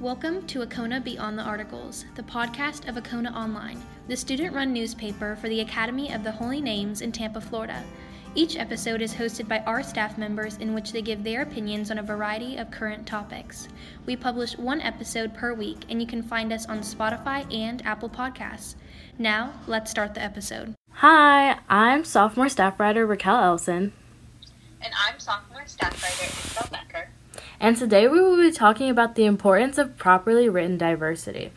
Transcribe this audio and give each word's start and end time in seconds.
Welcome 0.00 0.46
to 0.46 0.60
Acona 0.60 1.02
Beyond 1.02 1.36
the 1.36 1.42
Articles, 1.42 2.04
the 2.14 2.22
podcast 2.22 2.88
of 2.88 2.94
Acona 2.94 3.34
Online, 3.34 3.82
the 4.06 4.16
student 4.16 4.54
run 4.54 4.72
newspaper 4.72 5.34
for 5.34 5.48
the 5.48 5.60
Academy 5.60 6.12
of 6.12 6.22
the 6.22 6.30
Holy 6.30 6.60
Names 6.60 7.00
in 7.00 7.10
Tampa, 7.10 7.40
Florida. 7.40 7.82
Each 8.36 8.56
episode 8.56 9.02
is 9.02 9.12
hosted 9.12 9.48
by 9.48 9.58
our 9.66 9.82
staff 9.82 10.16
members 10.16 10.56
in 10.58 10.72
which 10.72 10.92
they 10.92 11.02
give 11.02 11.24
their 11.24 11.42
opinions 11.42 11.90
on 11.90 11.98
a 11.98 12.02
variety 12.04 12.58
of 12.58 12.70
current 12.70 13.08
topics. 13.08 13.66
We 14.06 14.14
publish 14.14 14.56
one 14.56 14.80
episode 14.80 15.34
per 15.34 15.52
week, 15.52 15.78
and 15.88 16.00
you 16.00 16.06
can 16.06 16.22
find 16.22 16.52
us 16.52 16.66
on 16.66 16.78
Spotify 16.78 17.52
and 17.52 17.84
Apple 17.84 18.08
Podcasts. 18.08 18.76
Now, 19.18 19.52
let's 19.66 19.90
start 19.90 20.14
the 20.14 20.22
episode. 20.22 20.74
Hi, 20.92 21.58
I'm 21.68 22.04
sophomore 22.04 22.48
staff 22.48 22.78
writer 22.78 23.04
Raquel 23.04 23.42
Elson, 23.42 23.92
And 24.80 24.94
I'm 24.96 25.18
sophomore 25.18 25.66
staff 25.66 26.00
writer 26.00 26.32
Isabel 26.32 26.68
Becker. 26.70 26.87
And 27.60 27.76
today 27.76 28.06
we 28.08 28.20
will 28.20 28.36
be 28.36 28.52
talking 28.52 28.90
about 28.90 29.14
the 29.14 29.24
importance 29.24 29.78
of 29.78 29.96
properly 29.96 30.48
written 30.48 30.78
diversity 30.78 31.52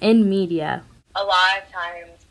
in 0.00 0.28
media. 0.28 0.82
A 1.16 1.22
lot 1.22 1.58
of 1.62 1.72
times, 1.72 2.26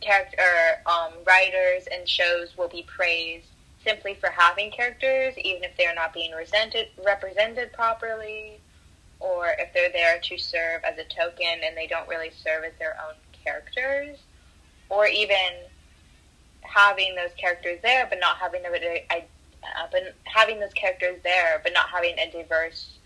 character 0.00 0.42
um, 0.86 1.12
writers 1.26 1.88
and 1.90 2.08
shows 2.08 2.56
will 2.56 2.68
be 2.68 2.84
praised 2.86 3.46
simply 3.82 4.14
for 4.14 4.28
having 4.28 4.70
characters, 4.70 5.34
even 5.38 5.64
if 5.64 5.76
they're 5.76 5.94
not 5.94 6.12
being 6.12 6.32
resented, 6.32 6.88
represented 7.04 7.72
properly, 7.72 8.60
or 9.20 9.54
if 9.58 9.72
they're 9.72 9.92
there 9.92 10.18
to 10.20 10.38
serve 10.38 10.82
as 10.84 10.98
a 10.98 11.04
token 11.04 11.60
and 11.64 11.76
they 11.76 11.86
don't 11.86 12.08
really 12.08 12.30
serve 12.30 12.64
as 12.64 12.72
their 12.78 12.96
own 13.06 13.14
characters, 13.44 14.18
or 14.90 15.06
even 15.06 15.36
having 16.62 17.14
those 17.14 17.30
characters 17.36 17.78
there 17.82 18.06
but 18.08 18.18
not 18.20 18.36
having 18.36 18.62
the 18.62 18.70
uh, 19.78 19.86
but 19.90 20.14
having 20.24 20.60
those 20.60 20.72
characters 20.72 21.18
there 21.22 21.60
but 21.62 21.72
not 21.72 21.88
having 21.88 22.18
a 22.18 22.30
diverse 22.30 22.98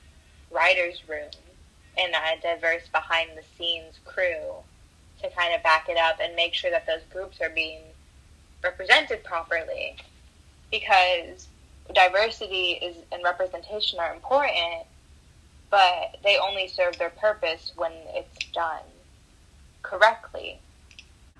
writers 0.50 1.02
room 1.08 1.30
and 1.98 2.14
a 2.14 2.40
diverse 2.40 2.88
behind 2.88 3.30
the 3.36 3.42
scenes 3.56 3.98
crew 4.04 4.54
to 5.20 5.30
kind 5.30 5.54
of 5.54 5.62
back 5.62 5.88
it 5.88 5.96
up 5.96 6.18
and 6.20 6.34
make 6.36 6.54
sure 6.54 6.70
that 6.70 6.86
those 6.86 7.02
groups 7.12 7.40
are 7.40 7.50
being 7.50 7.80
represented 8.62 9.22
properly. 9.24 9.96
Because 10.70 11.48
diversity 11.94 12.72
is 12.82 12.96
and 13.10 13.24
representation 13.24 13.98
are 13.98 14.12
important 14.14 14.86
but 15.70 16.16
they 16.24 16.38
only 16.38 16.68
serve 16.68 16.98
their 16.98 17.10
purpose 17.10 17.72
when 17.76 17.92
it's 18.14 18.46
done 18.52 18.82
correctly. 19.82 20.58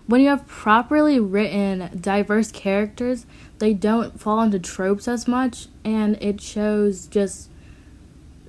When 0.07 0.21
you 0.21 0.29
have 0.29 0.47
properly 0.47 1.21
written 1.21 1.99
diverse 2.01 2.51
characters, 2.51 3.27
they 3.59 3.75
don't 3.75 4.21
fall 4.21 4.41
into 4.41 4.59
tropes 4.59 5.09
as 5.09 5.29
much, 5.29 5.67
and 5.85 6.17
it 6.23 6.41
shows 6.41 7.07
just 7.07 7.51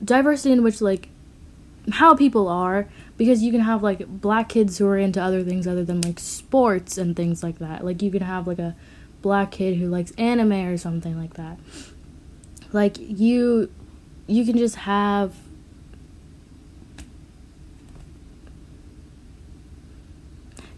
diversity 0.03 0.51
in 0.51 0.63
which, 0.63 0.81
like, 0.81 1.09
how 1.91 2.15
people 2.15 2.47
are. 2.47 2.87
Because 3.17 3.43
you 3.43 3.51
can 3.51 3.61
have, 3.61 3.83
like, 3.83 4.07
black 4.07 4.49
kids 4.49 4.77
who 4.77 4.87
are 4.87 4.97
into 4.97 5.21
other 5.21 5.43
things 5.43 5.67
other 5.67 5.83
than, 5.83 6.01
like, 6.01 6.19
sports 6.19 6.97
and 6.97 7.15
things 7.15 7.43
like 7.43 7.59
that. 7.59 7.83
Like, 7.83 8.01
you 8.01 8.11
can 8.11 8.21
have, 8.21 8.47
like, 8.47 8.59
a 8.59 8.75
black 9.21 9.51
kid 9.51 9.77
who 9.77 9.87
likes 9.87 10.11
anime 10.11 10.53
or 10.53 10.77
something 10.77 11.17
like 11.17 11.33
that. 11.33 11.57
Like, 12.71 12.97
you. 12.97 13.69
You 14.31 14.45
can 14.45 14.59
just 14.59 14.75
have 14.75 15.33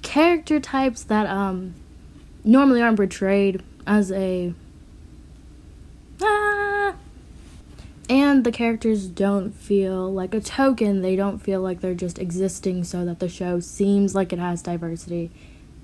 character 0.02 0.58
types 0.58 1.04
that 1.04 1.28
um 1.28 1.74
normally 2.46 2.82
aren't 2.82 2.96
portrayed 2.96 3.62
as 3.86 4.12
a 4.12 4.54
ah, 6.22 6.96
and 8.10 8.44
the 8.44 8.52
characters 8.52 9.08
don't 9.08 9.52
feel 9.52 10.12
like 10.12 10.34
a 10.34 10.40
token 10.40 11.02
they 11.02 11.16
don't 11.16 11.40
feel 11.40 11.62
like 11.62 11.82
they're 11.82 11.94
just 11.94 12.20
existing 12.20 12.84
so 12.84 13.06
that 13.06 13.20
the 13.20 13.30
show 13.30 13.60
seems 13.60 14.16
like 14.16 14.32
it 14.32 14.40
has 14.40 14.62
diversity 14.62 15.32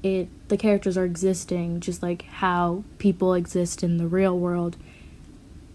it 0.04 0.28
the 0.50 0.58
characters 0.58 0.98
are 0.98 1.06
existing 1.06 1.80
just 1.80 2.04
like 2.04 2.24
how 2.24 2.84
people 2.98 3.34
exist 3.34 3.84
in 3.84 3.98
the 3.98 4.08
real 4.08 4.38
world 4.38 4.78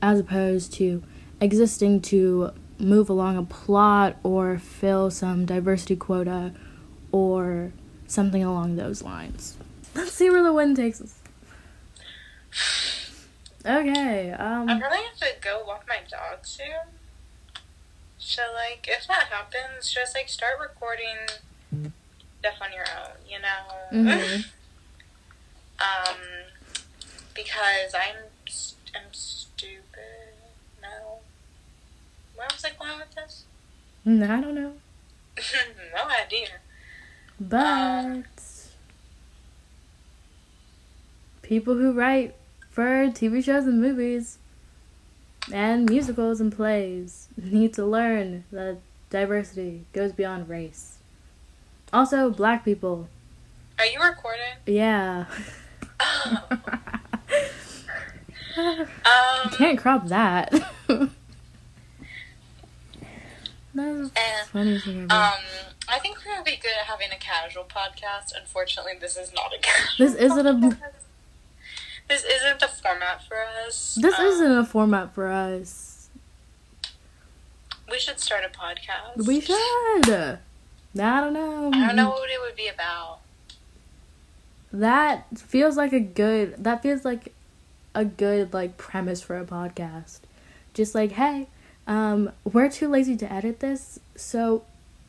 as 0.01 0.21
opposed 0.21 0.73
to 0.73 1.03
existing 1.41 2.01
to 2.01 2.53
move 2.79 3.09
along 3.09 3.37
a 3.37 3.43
plot 3.43 4.17
or 4.23 4.59
fill 4.59 5.11
some 5.11 5.47
diversity 5.47 5.97
quota 5.97 6.53
or 7.13 7.73
something 8.07 8.43
along 8.43 8.77
those 8.77 9.03
lines. 9.03 9.57
Let's 9.95 10.13
see 10.13 10.31
where 10.31 10.43
the 10.43 10.53
wind 10.53 10.77
takes 10.77 11.01
us. 11.01 11.22
Okay, 13.65 14.33
um 14.33 14.69
I'm 14.69 14.81
have 14.81 15.17
to 15.19 15.27
go 15.41 15.63
walk 15.67 15.85
my 15.89 15.99
dog 16.11 16.45
soon. 16.45 16.99
So 18.19 18.43
like, 18.55 18.87
if 18.89 19.07
that 19.09 19.25
happens, 19.31 19.93
just 19.93 20.15
like 20.15 20.29
start 20.29 20.55
recording 20.61 21.17
stuff 22.41 22.55
on 22.61 22.73
your 22.73 22.85
own, 22.99 23.17
you 23.29 23.39
know. 23.41 24.11
mhm. 24.11 24.45
Um, 25.81 26.17
because 27.35 27.93
I'm 27.93 28.31
st- 28.47 28.93
I'm 28.95 29.13
stupid. 29.13 30.35
No. 30.81 31.19
Where 32.37 32.47
was 32.53 32.65
I 32.65 32.71
going 32.79 32.99
with 33.01 33.13
this? 33.17 33.45
Mm, 34.07 34.23
I 34.31 34.41
don't 34.41 34.55
know. 34.55 34.75
no 35.97 36.09
idea. 36.09 36.49
But 37.41 38.23
people 41.43 41.75
who 41.75 41.93
write 41.93 42.37
for 42.73 43.07
TV 43.11 43.45
shows 43.45 43.67
and 43.67 43.81
movies 43.81 44.39
and 45.53 45.89
musicals 45.89 46.41
and 46.41 46.51
plays 46.55 47.29
need 47.37 47.75
to 47.75 47.85
learn 47.85 48.45
that 48.51 48.79
diversity 49.11 49.85
goes 49.93 50.11
beyond 50.13 50.49
race. 50.49 50.99
Also, 51.93 52.31
black 52.31 52.65
people. 52.65 53.09
Are 53.79 53.87
you 53.87 54.01
recording? 54.03 54.57
Yeah. 54.67 55.27
Um, 58.55 59.51
Can't 59.57 59.79
crop 59.79 60.09
that. 60.09 60.53
That's 63.75 64.11
funny 64.51 64.79
thing 64.79 65.05
ever. 65.11 65.15
um, 65.15 65.33
I 65.89 65.99
think 65.99 66.19
we 66.25 66.35
would 66.37 66.45
be 66.45 66.57
good 66.57 66.73
at 66.79 66.87
having 66.87 67.09
a 67.13 67.17
casual 67.17 67.65
podcast. 67.65 68.33
Unfortunately, 68.39 68.93
this 69.01 69.17
is 69.17 69.33
not 69.33 69.53
a 69.57 69.59
casual. 69.61 70.07
This 70.07 70.15
isn't 70.17 70.47
a- 70.47 70.53
podcast. 70.53 71.05
This 72.13 72.25
isn't 72.25 72.61
the 72.61 72.69
format 72.69 73.23
for 73.27 73.37
us. 73.67 73.95
This 73.99 74.19
Um, 74.19 74.27
isn't 74.27 74.53
a 74.59 74.65
format 74.67 75.15
for 75.15 75.29
us. 75.29 76.11
We 77.91 77.99
should 77.99 78.21
start 78.21 78.45
a 78.45 78.51
podcast. 78.51 79.27
We 79.27 79.41
should. 79.41 79.57
I 79.57 80.39
don't 81.23 81.33
know. 81.33 81.71
I 81.73 81.87
don't 81.87 81.97
know 81.97 82.11
what 82.11 82.29
it 82.29 82.39
would 82.39 82.55
be 82.55 82.69
about. 82.69 83.21
That 84.73 85.27
feels 85.39 85.79
like 85.79 85.95
a 85.95 86.01
good. 86.01 86.63
That 86.63 86.83
feels 86.83 87.03
like 87.07 87.33
a 87.95 88.05
good 88.05 88.53
like 88.53 88.77
premise 88.77 89.23
for 89.23 89.39
a 89.39 89.45
podcast. 89.47 90.21
Just 90.75 90.95
like, 90.95 91.13
hey, 91.13 91.49
um, 91.87 92.31
we're 92.45 92.69
too 92.69 92.89
lazy 92.89 93.17
to 93.17 93.33
edit 93.33 93.61
this, 93.61 94.01
so, 94.17 94.65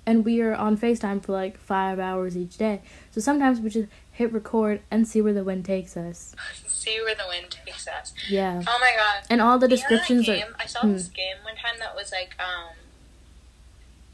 and 0.05 0.23
we 0.23 0.41
are 0.41 0.53
on 0.53 0.77
Facetime 0.77 1.21
for 1.21 1.33
like 1.33 1.57
five 1.57 1.99
hours 1.99 2.37
each 2.37 2.57
day. 2.57 2.81
So 3.11 3.19
sometimes 3.19 3.59
we 3.59 3.69
just 3.69 3.89
hit 4.13 4.31
record 4.31 4.81
and 4.89 5.07
see 5.07 5.21
where 5.21 5.33
the 5.33 5.43
wind 5.43 5.65
takes 5.65 5.97
us. 5.97 6.35
See 6.67 6.99
where 7.03 7.15
the 7.15 7.25
wind 7.27 7.49
takes 7.51 7.87
us. 7.87 8.13
Yeah, 8.29 8.61
Oh 8.67 8.77
my 8.79 8.93
god. 8.95 9.25
and 9.29 9.41
all 9.41 9.57
the 9.59 9.65
You 9.67 9.71
know 9.71 9.75
that 9.75 9.89
descriptions 9.89 10.25
game? 10.27 10.43
are. 10.53 10.61
I 10.61 10.65
saw 10.65 10.81
Hmm. 10.81 10.93
this 10.93 11.07
game 11.07 11.37
one 11.43 11.55
time 11.55 11.79
that 11.79 11.95
was 11.95 12.11
like 12.11 12.35
um. 12.39 12.75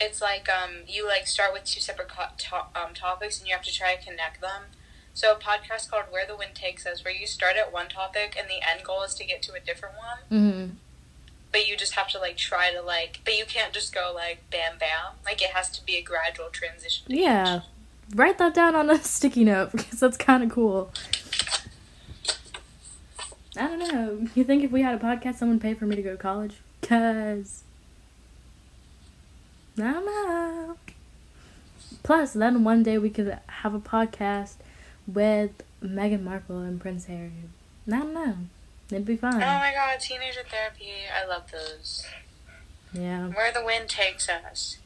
It's 0.01 0.21
like 0.21 0.47
um 0.49 0.83
you 0.88 1.05
like 1.05 1.27
start 1.27 1.51
with 1.53 1.65
two 1.65 1.81
separate 1.81 2.07
to- 2.09 2.65
um 2.75 2.93
topics 2.93 3.39
and 3.39 3.47
you 3.47 3.53
have 3.53 3.63
to 3.65 3.73
try 3.73 3.95
to 3.95 4.01
connect 4.03 4.39
them. 4.41 4.63
So 5.13 5.33
a 5.33 5.35
podcast 5.35 5.89
called 5.89 6.05
Where 6.09 6.25
the 6.25 6.38
Wind 6.38 6.55
Takes 6.55 6.85
Us, 6.85 7.03
where 7.03 7.13
you 7.13 7.27
start 7.27 7.57
at 7.57 7.73
one 7.73 7.89
topic 7.89 8.38
and 8.39 8.47
the 8.49 8.61
end 8.65 8.85
goal 8.85 9.03
is 9.03 9.13
to 9.15 9.25
get 9.25 9.41
to 9.43 9.53
a 9.53 9.59
different 9.59 9.95
one, 9.97 10.17
hmm 10.29 10.65
but 11.51 11.67
you 11.67 11.75
just 11.75 11.95
have 11.95 12.07
to 12.07 12.19
like 12.19 12.38
try 12.38 12.71
to 12.71 12.79
like, 12.79 13.19
but 13.25 13.35
you 13.35 13.43
can't 13.43 13.73
just 13.73 13.91
go 13.93 14.11
like 14.15 14.47
bam 14.51 14.77
bam. 14.79 15.15
Like 15.25 15.41
it 15.41 15.50
has 15.50 15.69
to 15.71 15.83
be 15.85 15.95
a 15.97 16.01
gradual 16.01 16.50
transition. 16.51 17.07
to 17.07 17.15
Yeah, 17.18 17.57
each. 17.57 17.63
Write 18.15 18.38
that 18.38 18.53
down 18.53 18.75
on 18.75 18.89
a 18.89 19.00
sticky 19.03 19.44
note 19.44 19.71
because 19.71 20.00
that's 20.00 20.17
kind 20.17 20.44
of 20.44 20.50
cool. 20.50 20.91
I 23.57 23.67
don't 23.67 23.79
know. 23.79 24.27
You 24.35 24.44
think 24.44 24.63
if 24.63 24.71
we 24.71 24.81
had 24.81 24.95
a 24.95 25.03
podcast, 25.03 25.35
someone 25.35 25.57
would 25.57 25.61
pay 25.61 25.73
for 25.73 25.85
me 25.85 25.95
to 25.95 26.01
go 26.01 26.11
to 26.11 26.17
college? 26.17 26.57
Cause 26.81 27.63
I 29.77 29.94
don't 29.94 30.06
know. 30.06 30.77
Plus, 32.03 32.33
then 32.33 32.63
one 32.63 32.83
day 32.83 32.97
we 32.97 33.09
could 33.09 33.38
have 33.47 33.73
a 33.73 33.79
podcast 33.79 34.55
with 35.05 35.51
Meghan 35.83 36.23
Markle 36.23 36.59
and 36.59 36.79
Prince 36.79 37.05
Harry. 37.05 37.31
I 37.88 37.91
don't 37.91 38.13
know. 38.13 38.35
It'd 38.91 39.05
be 39.05 39.17
fun. 39.17 39.35
Oh 39.35 39.39
my 39.39 39.71
god, 39.73 40.00
teenager 40.00 40.41
therapy. 40.50 40.91
I 41.13 41.27
love 41.27 41.51
those. 41.51 42.05
Yeah. 42.94 43.27
Where 43.27 43.51
the 43.51 43.63
wind 43.63 43.89
takes 43.89 44.27
us. 44.29 44.77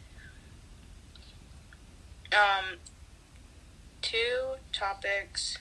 Um, 2.33 2.77
two 4.03 4.55
topics. 4.71 5.57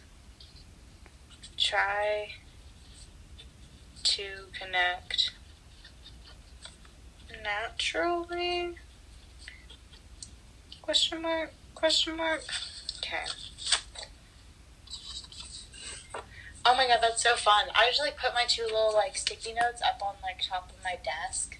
Try 1.56 2.32
to 4.02 4.24
connect 4.52 5.32
naturally. 7.42 8.74
Question 10.82 11.22
mark? 11.22 11.52
Question 11.74 12.16
mark? 12.16 12.42
Okay. 12.98 13.24
Oh 16.64 16.76
my 16.76 16.86
god, 16.86 16.98
that's 17.00 17.22
so 17.22 17.36
fun. 17.36 17.66
I 17.74 17.86
usually 17.86 18.10
put 18.10 18.34
my 18.34 18.44
two 18.46 18.64
little 18.64 18.92
like 18.92 19.16
sticky 19.16 19.54
notes 19.54 19.80
up 19.82 20.00
on 20.04 20.14
like 20.22 20.40
top 20.48 20.70
of 20.70 20.82
my 20.84 20.96
desk. 21.04 21.58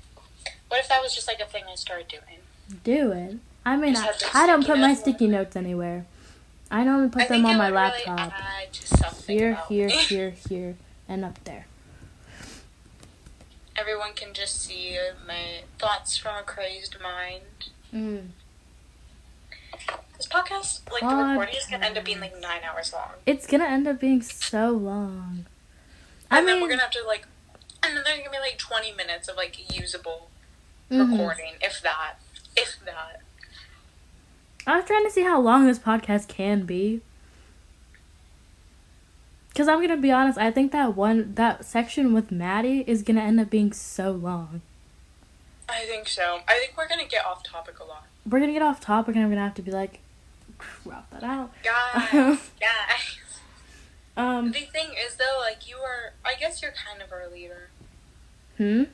What 0.68 0.80
if 0.80 0.88
that 0.88 1.02
was 1.02 1.14
just 1.14 1.28
like 1.28 1.40
a 1.40 1.46
thing 1.46 1.64
I 1.70 1.74
started 1.76 2.08
doing? 2.08 2.40
Do 2.84 3.12
it. 3.12 3.36
I 3.64 3.76
mean, 3.76 3.96
I, 3.96 4.12
I 4.34 4.46
don't 4.46 4.66
put 4.66 4.78
my 4.78 4.94
sticky 4.94 5.28
notes 5.28 5.54
anywhere. 5.54 6.06
I 6.72 6.84
normally 6.84 7.10
put 7.10 7.24
I 7.24 7.26
them 7.28 7.44
on 7.44 7.58
my 7.58 7.66
really 7.66 7.76
laptop. 7.76 8.32
add 8.32 8.72
to 8.72 8.86
something 8.86 9.38
Here, 9.38 9.58
here, 9.68 9.90
here, 9.90 10.30
here, 10.48 10.76
and 11.06 11.22
up 11.22 11.44
there. 11.44 11.66
Everyone 13.76 14.14
can 14.14 14.32
just 14.32 14.62
see 14.62 14.96
my 15.26 15.64
thoughts 15.78 16.16
from 16.16 16.36
a 16.36 16.42
crazed 16.42 16.96
mind. 17.00 17.68
Mm. 17.92 18.28
This 20.16 20.26
podcast, 20.26 20.90
like 20.90 21.02
the 21.02 21.14
recording, 21.14 21.56
is 21.56 21.66
gonna 21.66 21.84
end 21.84 21.98
up 21.98 22.06
being 22.06 22.20
like 22.20 22.40
nine 22.40 22.62
hours 22.64 22.92
long. 22.94 23.10
It's 23.26 23.46
gonna 23.46 23.64
end 23.64 23.86
up 23.86 24.00
being 24.00 24.22
so 24.22 24.70
long. 24.70 25.44
I 26.30 26.38
and 26.38 26.48
then 26.48 26.54
mean, 26.54 26.62
we're 26.62 26.70
gonna 26.70 26.82
have 26.82 26.90
to 26.92 27.04
like, 27.06 27.26
and 27.82 27.94
then 27.94 28.04
there's 28.04 28.18
gonna 28.18 28.30
be 28.30 28.38
like 28.38 28.56
twenty 28.56 28.92
minutes 28.92 29.28
of 29.28 29.36
like 29.36 29.74
usable 29.74 30.30
mhm. 30.90 31.10
recording, 31.10 31.54
if 31.60 31.82
that, 31.82 32.14
if 32.56 32.78
that. 32.86 33.21
I 34.66 34.76
was 34.76 34.84
trying 34.84 35.04
to 35.04 35.10
see 35.10 35.22
how 35.22 35.40
long 35.40 35.66
this 35.66 35.78
podcast 35.78 36.28
can 36.28 36.64
be. 36.64 37.00
Cause 39.54 39.68
I'm 39.68 39.82
gonna 39.82 39.98
be 39.98 40.10
honest, 40.10 40.38
I 40.38 40.50
think 40.50 40.72
that 40.72 40.96
one 40.96 41.34
that 41.34 41.64
section 41.66 42.14
with 42.14 42.32
Maddie 42.32 42.84
is 42.86 43.02
gonna 43.02 43.20
end 43.20 43.38
up 43.38 43.50
being 43.50 43.72
so 43.74 44.10
long. 44.12 44.62
I 45.68 45.84
think 45.84 46.08
so. 46.08 46.40
I 46.48 46.54
think 46.58 46.72
we're 46.76 46.88
gonna 46.88 47.06
get 47.06 47.26
off 47.26 47.42
topic 47.42 47.78
a 47.78 47.84
lot, 47.84 48.06
We're 48.28 48.40
gonna 48.40 48.52
get 48.54 48.62
off 48.62 48.80
topic, 48.80 49.14
and 49.14 49.24
I'm 49.24 49.30
gonna 49.30 49.42
have 49.42 49.54
to 49.56 49.62
be 49.62 49.70
like, 49.70 49.98
crop 50.56 51.10
that 51.10 51.22
out. 51.22 51.52
guys. 51.62 52.12
guys. 52.60 53.18
Um, 54.16 54.52
The 54.52 54.60
thing 54.60 54.90
is, 55.06 55.16
though, 55.16 55.38
like 55.40 55.68
you 55.68 55.76
are, 55.76 56.12
I 56.24 56.34
guess 56.38 56.62
you're 56.62 56.72
kind 56.72 57.02
of 57.02 57.12
our 57.12 57.28
leader. 57.30 57.68
hmm. 58.56 58.84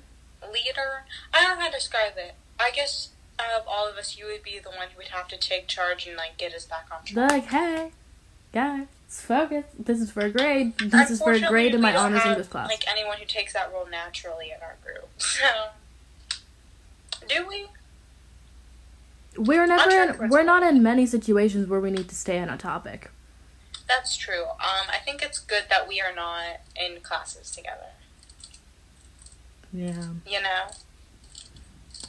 Leader. 0.52 1.04
I 1.32 1.42
don't 1.42 1.56
know 1.58 1.64
how 1.64 1.70
to 1.70 1.76
describe 1.76 2.14
it. 2.16 2.34
I 2.58 2.70
guess 2.74 3.10
out 3.40 3.60
of 3.60 3.66
all 3.66 3.88
of 3.88 3.96
us, 3.96 4.18
you 4.18 4.26
would 4.26 4.42
be 4.42 4.58
the 4.58 4.70
one 4.70 4.88
who 4.92 4.98
would 4.98 5.08
have 5.08 5.28
to 5.28 5.38
take 5.38 5.66
charge 5.66 6.06
and 6.06 6.16
like 6.16 6.36
get 6.36 6.54
us 6.54 6.64
back 6.64 6.86
on 6.90 7.04
track. 7.04 7.30
Like, 7.30 7.46
hey, 7.46 7.92
guys, 8.52 8.86
focus. 9.08 9.64
This 9.78 10.00
is 10.00 10.10
for 10.10 10.20
a 10.20 10.30
grade. 10.30 10.76
This 10.78 11.10
is 11.10 11.20
for 11.20 11.32
a 11.32 11.40
grade 11.40 11.74
in 11.74 11.80
my 11.80 11.96
honors 11.96 12.22
have, 12.22 12.32
English 12.32 12.48
class. 12.48 12.68
Like 12.68 12.88
anyone 12.88 13.18
who 13.18 13.24
takes 13.24 13.52
that 13.52 13.72
role 13.72 13.86
naturally 13.90 14.46
in 14.46 14.62
our 14.62 14.76
group. 14.84 15.08
So, 15.18 16.36
do 17.28 17.46
we? 17.46 17.66
we're 19.38 19.66
never 19.66 19.90
in, 19.90 20.28
we're 20.28 20.42
not 20.42 20.62
in 20.62 20.82
many 20.82 21.06
situations 21.06 21.68
where 21.68 21.80
we 21.80 21.90
need 21.90 22.08
to 22.08 22.14
stay 22.14 22.38
on 22.38 22.48
a 22.48 22.58
topic. 22.58 23.10
That's 23.86 24.16
true. 24.16 24.44
Um, 24.44 24.88
I 24.90 24.98
think 24.98 25.22
it's 25.22 25.38
good 25.38 25.64
that 25.70 25.88
we 25.88 26.00
are 26.00 26.14
not 26.14 26.60
in 26.76 27.00
classes 27.00 27.50
together. 27.50 27.92
Yeah. 29.72 30.08
You 30.26 30.42
know, 30.42 30.66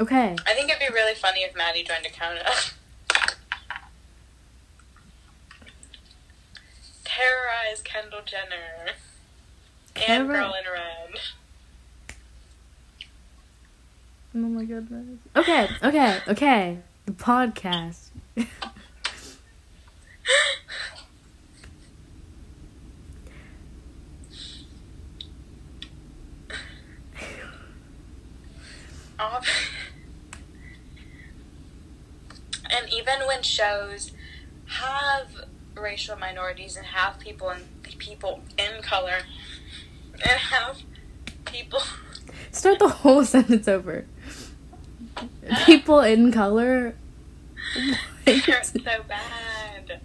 Okay. 0.01 0.35
I 0.47 0.53
think 0.53 0.69
it'd 0.69 0.79
be 0.79 0.93
really 0.93 1.13
funny 1.13 1.41
if 1.41 1.53
Maddie 1.55 1.83
joined 1.83 2.05
a 2.05 2.09
Acona. 2.09 2.73
Terrorize 7.03 7.81
Kendall 7.83 8.21
Jenner 8.25 8.93
and 10.07 10.27
Girl 10.29 10.53
in 10.53 10.63
Red. 10.71 11.19
Oh 14.35 14.37
my 14.37 14.63
goodness. 14.63 15.19
Okay, 15.35 15.67
okay, 15.83 16.19
okay. 16.29 16.77
The 17.05 17.11
podcast. 17.11 18.11
Off. 29.19 29.68
And 32.69 32.91
even 32.91 33.25
when 33.27 33.43
shows 33.43 34.11
have 34.65 35.27
racial 35.75 36.15
minorities 36.17 36.75
and 36.75 36.85
have 36.85 37.19
people 37.19 37.49
in 37.49 37.61
people 37.97 38.41
in 38.57 38.81
color 38.81 39.19
and 40.13 40.39
have 40.39 40.77
people 41.45 41.81
Start 42.51 42.79
the 42.79 42.89
whole 42.89 43.23
sentence 43.35 43.67
over. 43.67 44.05
People 45.65 45.99
in 46.01 46.31
color. 46.31 46.95
They're 48.25 48.63
so 48.63 49.03
bad. 49.07 50.01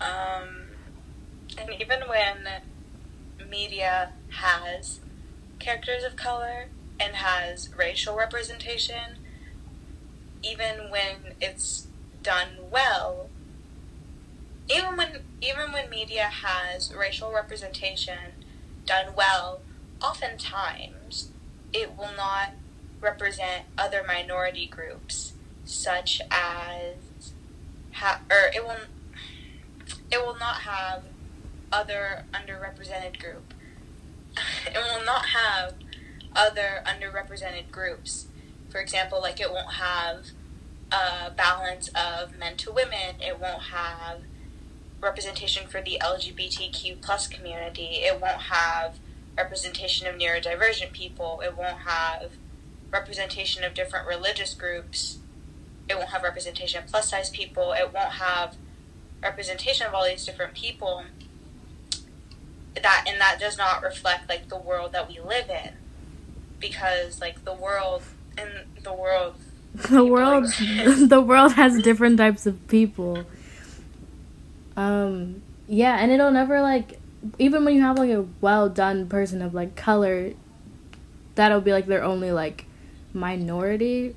Um, 0.00 0.62
and 1.58 1.70
even 1.80 2.00
when 2.08 2.48
media 3.48 4.12
has 4.30 5.00
characters 5.58 6.04
of 6.04 6.16
color 6.16 6.68
and 6.98 7.16
has 7.16 7.70
racial 7.76 8.16
representation, 8.16 9.18
even 10.44 10.90
when 10.90 11.34
it's 11.40 11.86
done 12.22 12.48
well, 12.70 13.28
even 14.68 14.96
when 14.96 15.20
even 15.40 15.72
when 15.72 15.90
media 15.90 16.24
has 16.24 16.92
racial 16.94 17.32
representation 17.32 18.32
done 18.86 19.06
well, 19.16 19.60
oftentimes 20.02 21.30
it 21.72 21.96
will 21.96 22.14
not 22.16 22.52
represent 23.00 23.64
other 23.76 24.02
minority 24.06 24.66
groups 24.66 25.32
such 25.64 26.20
as 26.30 27.32
ha- 27.92 28.20
or 28.30 28.50
it 28.54 28.64
will 28.64 28.76
it 30.10 30.24
will 30.24 30.38
not 30.38 30.56
have 30.56 31.04
other 31.72 32.24
underrepresented 32.32 33.18
group 33.18 33.52
it 34.66 34.76
will 34.76 35.04
not 35.04 35.26
have 35.26 35.74
other 36.34 36.82
underrepresented 36.86 37.70
groups 37.70 38.26
for 38.74 38.80
example 38.80 39.20
like 39.20 39.40
it 39.40 39.52
won't 39.52 39.74
have 39.74 40.30
a 40.90 41.30
balance 41.30 41.88
of 41.94 42.36
men 42.36 42.56
to 42.56 42.72
women. 42.72 43.14
It 43.20 43.38
won't 43.38 43.62
have 43.62 44.22
representation 45.00 45.68
for 45.68 45.80
the 45.80 45.96
lgbtq 46.02 47.00
plus 47.00 47.28
community. 47.28 48.00
It 48.02 48.20
won't 48.20 48.42
have 48.50 48.96
representation 49.38 50.08
of 50.08 50.16
neurodivergent 50.16 50.90
people. 50.90 51.40
It 51.44 51.56
won't 51.56 51.82
have 51.86 52.32
representation 52.90 53.62
of 53.62 53.74
different 53.74 54.08
religious 54.08 54.54
groups. 54.54 55.18
It 55.88 55.96
won't 55.96 56.10
have 56.10 56.24
representation 56.24 56.82
of 56.82 56.90
plus 56.90 57.10
size 57.10 57.30
people. 57.30 57.74
It 57.74 57.94
won't 57.94 58.14
have 58.14 58.56
representation 59.22 59.86
of 59.86 59.94
all 59.94 60.04
these 60.04 60.26
different 60.26 60.54
people. 60.54 61.04
That 62.74 63.04
and 63.06 63.20
that 63.20 63.38
does 63.38 63.56
not 63.56 63.84
reflect 63.84 64.28
like 64.28 64.48
the 64.48 64.58
world 64.58 64.90
that 64.94 65.08
we 65.08 65.20
live 65.20 65.48
in. 65.48 65.74
Because 66.58 67.20
like 67.20 67.44
the 67.44 67.54
world 67.54 68.02
in 68.38 68.82
the 68.82 68.92
world. 68.92 69.34
The 69.90 70.04
world 70.04 70.44
the 71.08 71.20
world 71.20 71.54
has 71.54 71.82
different 71.82 72.18
types 72.18 72.46
of 72.46 72.66
people. 72.68 73.24
Um 74.76 75.42
yeah, 75.66 75.96
and 75.98 76.12
it'll 76.12 76.30
never 76.30 76.60
like 76.62 77.00
even 77.38 77.64
when 77.64 77.74
you 77.74 77.82
have 77.82 77.98
like 77.98 78.10
a 78.10 78.24
well 78.40 78.68
done 78.68 79.08
person 79.08 79.42
of 79.42 79.52
like 79.54 79.74
color 79.74 80.32
that'll 81.34 81.60
be 81.60 81.72
like 81.72 81.86
their 81.86 82.04
only 82.04 82.30
like 82.30 82.66
minority 83.12 84.14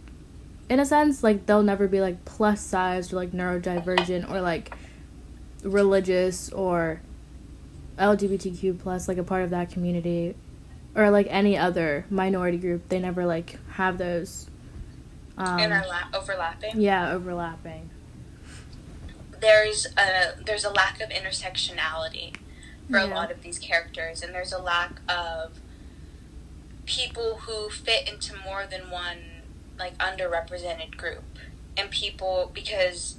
in 0.69 0.79
a 0.79 0.85
sense. 0.85 1.23
Like 1.23 1.47
they'll 1.47 1.63
never 1.63 1.87
be 1.87 2.01
like 2.01 2.23
plus 2.25 2.61
sized 2.61 3.11
or 3.13 3.15
like 3.15 3.31
neurodivergent 3.31 4.29
or 4.29 4.41
like 4.41 4.75
religious 5.63 6.51
or 6.51 7.01
lgbtq 7.97 8.77
plus 8.79 9.07
like 9.07 9.17
a 9.17 9.23
part 9.23 9.43
of 9.43 9.49
that 9.49 9.71
community 9.71 10.35
or 10.97 11.11
like 11.11 11.27
any 11.29 11.55
other 11.55 12.05
minority 12.09 12.57
group 12.57 12.89
they 12.89 12.99
never 12.99 13.25
like 13.25 13.57
have 13.73 13.99
those 13.99 14.49
um, 15.37 15.59
and 15.59 15.85
overlapping? 16.15 16.81
Yeah 16.81 17.13
overlapping. 17.13 17.91
There's 19.39 19.85
a 19.95 20.33
there's 20.43 20.65
a 20.65 20.71
lack 20.71 20.99
of 20.99 21.09
intersectionality 21.09 22.35
for 22.89 22.97
a 22.97 23.05
lot 23.05 23.31
of 23.31 23.41
these 23.43 23.59
characters 23.59 24.23
and 24.23 24.33
there's 24.33 24.53
a 24.53 24.61
lack 24.61 25.01
of 25.07 25.59
people 26.85 27.39
who 27.41 27.69
fit 27.69 28.09
into 28.09 28.33
more 28.43 28.65
than 28.65 28.89
one 28.89 29.17
like 29.77 29.95
underrepresented 29.99 30.97
group. 30.97 31.23
And 31.77 31.91
people 31.91 32.49
because 32.51 33.17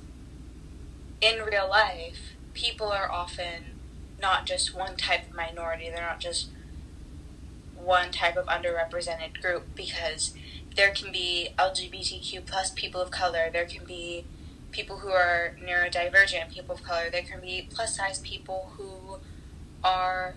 in 1.20 1.42
real 1.42 1.68
life 1.68 2.32
people 2.54 2.88
are 2.88 3.11
often 3.11 3.78
not 4.20 4.47
just 4.47 4.75
one 4.75 4.97
type 4.97 5.28
of 5.28 5.37
minority 5.37 5.88
they're 5.88 6.02
not 6.02 6.18
just 6.18 6.49
one 7.82 8.11
type 8.11 8.37
of 8.37 8.47
underrepresented 8.47 9.40
group 9.40 9.64
because 9.75 10.35
there 10.76 10.90
can 10.90 11.11
be 11.11 11.50
lgbtq 11.58 12.44
plus 12.47 12.70
people 12.70 13.00
of 13.00 13.11
color 13.11 13.49
there 13.52 13.64
can 13.64 13.85
be 13.85 14.25
people 14.70 14.99
who 14.99 15.08
are 15.08 15.56
neurodivergent 15.64 16.50
people 16.50 16.75
of 16.75 16.82
color 16.82 17.08
there 17.11 17.23
can 17.23 17.40
be 17.40 17.66
plus 17.70 17.97
size 17.97 18.18
people 18.20 18.73
who 18.76 19.18
are 19.82 20.35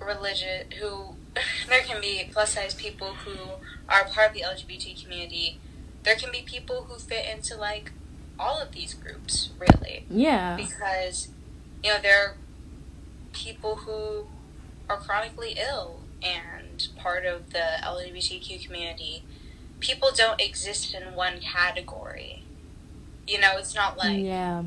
religious 0.00 0.64
who 0.78 1.14
there 1.68 1.82
can 1.82 2.00
be 2.00 2.28
plus 2.32 2.54
size 2.54 2.74
people 2.74 3.14
who 3.14 3.36
are 3.88 4.04
part 4.04 4.28
of 4.28 4.34
the 4.34 4.42
LGBT 4.42 5.02
community. 5.02 5.58
There 6.02 6.14
can 6.14 6.30
be 6.30 6.42
people 6.42 6.84
who 6.84 6.98
fit 6.98 7.24
into 7.26 7.56
like 7.56 7.92
all 8.38 8.60
of 8.60 8.72
these 8.72 8.94
groups, 8.94 9.50
really. 9.58 10.06
Yeah. 10.10 10.56
Because, 10.56 11.28
you 11.82 11.90
know, 11.90 12.00
there 12.00 12.22
are 12.22 12.34
people 13.32 13.76
who 13.76 14.26
are 14.88 14.96
chronically 14.96 15.56
ill 15.58 15.97
and 16.22 16.88
part 16.96 17.24
of 17.24 17.50
the 17.52 17.64
LGBTQ 17.82 18.64
community. 18.64 19.24
People 19.80 20.10
don't 20.14 20.40
exist 20.40 20.94
in 20.94 21.14
one 21.14 21.40
category. 21.40 22.42
You 23.26 23.40
know, 23.40 23.56
it's 23.58 23.74
not 23.74 23.96
like 23.96 24.18
Yeah. 24.18 24.64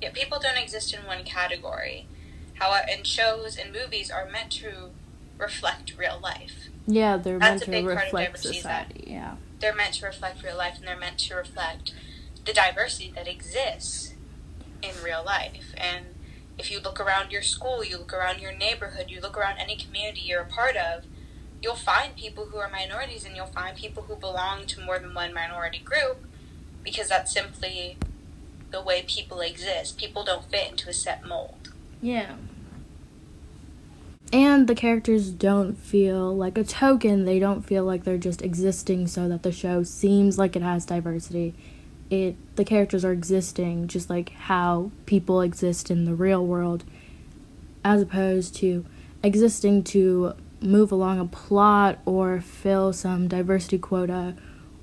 yeah, 0.00 0.10
people 0.10 0.38
don't 0.40 0.56
exist 0.56 0.92
in 0.94 1.06
one 1.06 1.24
category. 1.24 2.06
How 2.54 2.72
and 2.74 3.06
shows 3.06 3.56
and 3.56 3.72
movies 3.72 4.10
are 4.10 4.28
meant 4.28 4.50
to 4.52 4.90
reflect 5.38 5.96
real 5.96 6.18
life. 6.20 6.68
Yeah, 6.86 7.16
they're 7.16 7.38
That's 7.38 7.66
a 7.66 7.70
meant 7.70 7.84
to 7.84 7.88
big 7.88 7.96
part 7.96 7.96
of 7.98 8.04
reflect 8.04 8.38
society. 8.38 9.04
Yeah. 9.06 9.36
They're 9.60 9.74
meant 9.74 9.94
to 9.94 10.06
reflect 10.06 10.42
real 10.42 10.56
life 10.56 10.78
and 10.78 10.86
they're 10.86 10.98
meant 10.98 11.18
to 11.20 11.34
reflect 11.34 11.92
the 12.44 12.52
diversity 12.52 13.12
that 13.14 13.28
exists 13.28 14.14
in 14.82 14.90
real 15.04 15.22
life. 15.24 15.72
And 15.76 16.06
if 16.58 16.70
you 16.70 16.80
look 16.80 17.00
around 17.00 17.32
your 17.32 17.42
school, 17.42 17.84
you 17.84 17.98
look 17.98 18.12
around 18.12 18.40
your 18.40 18.52
neighborhood, 18.52 19.06
you 19.08 19.20
look 19.20 19.36
around 19.36 19.58
any 19.58 19.76
community 19.76 20.20
you're 20.20 20.42
a 20.42 20.46
part 20.46 20.76
of, 20.76 21.04
you'll 21.62 21.74
find 21.74 22.16
people 22.16 22.46
who 22.46 22.58
are 22.58 22.70
minorities 22.70 23.24
and 23.24 23.36
you'll 23.36 23.46
find 23.46 23.76
people 23.76 24.04
who 24.04 24.16
belong 24.16 24.66
to 24.66 24.80
more 24.80 24.98
than 24.98 25.14
one 25.14 25.32
minority 25.32 25.78
group 25.78 26.24
because 26.82 27.08
that's 27.08 27.32
simply 27.32 27.96
the 28.70 28.82
way 28.82 29.04
people 29.06 29.40
exist. 29.40 29.98
People 29.98 30.24
don't 30.24 30.44
fit 30.50 30.70
into 30.70 30.88
a 30.88 30.92
set 30.92 31.24
mold. 31.26 31.72
Yeah. 32.00 32.36
And 34.32 34.66
the 34.66 34.74
characters 34.74 35.30
don't 35.30 35.74
feel 35.74 36.34
like 36.34 36.56
a 36.56 36.64
token. 36.64 37.26
They 37.26 37.38
don't 37.38 37.62
feel 37.62 37.84
like 37.84 38.04
they're 38.04 38.16
just 38.18 38.40
existing 38.40 39.06
so 39.06 39.28
that 39.28 39.42
the 39.42 39.52
show 39.52 39.82
seems 39.82 40.38
like 40.38 40.56
it 40.56 40.62
has 40.62 40.86
diversity. 40.86 41.54
It 42.12 42.36
the 42.56 42.64
characters 42.66 43.06
are 43.06 43.12
existing 43.12 43.88
just 43.88 44.10
like 44.10 44.32
how 44.32 44.90
people 45.06 45.40
exist 45.40 45.90
in 45.90 46.04
the 46.04 46.14
real 46.14 46.46
world 46.46 46.84
as 47.82 48.02
opposed 48.02 48.54
to 48.56 48.84
existing 49.22 49.82
to 49.84 50.34
move 50.60 50.92
along 50.92 51.20
a 51.20 51.24
plot 51.24 52.00
or 52.04 52.42
fill 52.42 52.92
some 52.92 53.28
diversity 53.28 53.78
quota 53.78 54.34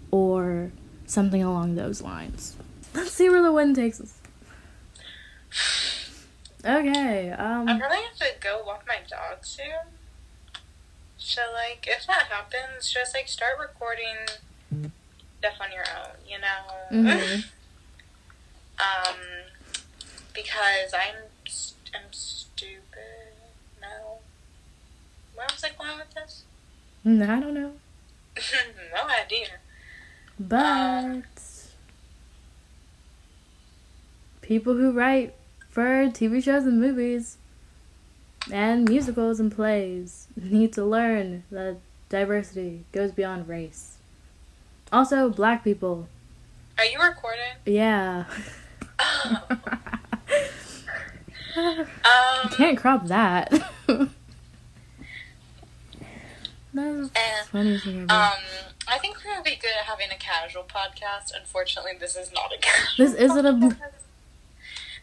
or 0.09 0.71
something 1.05 1.43
along 1.43 1.75
those 1.75 2.01
lines. 2.01 2.55
Let's 2.95 3.11
see 3.11 3.29
where 3.29 3.43
the 3.43 3.51
wind 3.51 3.75
takes 3.75 4.01
us. 4.01 4.15
Okay, 6.65 7.29
um 7.29 7.69
I'm 7.69 7.79
really 7.79 8.03
have 8.07 8.17
to 8.17 8.39
go 8.39 8.63
walk 8.65 8.85
my 8.87 8.97
dog 9.07 9.45
soon. 9.45 9.85
So 11.19 11.41
like, 11.53 11.85
if 11.87 12.07
that 12.07 12.23
happens, 12.31 12.91
just 12.91 13.13
like 13.13 13.27
start 13.27 13.59
recording 13.59 14.91
stuff 15.39 15.53
on 15.61 15.71
your 15.71 15.83
own, 15.97 16.15
you 16.27 16.37
know. 16.39 17.09
mhm. 17.11 17.45
um, 18.79 19.15
because 20.33 20.93
I'm 20.93 21.15
st- 21.47 21.91
I'm 21.95 22.11
stupid. 22.11 23.33
No. 23.81 24.19
Where 25.35 25.47
was 25.51 25.63
I 25.63 25.69
going 25.77 25.97
with 25.97 26.13
this? 26.13 26.43
I 27.05 27.39
don't 27.39 27.53
know. 27.53 27.71
no 28.93 29.07
idea. 29.07 29.47
But 30.39 31.23
people 34.41 34.75
who 34.75 34.91
write 34.91 35.33
for 35.69 36.07
TV 36.07 36.43
shows 36.43 36.65
and 36.65 36.79
movies 36.79 37.37
and 38.51 38.87
musicals 38.87 39.39
and 39.39 39.53
plays 39.53 40.27
need 40.35 40.73
to 40.73 40.83
learn 40.85 41.43
that 41.51 41.77
diversity 42.09 42.83
goes 42.91 43.11
beyond 43.11 43.47
race. 43.47 43.88
Also, 44.91 45.29
black 45.29 45.63
people. 45.63 46.07
Are 46.77 46.85
you 46.85 46.99
recording? 47.01 47.53
Yeah. 47.65 48.25
Oh. 48.99 49.47
Um. 51.57 52.49
can't 52.51 52.77
crop 52.77 53.07
that. 53.07 53.49
That's 56.73 57.09
Eh, 57.15 57.43
funny 57.51 57.77
thing 57.79 58.01
ever. 58.03 58.13
Um, 58.13 58.29
I 58.87 58.97
think 58.99 59.17
we're 59.17 59.31
gonna 59.31 59.43
be 59.43 59.55
good 59.55 59.71
at 59.77 59.85
having 59.85 60.09
a 60.11 60.15
casual 60.15 60.63
podcast. 60.63 61.31
Unfortunately, 61.37 61.93
this 61.99 62.15
is 62.15 62.31
not 62.31 62.53
a 62.53 62.57
casual. 62.61 63.05
This 63.05 63.13
isn't 63.15 63.45
a- 63.45 63.77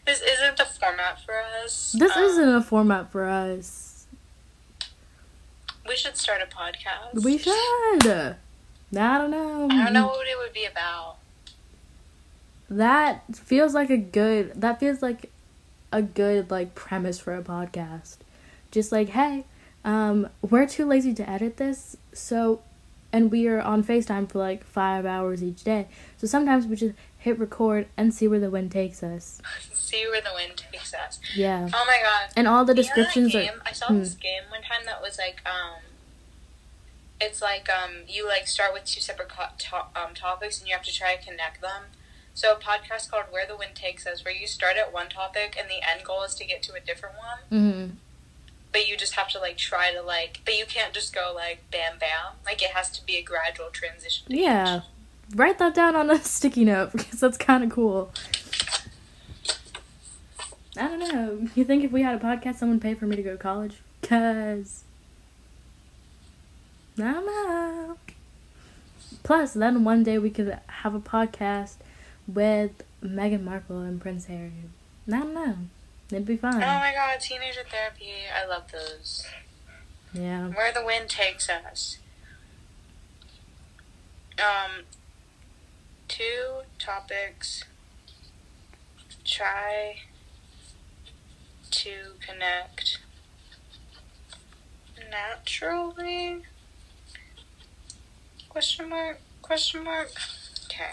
This 0.05 0.21
isn't 0.21 0.57
the 0.57 0.65
format 0.65 1.19
for 1.23 1.35
us. 1.63 1.91
this 1.99 2.15
Um, 2.15 2.23
isn't 2.23 2.49
a 2.55 2.61
format 2.63 3.11
for 3.11 3.25
us. 3.25 4.07
We 5.87 5.95
should 5.95 6.17
start 6.17 6.41
a 6.41 6.47
podcast. 6.47 7.23
We 7.23 7.37
should. 7.37 8.37
I 8.95 9.17
don't 9.17 9.31
know. 9.31 9.67
I 9.71 9.83
don't 9.83 9.93
know 9.93 10.07
what 10.07 10.27
it 10.27 10.37
would 10.37 10.53
be 10.53 10.65
about. 10.65 11.17
That 12.69 13.23
feels 13.35 13.73
like 13.73 13.89
a 13.89 13.97
good. 13.97 14.59
That 14.59 14.79
feels 14.79 15.01
like 15.01 15.31
a 15.91 16.01
good 16.01 16.51
like 16.51 16.75
premise 16.75 17.19
for 17.19 17.35
a 17.35 17.41
podcast. 17.41 18.17
Just 18.71 18.91
like, 18.91 19.09
hey, 19.09 19.45
um, 19.85 20.27
we're 20.41 20.67
too 20.67 20.85
lazy 20.85 21.13
to 21.13 21.29
edit 21.29 21.55
this, 21.57 21.95
so, 22.11 22.61
and 23.13 23.31
we 23.31 23.47
are 23.47 23.61
on 23.61 23.83
Facetime 23.83 24.29
for 24.29 24.39
like 24.39 24.65
five 24.65 25.05
hours 25.05 25.41
each 25.41 25.63
day. 25.63 25.87
So 26.17 26.27
sometimes 26.27 26.65
we 26.67 26.75
just 26.75 26.95
hit 27.17 27.39
record 27.39 27.87
and 27.95 28.13
see 28.13 28.27
where 28.27 28.39
the 28.39 28.49
wind 28.49 28.71
takes 28.71 29.01
us. 29.03 29.41
See 29.73 30.05
where 30.09 30.19
the 30.19 30.31
wind 30.35 30.57
takes 30.57 30.93
us. 30.93 31.17
Yeah, 31.33 31.69
Oh 31.73 31.85
my 31.87 31.99
god. 32.03 32.33
and 32.35 32.45
all 32.45 32.65
the 32.65 32.73
You 32.75 32.81
know 32.81 32.81
that 32.83 32.95
descriptions 33.13 33.33
are. 33.35 33.61
I 33.65 33.71
saw 33.71 33.87
Hmm. 33.87 33.99
this 33.99 34.15
game 34.15 34.43
one 34.49 34.61
time 34.61 34.81
that 34.85 35.01
was 35.01 35.17
like 35.17 35.39
um. 35.45 35.79
It's 37.19 37.41
like 37.41 37.67
um 37.69 38.03
you 38.07 38.27
like 38.27 38.47
start 38.47 38.73
with 38.73 38.85
two 38.85 39.01
separate 39.01 39.29
co- 39.29 39.53
to- 39.57 39.99
um 39.99 40.13
topics 40.13 40.59
and 40.59 40.67
you 40.67 40.75
have 40.75 40.85
to 40.85 40.93
try 40.93 41.15
to 41.15 41.23
connect 41.23 41.61
them. 41.61 41.83
So 42.33 42.53
a 42.53 42.55
podcast 42.59 43.09
called 43.09 43.25
Where 43.31 43.47
the 43.47 43.57
Wind 43.57 43.73
Takes 43.75 44.05
Us, 44.05 44.23
where 44.23 44.33
you 44.33 44.45
start 44.45 44.77
at 44.77 44.93
one 44.93 45.09
topic 45.09 45.57
and 45.59 45.67
the 45.69 45.81
end 45.87 46.03
goal 46.05 46.21
is 46.23 46.35
to 46.35 46.45
get 46.45 46.61
to 46.63 46.73
a 46.73 46.79
different 46.79 47.15
one. 47.17 47.39
hmm 47.49 47.85
but 48.73 48.87
you 48.87 48.97
just 48.97 49.13
have 49.15 49.29
to 49.29 49.39
like 49.39 49.57
try 49.57 49.91
to 49.93 50.01
like 50.01 50.41
but 50.45 50.55
you 50.55 50.65
can't 50.65 50.93
just 50.93 51.15
go 51.15 51.31
like 51.33 51.59
bam 51.71 51.93
bam 51.99 52.33
like 52.45 52.61
it 52.61 52.71
has 52.71 52.91
to 52.91 53.03
be 53.05 53.15
a 53.15 53.23
gradual 53.23 53.69
transition 53.71 54.27
to 54.27 54.37
Yeah, 54.37 54.77
each. 54.77 54.83
write 55.35 55.57
that 55.57 55.73
down 55.73 55.95
on 55.95 56.11
a 56.11 56.19
sticky 56.21 56.65
note 56.65 56.91
because 56.91 57.19
that's 57.21 57.37
kind 57.37 57.63
of 57.63 57.71
cool. 57.71 58.11
I 60.77 60.87
don't 60.87 60.99
know. 60.99 61.47
You 61.55 61.63
think 61.63 61.83
if 61.83 61.91
we 61.91 62.03
had 62.03 62.21
a 62.21 62.23
podcast, 62.23 62.57
someone 62.57 62.77
would 62.77 62.83
pay 62.83 62.93
for 62.93 63.07
me 63.07 63.15
to 63.15 63.23
go 63.23 63.31
to 63.31 63.37
college? 63.37 63.77
Cause 64.03 64.83
Plus, 69.23 69.53
then 69.53 69.83
one 69.83 70.03
day 70.03 70.17
we 70.17 70.29
could 70.29 70.57
have 70.67 70.95
a 70.95 70.99
podcast 70.99 71.75
with 72.27 72.83
Meghan 73.03 73.43
Markle 73.43 73.81
and 73.81 73.99
Prince 74.01 74.25
Harry. 74.25 74.51
I 75.07 75.11
don't 75.11 75.33
know. 75.33 75.55
It'd 76.09 76.25
be 76.25 76.37
fun. 76.37 76.55
oh 76.55 76.59
my 76.59 76.93
god 76.95 77.19
teenager 77.19 77.63
therapy 77.69 78.11
i 78.33 78.47
love 78.47 78.71
those 78.71 79.27
Yeah. 80.13 80.47
where 80.47 80.71
the 80.71 80.85
wind 80.85 81.09
takes 81.09 81.49
us 81.49 81.97
um 84.39 84.83
two 86.07 86.61
topics 86.79 87.65
try 89.25 89.97
to 91.71 91.91
connect 92.25 92.99
naturally 95.11 96.43
question 98.57 98.89
mark 98.89 99.19
question 99.43 99.83
mark 99.83 100.09
okay 100.65 100.89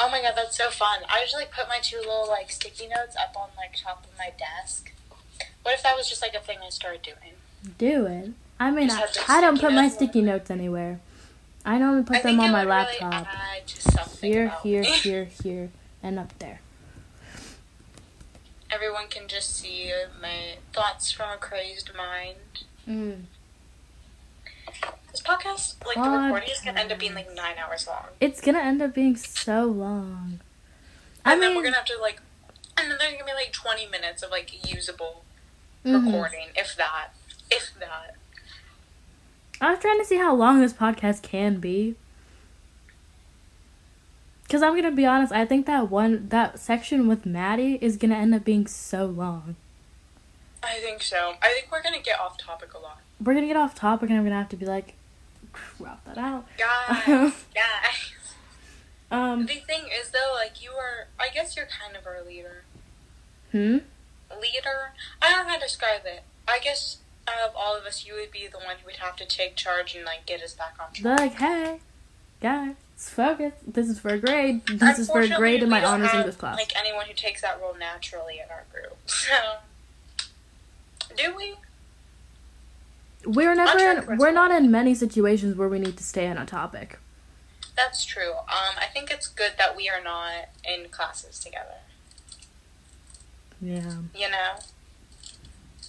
Oh 0.00 0.10
my 0.10 0.20
god, 0.20 0.32
that's 0.34 0.56
so 0.56 0.70
fun. 0.70 1.00
I 1.08 1.20
usually 1.20 1.44
put 1.44 1.68
my 1.68 1.78
two 1.80 1.98
little 1.98 2.26
like 2.28 2.50
sticky 2.50 2.88
notes 2.88 3.16
up 3.16 3.36
on 3.36 3.48
like 3.56 3.76
top 3.76 4.04
of 4.04 4.10
my 4.18 4.32
desk. 4.36 4.92
What 5.62 5.74
if 5.74 5.82
that 5.84 5.96
was 5.96 6.08
just 6.08 6.20
like 6.20 6.34
a 6.34 6.40
thing 6.40 6.58
I 6.66 6.70
started 6.70 7.02
doing? 7.02 7.34
Do 7.78 8.06
it. 8.06 8.32
I 8.58 8.70
mean, 8.72 8.90
I, 8.90 8.94
have 8.94 9.16
I 9.28 9.40
don't 9.40 9.60
put 9.60 9.72
my 9.72 9.88
sticky 9.88 10.22
notes 10.22 10.50
anywhere. 10.50 11.00
I 11.64 11.78
normally 11.78 12.02
put 12.02 12.16
I 12.16 12.22
them 12.22 12.40
on 12.40 12.50
my 12.50 12.62
really 12.62 12.70
laptop. 12.70 13.28
to 13.66 14.26
Here, 14.26 14.52
here, 14.62 14.82
here, 15.04 15.24
here, 15.42 15.70
and 16.02 16.18
up 16.18 16.36
there. 16.40 16.60
Everyone 18.70 19.06
can 19.08 19.28
just 19.28 19.54
see 19.56 19.92
my 20.20 20.56
thoughts 20.72 21.12
from 21.12 21.30
a 21.30 21.36
crazed 21.36 21.90
mind. 21.96 22.64
Mm. 22.88 23.22
This 25.10 25.22
podcast, 25.22 25.74
like 25.86 25.96
the 25.96 26.10
recording, 26.10 26.48
is 26.50 26.60
gonna 26.60 26.80
end 26.80 26.90
up 26.92 26.98
being 26.98 27.14
like 27.14 27.32
nine 27.34 27.56
hours 27.58 27.86
long. 27.86 28.06
It's 28.20 28.40
gonna 28.40 28.58
end 28.60 28.82
up 28.82 28.94
being 28.94 29.16
so 29.16 29.64
long. 29.64 30.40
I 31.24 31.32
And 31.32 31.42
then 31.42 31.50
mean, 31.50 31.58
we're 31.58 31.64
gonna 31.64 31.76
have 31.76 31.84
to 31.86 31.98
like, 32.00 32.20
and 32.76 32.90
then 32.90 32.98
there's 32.98 33.12
gonna 33.12 33.24
be 33.24 33.32
like 33.34 33.52
twenty 33.52 33.86
minutes 33.86 34.22
of 34.22 34.30
like 34.30 34.68
usable 34.68 35.24
mhm. 35.84 36.04
recording, 36.06 36.48
if 36.56 36.76
that, 36.76 37.08
if 37.50 37.72
that. 37.78 38.16
I 39.60 39.70
was 39.70 39.78
trying 39.80 39.98
to 40.00 40.04
see 40.04 40.16
how 40.18 40.34
long 40.34 40.60
this 40.60 40.72
podcast 40.72 41.22
can 41.22 41.60
be. 41.60 41.94
Cause 44.50 44.62
I'm 44.62 44.74
gonna 44.76 44.90
be 44.90 45.06
honest, 45.06 45.32
I 45.32 45.46
think 45.46 45.66
that 45.66 45.90
one 45.90 46.28
that 46.28 46.58
section 46.58 47.08
with 47.08 47.24
Maddie 47.24 47.78
is 47.80 47.96
gonna 47.96 48.16
end 48.16 48.34
up 48.34 48.44
being 48.44 48.66
so 48.66 49.06
long. 49.06 49.56
I 50.62 50.80
think 50.80 51.02
so. 51.02 51.34
I 51.42 51.48
think 51.52 51.68
we're 51.72 51.82
gonna 51.82 52.00
get 52.02 52.20
off 52.20 52.36
topic 52.36 52.74
a 52.74 52.78
lot. 52.78 53.00
We're 53.22 53.34
gonna 53.34 53.46
get 53.46 53.56
off 53.56 53.74
topic 53.74 54.10
and 54.10 54.18
I'm 54.18 54.24
gonna 54.24 54.36
have 54.36 54.48
to 54.50 54.56
be 54.56 54.66
like, 54.66 54.94
crop 55.52 56.04
that 56.04 56.18
out. 56.18 56.46
Guys, 56.58 57.06
guys. 57.54 58.12
Um, 59.10 59.46
the 59.46 59.54
thing 59.54 59.84
is 60.00 60.10
though, 60.10 60.32
like 60.34 60.62
you 60.62 60.72
are, 60.72 61.06
I 61.18 61.28
guess 61.32 61.56
you're 61.56 61.66
kind 61.66 61.96
of 61.96 62.06
our 62.06 62.22
leader. 62.24 62.64
Hmm? 63.52 63.78
Leader? 64.40 64.92
I 65.22 65.30
don't 65.30 65.46
know 65.46 65.52
how 65.52 65.58
to 65.58 65.60
describe 65.60 66.02
it. 66.04 66.22
I 66.48 66.58
guess 66.58 66.98
out 67.28 67.48
of 67.48 67.54
all 67.56 67.76
of 67.76 67.84
us, 67.84 68.04
you 68.06 68.14
would 68.14 68.30
be 68.30 68.46
the 68.46 68.58
one 68.58 68.76
who 68.80 68.86
would 68.86 68.96
have 68.96 69.16
to 69.16 69.26
take 69.26 69.56
charge 69.56 69.94
and 69.94 70.04
like 70.04 70.26
get 70.26 70.42
us 70.42 70.54
back 70.54 70.74
on 70.80 70.92
track. 70.92 71.20
like, 71.20 71.34
hey, 71.34 71.78
guys, 72.40 72.74
focus. 72.96 73.52
This 73.66 73.88
is 73.88 73.98
for 73.98 74.08
a 74.10 74.18
grade. 74.18 74.66
This 74.66 74.98
is 74.98 75.08
for 75.08 75.20
a 75.20 75.28
grade 75.28 75.62
in 75.62 75.68
my 75.68 75.84
honors 75.84 76.08
have, 76.10 76.20
English 76.20 76.36
class. 76.36 76.58
Like 76.58 76.72
anyone 76.76 77.06
who 77.06 77.14
takes 77.14 77.40
that 77.42 77.60
role 77.60 77.76
naturally 77.78 78.34
in 78.34 78.50
our 78.50 78.64
group. 78.72 78.96
So, 79.06 79.36
do 81.16 81.34
we? 81.36 81.54
We're 83.26 83.54
never 83.54 83.78
in, 83.78 84.18
we're 84.18 84.32
not 84.32 84.50
in 84.50 84.70
many 84.70 84.94
situations 84.94 85.56
where 85.56 85.68
we 85.68 85.78
need 85.78 85.96
to 85.96 86.04
stay 86.04 86.26
on 86.26 86.36
a 86.36 86.46
topic. 86.46 86.98
That's 87.76 88.04
true. 88.04 88.32
Um, 88.32 88.76
I 88.80 88.86
think 88.92 89.10
it's 89.10 89.26
good 89.26 89.52
that 89.58 89.76
we 89.76 89.88
are 89.88 90.02
not 90.02 90.48
in 90.64 90.88
classes 90.90 91.38
together. 91.38 91.78
Yeah. 93.60 93.94
You 94.14 94.30
know, 94.30 94.54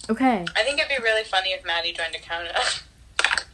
Okay. 0.08 0.44
I 0.54 0.62
think 0.62 0.78
it'd 0.78 0.88
be 0.88 1.02
really 1.02 1.24
funny 1.24 1.50
if 1.50 1.64
Maddie 1.64 1.92
joined 1.92 2.14
Acona. 2.14 2.82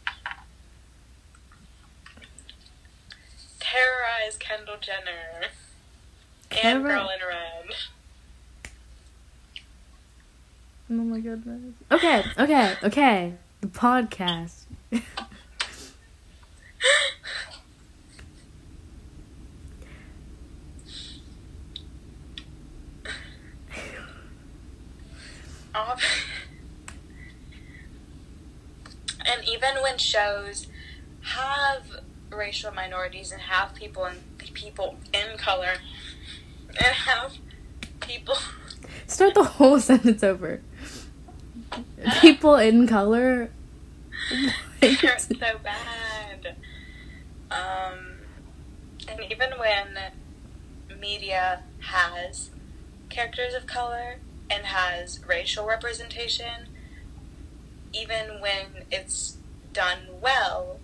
Terrorize 3.59 4.37
Kendall 4.39 4.77
Jenner 4.81 5.47
and 6.62 6.85
Girl 6.85 7.09
in 7.09 7.27
Red. 7.27 7.75
Oh 10.91 10.95
my 10.95 11.21
goodness. 11.21 11.75
Okay, 11.91 12.23
okay, 12.39 12.75
okay. 12.83 13.33
The 13.62 13.69
podcast. 13.69 14.64
And 29.25 29.49
even 29.49 29.76
when 29.83 29.97
shows 29.97 30.66
have 31.23 31.85
racial 32.31 32.73
minorities 32.73 33.31
and 33.33 33.40
have 33.42 33.75
people 33.75 34.04
in 34.07 34.16
people 34.52 34.97
in 35.14 35.38
color 35.38 35.75
and 36.69 36.95
have 36.95 37.35
people 38.00 38.37
Start 39.07 39.35
the 39.35 39.45
whole 39.45 39.78
sentence 39.90 40.23
over. 40.25 40.61
People 42.21 42.57
in 42.57 42.87
color. 42.87 43.50
So 44.83 45.37
bad. 45.62 46.57
Um, 47.52 48.17
and 49.09 49.21
even 49.31 49.50
when 49.57 49.97
media 51.00 51.62
has 51.83 52.50
characters 53.09 53.55
of 53.55 53.67
color 53.67 54.17
and 54.50 54.64
has 54.67 55.21
racial 55.25 55.67
representation, 55.67 56.67
even 57.93 58.41
when 58.41 58.87
it's 58.91 59.37
done 59.73 59.99
well, 60.21 60.81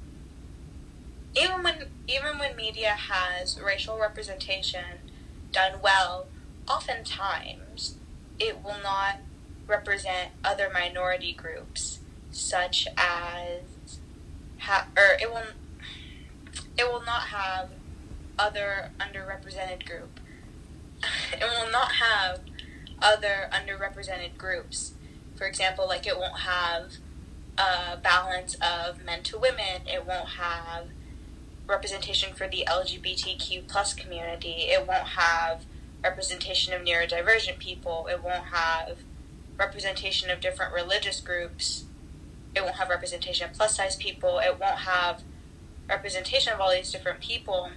even 1.35 1.63
when 1.65 1.87
even 2.07 2.39
when 2.39 2.55
media 2.55 2.91
has 2.91 3.61
racial 3.61 3.99
representation 3.99 5.11
done 5.53 5.81
well, 5.83 6.27
oftentimes 6.69 7.97
it 8.39 8.63
will 8.63 8.79
not 8.83 9.17
represent 9.69 10.31
other 10.43 10.71
minority 10.73 11.33
groups 11.33 12.01
such 12.31 12.89
as 12.97 13.61
ha- 14.59 14.89
or 14.97 15.17
it 15.21 15.31
will 15.31 15.53
it 16.77 16.91
will 16.91 17.03
not 17.05 17.23
have 17.23 17.71
other 18.39 18.91
underrepresented 18.99 19.87
group 19.87 20.21
it 21.33 21.43
will 21.43 21.71
not 21.71 21.93
have 21.93 22.41
other 23.01 23.49
underrepresented 23.53 24.37
groups. 24.37 24.95
For 25.37 25.47
example 25.47 25.87
like 25.87 26.07
it 26.07 26.19
won't 26.19 26.41
have 26.41 26.95
a 27.57 27.97
balance 27.97 28.57
of 28.57 29.05
men 29.05 29.23
to 29.25 29.39
women 29.39 29.83
it 29.87 30.07
won't 30.07 30.31
have 30.31 30.87
representation 31.67 32.33
for 32.35 32.49
the 32.49 32.65
lgbtq 32.69 33.67
plus 33.67 33.95
community 33.95 34.69
it 34.69 34.87
won't 34.87 35.09
have 35.09 35.65
representation 36.03 36.73
of 36.73 36.83
neurodivergent 36.83 37.59
people 37.59 38.09
it 38.11 38.23
won't 38.23 38.47
have 38.47 38.99
representation 39.59 40.31
of 40.31 40.41
different 40.41 40.73
religious 40.73 41.21
groups 41.21 41.85
it 42.55 42.63
won't 42.63 42.77
have 42.77 42.89
representation 42.89 43.49
of 43.49 43.57
plus 43.57 43.77
size 43.77 43.97
people 43.97 44.39
it 44.39 44.59
won't 44.59 44.81
have 44.81 45.23
representation 45.89 46.53
of 46.53 46.61
all 46.61 46.71
these 46.71 46.93
different 46.93 47.21
people 47.21 47.71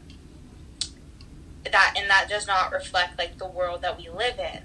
that 1.70 1.94
and 1.98 2.10
that 2.10 2.28
does 2.30 2.48
not 2.48 2.72
reflect 2.72 3.18
like 3.18 3.38
the 3.38 3.48
world 3.48 3.82
that 3.82 3.98
we 3.98 4.10
live 4.10 4.40
in 4.40 4.64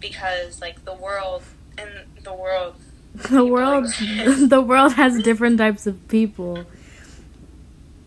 because 0.00 0.60
like 0.60 0.84
the 0.84 0.94
world 0.94 1.42
in 1.78 1.88
the 2.22 2.32
world 2.32 2.74
The 3.30 3.44
world 3.44 3.84
the 4.48 4.64
world 4.66 4.94
has 4.94 5.22
different 5.22 5.58
types 5.58 5.86
of 5.86 6.08
people. 6.08 6.64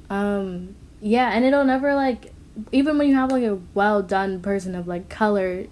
Um 0.09 0.75
yeah, 1.01 1.31
and 1.31 1.45
it'll 1.45 1.63
never 1.63 1.93
like 1.93 2.33
even 2.71 2.97
when 2.97 3.07
you 3.07 3.15
have 3.15 3.31
like 3.31 3.43
a 3.43 3.59
well 3.73 4.01
done 4.01 4.41
person 4.41 4.73
of 4.73 4.87
like 4.87 5.09
color 5.09 5.67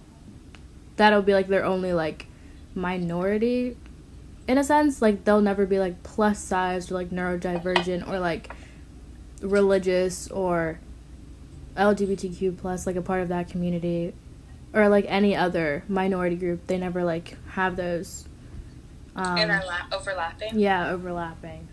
that'll 0.98 1.24
be 1.24 1.34
like 1.34 1.48
their 1.48 1.66
only 1.66 1.94
like 1.94 2.28
minority 2.76 3.78
in 4.48 4.58
a 4.58 4.64
sense 4.64 5.02
like 5.02 5.24
they'll 5.24 5.42
never 5.42 5.66
be 5.66 5.80
like 5.80 6.04
plus 6.04 6.40
sized 6.40 6.92
or 6.92 6.96
like 6.96 7.10
neurodivergent 7.12 8.08
or 8.08 8.20
like 8.20 8.54
religious 9.42 10.30
or 10.32 10.80
lgbtq 11.78 12.58
plus 12.58 12.86
like 12.86 12.96
a 12.96 13.02
part 13.02 13.22
of 13.22 13.30
that 13.30 13.48
community 13.48 14.14
or 14.74 14.90
like 14.90 15.06
any 15.08 15.36
other 15.36 15.84
minority 15.88 16.36
group. 16.36 16.66
They 16.68 16.78
never 16.78 17.04
like 17.04 17.38
have 17.52 17.76
those 17.76 18.28
um, 19.16 19.38
and 19.38 19.52
are 19.52 19.64
la- 19.66 19.96
overlapping? 19.98 20.60
Yeah 20.60 20.90
overlapping. 20.90 21.68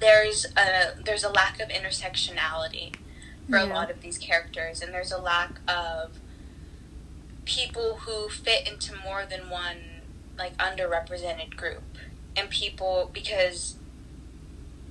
There's 0.00 0.44
a 0.56 1.00
there's 1.02 1.24
a 1.24 1.30
lack 1.30 1.60
of 1.60 1.68
intersectionality 1.68 2.94
for 3.48 3.58
a 3.58 3.66
lot 3.66 3.90
of 3.90 4.00
these 4.00 4.18
characters 4.18 4.80
and 4.82 4.92
there's 4.92 5.12
a 5.12 5.20
lack 5.20 5.60
of 5.68 6.18
people 7.44 7.98
who 8.02 8.28
fit 8.28 8.66
into 8.66 8.94
more 8.96 9.24
than 9.28 9.50
one 9.50 9.76
like 10.36 10.56
underrepresented 10.56 11.56
group. 11.56 11.82
And 12.36 12.50
people 12.50 13.10
because 13.12 13.76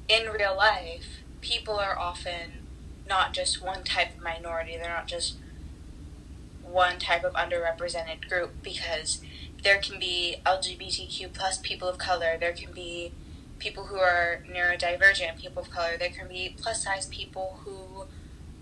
in 0.08 0.30
real 0.30 0.56
life 0.56 1.24
people 1.42 1.76
are 1.76 1.98
often 1.98 2.68
not 3.08 3.34
just 3.34 3.62
one 3.62 3.84
type 3.84 4.16
of 4.16 4.24
minority 4.24 4.78
they're 4.78 4.90
not 4.90 5.08
just 5.08 5.36
one 6.62 6.98
type 7.00 7.24
of 7.24 7.34
underrepresented 7.34 8.28
group 8.28 8.52
because 8.64 9.22
there 9.64 9.78
can 9.80 10.00
be 10.00 10.38
lgbtq 10.46 11.32
plus 11.34 11.58
people 11.58 11.88
of 11.88 11.98
color 11.98 12.38
there 12.40 12.54
can 12.54 12.72
be 12.74 13.12
people 13.60 13.86
who 13.86 13.98
are 13.98 14.44
neurodivergent 14.50 15.38
people 15.38 15.62
of 15.62 15.70
color 15.70 15.98
there 15.98 16.10
can 16.10 16.28
be 16.28 16.56
plus 16.58 16.84
size 16.84 17.06
people 17.08 17.60
who 17.64 18.06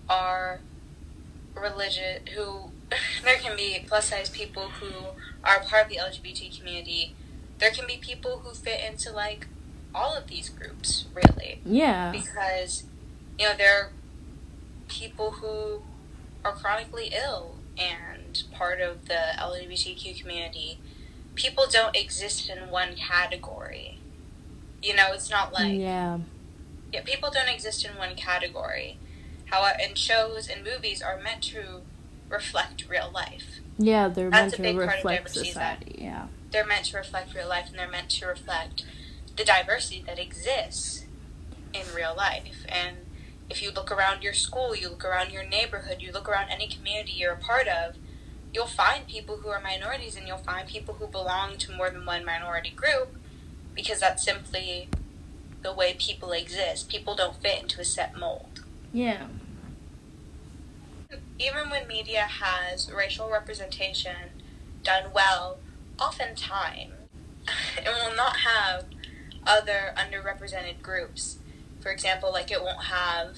are 0.10 0.60
religious 1.56 2.20
who 2.36 2.71
there 3.24 3.38
can 3.38 3.56
be 3.56 3.84
plus 3.88 4.10
size 4.10 4.30
people 4.30 4.70
who 4.70 4.92
are 5.44 5.60
part 5.62 5.86
of 5.86 5.90
the 5.90 5.98
lgbt 5.98 6.58
community 6.58 7.16
there 7.60 7.72
can 7.72 7.86
be 7.88 7.98
people 7.98 8.40
who 8.40 8.54
fit 8.54 8.80
into 8.88 9.12
like 9.12 9.48
all 9.94 10.16
of 10.16 10.28
these 10.28 10.50
groups 10.50 11.06
really 11.14 11.62
yeah 11.66 12.12
because 12.12 12.84
you 13.38 13.46
know 13.46 13.54
there 13.58 13.82
are 13.82 13.92
people 14.88 15.32
who 15.32 15.82
are 16.44 16.54
chronically 16.54 17.12
ill 17.14 17.56
and 17.78 18.44
part 18.52 18.82
of 18.82 19.08
the 19.08 19.20
LGBTQ 19.38 20.20
community. 20.20 20.80
People 21.36 21.66
don't 21.70 21.96
exist 21.96 22.50
in 22.50 22.70
one 22.70 22.96
category. 22.96 24.00
You 24.82 24.96
know, 24.96 25.14
it's 25.14 25.30
not 25.30 25.54
like 25.54 25.80
yeah 25.80 26.20
yeah, 26.92 27.02
people 27.04 27.30
don't 27.32 27.48
exist 27.48 27.86
in 27.86 27.98
one 27.98 28.16
category. 28.16 28.98
However, 29.46 29.78
and 29.82 29.98
shows 29.98 30.50
and 30.50 30.64
movies 30.64 31.02
are 31.02 31.20
meant 31.22 31.42
to 31.44 31.82
reflect 32.32 32.86
real 32.90 33.12
life. 33.14 33.60
yeah 33.78 34.08
they're 34.08 34.30
That's 34.30 34.44
meant 34.44 34.54
a 34.54 34.58
to 34.58 34.62
big 34.62 34.76
part 34.78 34.88
of 34.90 34.94
reflect 34.96 35.28
is 35.30 35.34
that- 35.36 35.46
society 35.46 35.96
yeah 36.04 36.28
They're 36.52 36.66
meant 36.66 36.86
to 36.88 36.98
reflect 36.98 37.34
real 37.36 37.48
life, 37.48 37.68
and 37.70 37.78
they're 37.80 37.90
meant 37.90 38.10
to 38.12 38.26
reflect 38.28 38.84
the 39.38 39.44
diversity 39.46 40.04
that 40.08 40.20
exists 40.20 41.06
in 41.74 41.84
real 41.96 42.14
life. 42.16 42.66
And 42.68 42.98
if 43.50 43.62
you 43.62 43.72
look 43.72 43.90
around 43.92 44.24
your 44.24 44.34
school, 44.34 44.76
you 44.76 44.90
look 44.90 45.06
around 45.06 45.32
your 45.32 45.44
neighborhood, 45.46 45.98
you 46.02 46.12
look 46.12 46.28
around 46.28 46.50
any 46.50 46.68
community 46.68 47.14
you're 47.14 47.32
a 47.34 47.38
part 47.38 47.68
of, 47.68 47.96
you'll 48.54 48.66
find 48.68 49.08
people 49.08 49.38
who 49.38 49.48
are 49.50 49.62
minorities 49.62 50.18
and 50.18 50.28
you'll 50.28 50.38
find 50.52 50.68
people 50.68 50.96
who 50.96 51.08
belong 51.08 51.58
to 51.58 51.72
more 51.72 51.90
than 51.90 52.06
one 52.06 52.26
minority 52.26 52.72
group 52.72 53.16
because 53.74 54.02
that's 54.02 54.24
simply 54.24 54.90
the 55.62 55.72
way 55.74 55.94
people 55.98 56.34
exist. 56.34 56.90
People 56.90 57.16
don't 57.16 57.38
fit 57.42 57.62
into 57.64 57.80
a 57.80 57.86
set 57.86 58.18
mold. 58.18 58.64
yeah 58.92 59.28
even 61.42 61.70
when 61.70 61.88
media 61.88 62.22
has 62.22 62.92
racial 62.92 63.30
representation 63.30 64.32
done 64.84 65.06
well, 65.14 65.58
oftentimes 66.00 66.94
it 67.78 67.88
will 67.88 68.16
not 68.16 68.38
have 68.38 68.86
other 69.46 69.94
underrepresented 69.98 70.82
groups. 70.82 71.40
For 71.80 71.92
example, 71.92 72.32
like 72.32 72.52
it 72.52 72.62
won't 72.62 72.86
have 72.86 73.38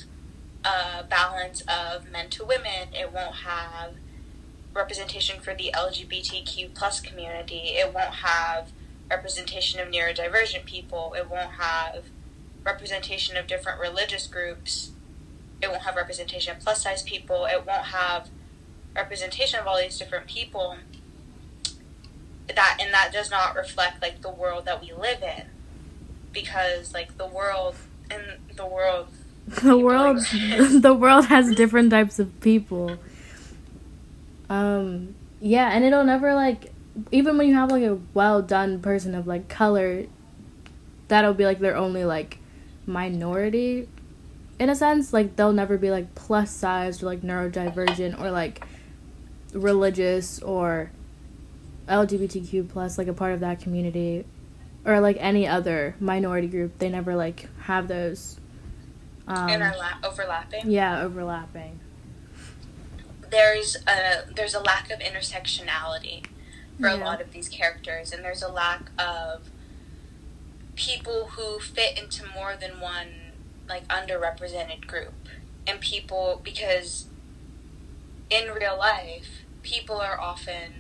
a 0.66 1.04
balance 1.04 1.62
of 1.62 2.12
men 2.12 2.30
to 2.32 2.46
women. 2.46 2.90
It 2.94 3.12
won't 3.14 3.36
have 3.38 3.94
representation 4.74 5.40
for 5.40 5.54
the 5.54 5.72
LGBTQ 5.74 6.74
plus 6.74 7.00
community. 7.00 7.76
It 7.76 7.94
won't 7.94 8.16
have 8.16 8.72
representation 9.10 9.80
of 9.80 9.90
neurodivergent 9.90 10.66
people. 10.66 11.14
It 11.18 11.30
won't 11.30 11.52
have 11.52 12.06
representation 12.64 13.38
of 13.38 13.48
different 13.48 13.80
religious 13.80 14.28
groups. 14.28 14.93
It 15.64 15.70
won't 15.70 15.84
have 15.84 15.96
representation 15.96 16.56
of 16.56 16.62
plus 16.62 16.84
size 16.84 17.04
people. 17.04 17.46
It 17.46 17.66
won't 17.66 17.86
have 17.86 18.28
representation 18.94 19.60
of 19.60 19.68
all 19.68 19.80
these 19.80 19.98
different 19.98 20.28
people. 20.28 20.76
That 22.54 22.78
and 22.82 22.94
that 22.94 23.12
does 23.14 23.32
not 23.32 23.56
reflect 23.56 24.02
like 24.02 24.22
the 24.22 24.30
world 24.30 24.66
that 24.66 24.82
we 24.82 24.92
live 24.92 25.24
in, 25.24 25.46
because 26.34 26.94
like 26.94 27.18
the 27.18 27.28
world 27.28 27.76
in 28.12 28.22
the 28.56 28.66
world 28.66 29.08
the 29.48 29.78
world 29.78 30.18
the 30.82 30.94
world 30.94 31.28
has 31.28 31.56
different 31.56 31.92
types 31.92 32.20
of 32.20 32.42
people. 32.42 32.98
Um 34.50 35.16
yeah, 35.40 35.70
and 35.72 35.86
it'll 35.86 36.04
never 36.04 36.36
like 36.36 36.74
even 37.12 37.38
when 37.38 37.48
you 37.48 37.56
have 37.56 37.72
like 37.72 37.84
a 37.84 37.98
well 38.14 38.42
done 38.42 38.82
person 38.82 39.16
of 39.16 39.26
like 39.26 39.48
color 39.48 40.06
that'll 41.08 41.34
be 41.34 41.46
like 41.46 41.60
their 41.60 41.76
only 41.76 42.04
like 42.04 42.40
minority 42.86 43.88
in 44.64 44.70
a 44.70 44.76
sense 44.76 45.12
like 45.12 45.36
they'll 45.36 45.52
never 45.52 45.78
be 45.78 45.92
like 45.92 46.16
plus 46.16 46.50
sized 46.50 47.04
or 47.04 47.08
like 47.08 47.22
neurodivergent 47.22 48.18
or 48.22 48.32
like 48.32 48.66
religious 49.52 50.42
or 50.42 50.90
lgbtq 51.90 52.70
plus 52.70 52.98
like 52.98 53.08
a 53.08 53.14
part 53.14 53.34
of 53.34 53.42
that 53.42 53.60
community 53.60 54.24
or 54.86 55.02
like 55.02 55.18
any 55.20 55.46
other 55.46 55.96
minority 56.00 56.48
group. 56.48 56.78
They 56.80 56.90
never 56.90 57.14
like 57.14 57.48
have 57.64 57.90
those 57.90 58.40
um, 59.28 59.50
and 59.50 59.62
are 59.62 59.76
la- 59.78 60.08
overlapping? 60.08 60.72
Yeah 60.72 61.02
overlapping. 61.02 61.82
There's 63.30 63.76
a 63.86 64.34
there's 64.34 64.54
a 64.54 64.62
lack 64.62 64.90
of 64.92 65.00
intersectionality 65.00 66.26
for 66.80 66.88
yeah. 66.88 66.96
a 66.96 67.04
lot 67.04 67.20
of 67.20 67.34
these 67.34 67.50
characters 67.50 68.14
and 68.14 68.24
there's 68.24 68.42
a 68.42 68.52
lack 68.52 68.92
of 68.98 69.50
people 70.76 71.32
who 71.34 71.60
fit 71.60 71.98
into 71.98 72.24
more 72.34 72.56
than 72.56 72.80
one 72.80 73.23
like 73.74 73.88
underrepresented 73.88 74.86
group. 74.86 75.14
And 75.66 75.80
people 75.80 76.42
because 76.44 77.08
in 78.30 78.52
real 78.52 78.78
life 78.78 79.44
people 79.64 79.98
are 79.98 80.20
often 80.20 80.74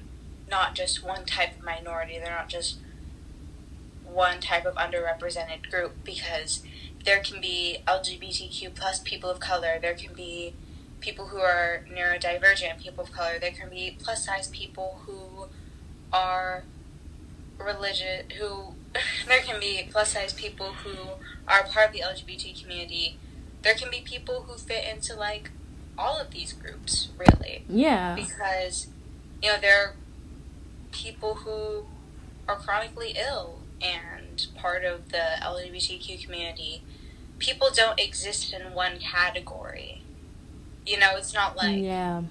not 0.49 0.75
just 0.75 1.03
one 1.03 1.25
type 1.25 1.57
of 1.57 1.63
minority. 1.63 2.19
They're 2.19 2.29
not 2.29 2.49
just 2.49 2.77
one 4.05 4.39
type 4.39 4.65
of 4.65 4.75
underrepresented 4.75 5.69
group 5.69 5.93
because 6.03 6.61
there 7.05 7.19
can 7.19 7.41
be 7.41 7.79
lgbtq 7.87 8.75
plus 8.75 8.99
people 8.99 9.29
of 9.29 9.39
color. 9.39 9.79
There 9.81 9.95
can 9.95 10.13
be 10.13 10.53
people 10.99 11.27
who 11.27 11.39
are 11.39 11.85
neurodivergent 11.91 12.79
people 12.79 13.03
of 13.03 13.11
color. 13.11 13.39
There 13.39 13.51
can 13.51 13.69
be 13.69 13.97
plus 13.99 14.25
size 14.25 14.47
people 14.49 15.01
who 15.05 15.47
are 16.11 16.63
religious 17.57 18.25
who 18.37 18.75
there 19.27 19.41
can 19.41 19.59
be 19.59 19.87
plus 19.91 20.13
size 20.13 20.33
people 20.33 20.73
who 20.73 20.95
are 21.47 21.63
part 21.63 21.87
of 21.87 21.93
the 21.93 22.01
LGBT 22.01 22.61
community. 22.61 23.17
There 23.61 23.73
can 23.73 23.89
be 23.89 24.01
people 24.01 24.43
who 24.43 24.57
fit 24.57 24.85
into 24.85 25.15
like 25.15 25.51
all 25.97 26.19
of 26.19 26.31
these 26.31 26.53
groups, 26.53 27.09
really. 27.17 27.63
Yeah. 27.69 28.15
Because 28.15 28.87
you 29.41 29.49
know 29.49 29.57
there 29.59 29.81
are 29.83 29.95
people 30.91 31.35
who 31.35 31.85
are 32.47 32.57
chronically 32.57 33.15
ill 33.17 33.59
and 33.81 34.47
part 34.55 34.83
of 34.83 35.09
the 35.09 35.37
LGBTQ 35.41 36.23
community. 36.23 36.83
People 37.39 37.69
don't 37.73 37.99
exist 37.99 38.53
in 38.53 38.73
one 38.73 38.99
category. 38.99 40.01
You 40.85 40.99
know, 40.99 41.15
it's 41.15 41.33
not 41.33 41.55
like 41.55 41.81
yeah. 41.81 42.23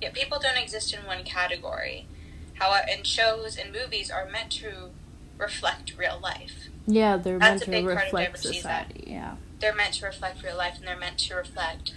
Yeah, 0.00 0.10
people 0.12 0.38
don't 0.38 0.56
exist 0.56 0.94
in 0.94 1.04
one 1.06 1.24
category. 1.24 2.06
How 2.54 2.72
and 2.88 3.06
shows 3.06 3.56
and 3.56 3.72
movies 3.72 4.10
are 4.10 4.28
meant 4.28 4.50
to 4.52 4.90
reflect 5.38 5.96
real 5.96 6.18
life. 6.22 6.68
Yeah, 6.86 7.16
they're 7.16 7.38
That's 7.38 7.66
meant 7.66 7.86
to 7.86 7.94
reflect 7.94 8.38
society. 8.38 9.04
Yeah. 9.06 9.36
They're 9.60 9.74
meant 9.74 9.94
to 9.94 10.06
reflect 10.06 10.42
real 10.42 10.56
life 10.56 10.76
and 10.78 10.86
they're 10.86 10.98
meant 10.98 11.18
to 11.18 11.34
reflect 11.34 11.92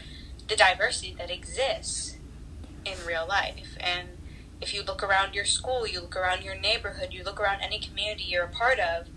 the 0.48 0.56
diversity 0.56 1.16
that 1.18 1.30
exists 1.30 2.18
in 2.86 2.96
real 3.08 3.26
life. 3.28 3.78
And 3.80 4.10
if 4.60 4.74
you 4.74 4.84
look 4.84 5.02
around 5.02 5.34
your 5.34 5.46
school, 5.46 5.88
you 5.88 6.02
look 6.02 6.16
around 6.16 6.44
your 6.44 6.56
neighborhood, 6.56 7.10
you 7.12 7.24
look 7.24 7.40
around 7.40 7.62
any 7.62 7.80
community 7.80 8.24
you're 8.24 8.44
a 8.44 8.50
part 8.50 8.80
of, 8.80 9.08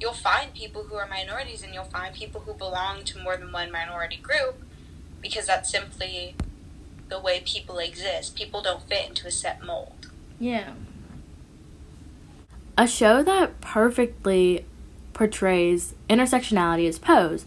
you'll 0.00 0.12
find 0.12 0.54
people 0.54 0.84
who 0.84 0.94
are 0.94 1.08
minorities 1.08 1.62
and 1.62 1.74
you'll 1.74 1.84
find 1.84 2.14
people 2.14 2.42
who 2.42 2.54
belong 2.54 3.02
to 3.04 3.18
more 3.18 3.36
than 3.36 3.52
one 3.52 3.72
minority 3.72 4.16
group 4.16 4.62
because 5.20 5.46
that's 5.46 5.70
simply 5.70 6.34
the 7.08 7.20
way 7.20 7.42
people 7.44 7.78
exist. 7.78 8.36
People 8.36 8.62
don't 8.62 8.82
fit 8.82 9.08
into 9.08 9.26
a 9.26 9.30
set 9.30 9.62
mold. 9.62 10.10
Yeah. 10.38 10.74
A 12.78 12.86
show 12.86 13.22
that 13.22 13.58
perfectly 13.62 14.66
portrays 15.14 15.94
intersectionality 16.10 16.84
is 16.84 16.98
Pose, 16.98 17.46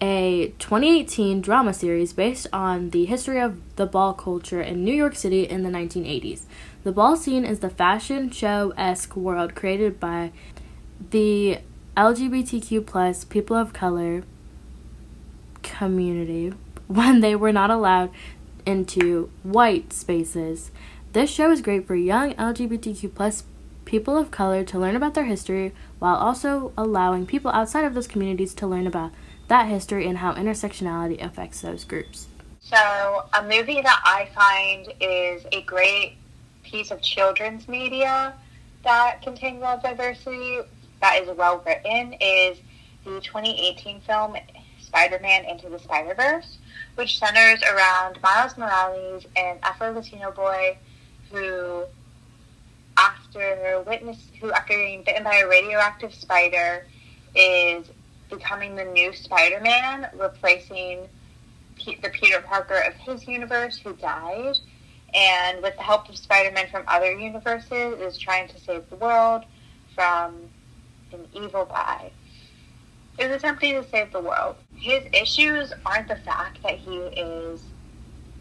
a 0.00 0.54
2018 0.60 1.40
drama 1.40 1.74
series 1.74 2.12
based 2.12 2.46
on 2.52 2.90
the 2.90 3.04
history 3.06 3.40
of 3.40 3.56
the 3.74 3.86
ball 3.86 4.12
culture 4.12 4.60
in 4.62 4.84
New 4.84 4.94
York 4.94 5.16
City 5.16 5.42
in 5.42 5.64
the 5.64 5.68
1980s. 5.68 6.42
The 6.84 6.92
ball 6.92 7.16
scene 7.16 7.44
is 7.44 7.58
the 7.58 7.70
fashion 7.70 8.30
show 8.30 8.72
esque 8.76 9.16
world 9.16 9.56
created 9.56 9.98
by 9.98 10.30
the 11.10 11.58
LGBTQ 11.96 12.86
plus 12.86 13.24
people 13.24 13.56
of 13.56 13.72
color 13.72 14.22
community 15.64 16.52
when 16.86 17.18
they 17.18 17.34
were 17.34 17.52
not 17.52 17.70
allowed 17.70 18.10
into 18.64 19.28
white 19.42 19.92
spaces. 19.92 20.70
This 21.12 21.30
show 21.30 21.50
is 21.50 21.62
great 21.62 21.84
for 21.84 21.96
young 21.96 22.34
LGBTQ 22.34 23.12
plus 23.12 23.42
people 23.92 24.16
of 24.16 24.30
color 24.30 24.64
to 24.64 24.78
learn 24.78 24.96
about 24.96 25.12
their 25.12 25.26
history 25.26 25.70
while 25.98 26.16
also 26.16 26.72
allowing 26.78 27.26
people 27.26 27.50
outside 27.50 27.84
of 27.84 27.92
those 27.92 28.08
communities 28.08 28.54
to 28.54 28.66
learn 28.66 28.86
about 28.86 29.12
that 29.48 29.68
history 29.68 30.08
and 30.08 30.16
how 30.16 30.32
intersectionality 30.32 31.22
affects 31.22 31.60
those 31.60 31.84
groups. 31.84 32.26
So, 32.60 32.78
a 33.34 33.42
movie 33.42 33.82
that 33.82 34.00
I 34.02 34.30
find 34.34 34.94
is 34.98 35.44
a 35.52 35.60
great 35.64 36.14
piece 36.62 36.90
of 36.90 37.02
children's 37.02 37.68
media 37.68 38.32
that 38.82 39.20
contains 39.20 39.58
a 39.58 39.60
lot 39.60 39.76
of 39.76 39.82
diversity, 39.82 40.60
that 41.02 41.22
is 41.22 41.28
well 41.36 41.62
written, 41.66 42.14
is 42.14 42.56
the 43.04 43.20
2018 43.20 44.00
film 44.00 44.36
Spider 44.80 45.18
Man 45.20 45.44
Into 45.44 45.68
the 45.68 45.78
Spider 45.78 46.14
Verse, 46.14 46.56
which 46.94 47.18
centers 47.18 47.62
around 47.62 48.22
Miles 48.22 48.56
Morales, 48.56 49.26
an 49.36 49.58
Afro 49.62 49.92
Latino 49.92 50.30
boy 50.30 50.78
who 51.30 51.84
after 52.96 53.82
witness 53.86 54.30
who 54.40 54.52
after 54.52 54.74
getting 54.74 55.02
bitten 55.02 55.24
by 55.24 55.36
a 55.36 55.48
radioactive 55.48 56.14
spider 56.14 56.84
is 57.34 57.90
becoming 58.30 58.76
the 58.76 58.84
new 58.84 59.12
Spider-Man, 59.12 60.08
replacing 60.18 61.08
P- 61.76 61.98
the 62.02 62.08
Peter 62.10 62.40
Parker 62.40 62.82
of 62.86 62.94
his 62.94 63.26
universe 63.26 63.78
who 63.78 63.94
died, 63.94 64.56
and 65.14 65.62
with 65.62 65.76
the 65.76 65.82
help 65.82 66.08
of 66.08 66.16
Spider-Man 66.16 66.68
from 66.70 66.84
other 66.88 67.12
universes, 67.12 68.00
is 68.00 68.18
trying 68.18 68.48
to 68.48 68.58
save 68.58 68.88
the 68.90 68.96
world 68.96 69.44
from 69.94 70.34
an 71.12 71.26
evil 71.34 71.66
guy. 71.66 72.10
Is 73.18 73.30
attempting 73.30 73.74
to 73.74 73.88
save 73.88 74.10
the 74.12 74.20
world. 74.20 74.56
His 74.74 75.04
issues 75.12 75.72
aren't 75.84 76.08
the 76.08 76.16
fact 76.16 76.62
that 76.62 76.78
he 76.78 76.96
is 76.96 77.62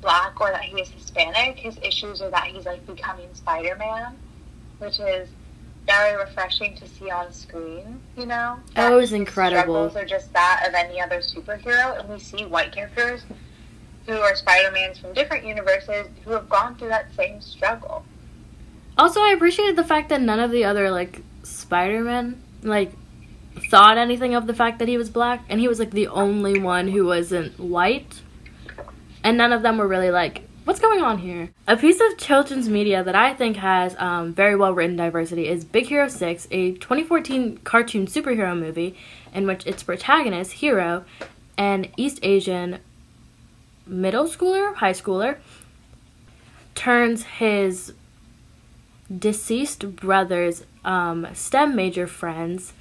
black 0.01 0.39
or 0.39 0.49
that 0.49 0.63
he 0.63 0.79
is 0.79 0.89
Hispanic. 0.89 1.57
His 1.57 1.77
issues 1.83 2.21
are 2.21 2.29
that 2.29 2.47
he's 2.47 2.65
like 2.65 2.85
becoming 2.87 3.27
Spider-Man 3.33 4.17
which 4.81 4.99
is 4.99 5.29
very 5.85 6.15
refreshing 6.15 6.75
to 6.75 6.87
see 6.87 7.09
on 7.09 7.31
screen. 7.31 7.99
You 8.17 8.25
know, 8.25 8.59
oh, 8.75 8.97
it 8.97 8.99
was 8.99 9.13
incredible. 9.13 9.89
Struggles 9.89 9.95
are 9.95 10.05
just 10.05 10.33
that 10.33 10.65
of 10.67 10.73
any 10.73 10.99
other 10.99 11.19
superhero, 11.19 11.99
and 11.99 12.09
we 12.09 12.19
see 12.19 12.45
white 12.45 12.71
characters 12.71 13.23
who 14.07 14.13
are 14.13 14.35
Spider-Mans 14.35 14.97
from 14.97 15.13
different 15.13 15.45
universes 15.45 16.07
who 16.25 16.31
have 16.31 16.49
gone 16.49 16.75
through 16.75 16.89
that 16.89 17.13
same 17.15 17.39
struggle. 17.39 18.03
Also, 18.97 19.21
I 19.21 19.31
appreciated 19.31 19.75
the 19.75 19.83
fact 19.83 20.09
that 20.09 20.21
none 20.21 20.39
of 20.39 20.51
the 20.51 20.65
other 20.65 20.91
like 20.91 21.21
Spider-Men 21.43 22.41
like 22.63 22.91
thought 23.69 23.97
anything 23.97 24.33
of 24.33 24.47
the 24.47 24.53
fact 24.53 24.79
that 24.79 24.87
he 24.87 24.97
was 24.97 25.09
black, 25.09 25.43
and 25.49 25.59
he 25.59 25.67
was 25.67 25.79
like 25.79 25.91
the 25.91 26.07
only 26.07 26.59
one 26.59 26.89
who 26.89 27.05
wasn't 27.05 27.59
white, 27.59 28.21
and 29.23 29.37
none 29.37 29.53
of 29.53 29.61
them 29.61 29.77
were 29.77 29.87
really 29.87 30.11
like 30.11 30.47
what's 30.65 30.79
going 30.79 31.01
on 31.01 31.17
here? 31.17 31.49
A 31.67 31.75
piece 31.75 31.99
of 31.99 32.17
children's 32.17 32.69
media 32.69 33.03
that 33.03 33.15
I 33.15 33.33
think 33.33 33.57
has 33.57 33.95
um, 33.97 34.33
very 34.33 34.55
well 34.55 34.73
written 34.73 34.95
diversity 34.95 35.47
is 35.47 35.65
Big 35.65 35.87
Hero 35.87 36.07
6, 36.07 36.47
a 36.51 36.73
2014 36.73 37.59
cartoon 37.63 38.05
superhero 38.05 38.57
movie 38.57 38.95
in 39.33 39.47
which 39.47 39.65
its 39.65 39.83
protagonist, 39.83 40.53
Hero, 40.53 41.03
an 41.57 41.87
East 41.97 42.19
Asian 42.21 42.79
middle 43.85 44.25
schooler, 44.25 44.75
high 44.75 44.93
schooler, 44.93 45.37
turns 46.75 47.23
his 47.23 47.93
deceased 49.15 49.95
brother's 49.95 50.63
um, 50.85 51.27
STEM 51.33 51.75
major 51.75 52.07
friends 52.07 52.73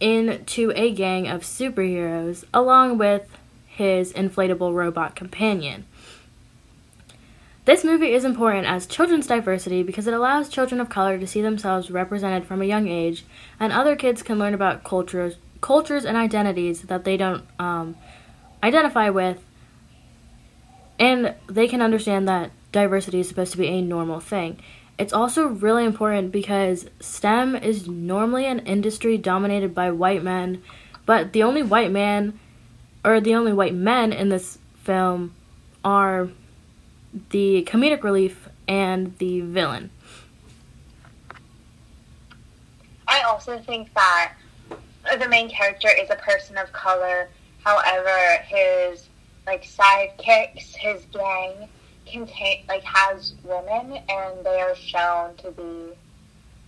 into 0.00 0.72
a 0.74 0.92
gang 0.92 1.28
of 1.28 1.42
superheroes 1.42 2.44
along 2.52 2.98
with 2.98 3.28
his 3.66 4.12
inflatable 4.14 4.74
robot 4.74 5.14
companion. 5.14 5.84
This 7.64 7.84
movie 7.84 8.12
is 8.12 8.24
important 8.24 8.66
as 8.66 8.86
children's 8.86 9.28
diversity 9.28 9.84
because 9.84 10.08
it 10.08 10.14
allows 10.14 10.48
children 10.48 10.80
of 10.80 10.88
color 10.88 11.16
to 11.16 11.26
see 11.28 11.40
themselves 11.40 11.92
represented 11.92 12.44
from 12.44 12.60
a 12.60 12.64
young 12.64 12.88
age, 12.88 13.24
and 13.60 13.72
other 13.72 13.94
kids 13.94 14.22
can 14.22 14.38
learn 14.38 14.52
about 14.52 14.82
cultures, 14.82 15.36
cultures 15.60 16.04
and 16.04 16.16
identities 16.16 16.82
that 16.82 17.04
they 17.04 17.16
don't 17.16 17.44
um, 17.60 17.94
identify 18.64 19.10
with, 19.10 19.44
and 20.98 21.36
they 21.46 21.68
can 21.68 21.80
understand 21.80 22.26
that 22.26 22.50
diversity 22.72 23.20
is 23.20 23.28
supposed 23.28 23.52
to 23.52 23.58
be 23.58 23.68
a 23.68 23.80
normal 23.80 24.18
thing. 24.18 24.58
It's 24.98 25.12
also 25.12 25.46
really 25.46 25.84
important 25.84 26.32
because 26.32 26.86
STEM 26.98 27.54
is 27.54 27.86
normally 27.86 28.44
an 28.44 28.58
industry 28.60 29.16
dominated 29.16 29.72
by 29.72 29.92
white 29.92 30.24
men, 30.24 30.62
but 31.06 31.32
the 31.32 31.44
only 31.44 31.62
white 31.62 31.92
man 31.92 32.40
or 33.04 33.20
the 33.20 33.36
only 33.36 33.52
white 33.52 33.74
men 33.74 34.12
in 34.12 34.30
this 34.30 34.58
film 34.82 35.34
are 35.84 36.28
the 37.30 37.66
comedic 37.70 38.02
relief 38.02 38.48
and 38.68 39.16
the 39.18 39.40
villain. 39.40 39.90
I 43.06 43.22
also 43.22 43.58
think 43.58 43.92
that 43.94 44.34
the 45.18 45.28
main 45.28 45.50
character 45.50 45.88
is 45.98 46.08
a 46.10 46.16
person 46.16 46.56
of 46.56 46.72
color. 46.72 47.28
However, 47.64 48.42
his 48.46 49.08
like 49.46 49.64
sidekicks, 49.64 50.74
his 50.74 51.04
gang 51.12 51.68
contain 52.06 52.64
like 52.68 52.84
has 52.84 53.34
women, 53.44 53.98
and 54.08 54.44
they 54.44 54.60
are 54.60 54.74
shown 54.74 55.36
to 55.36 55.50
be 55.50 55.92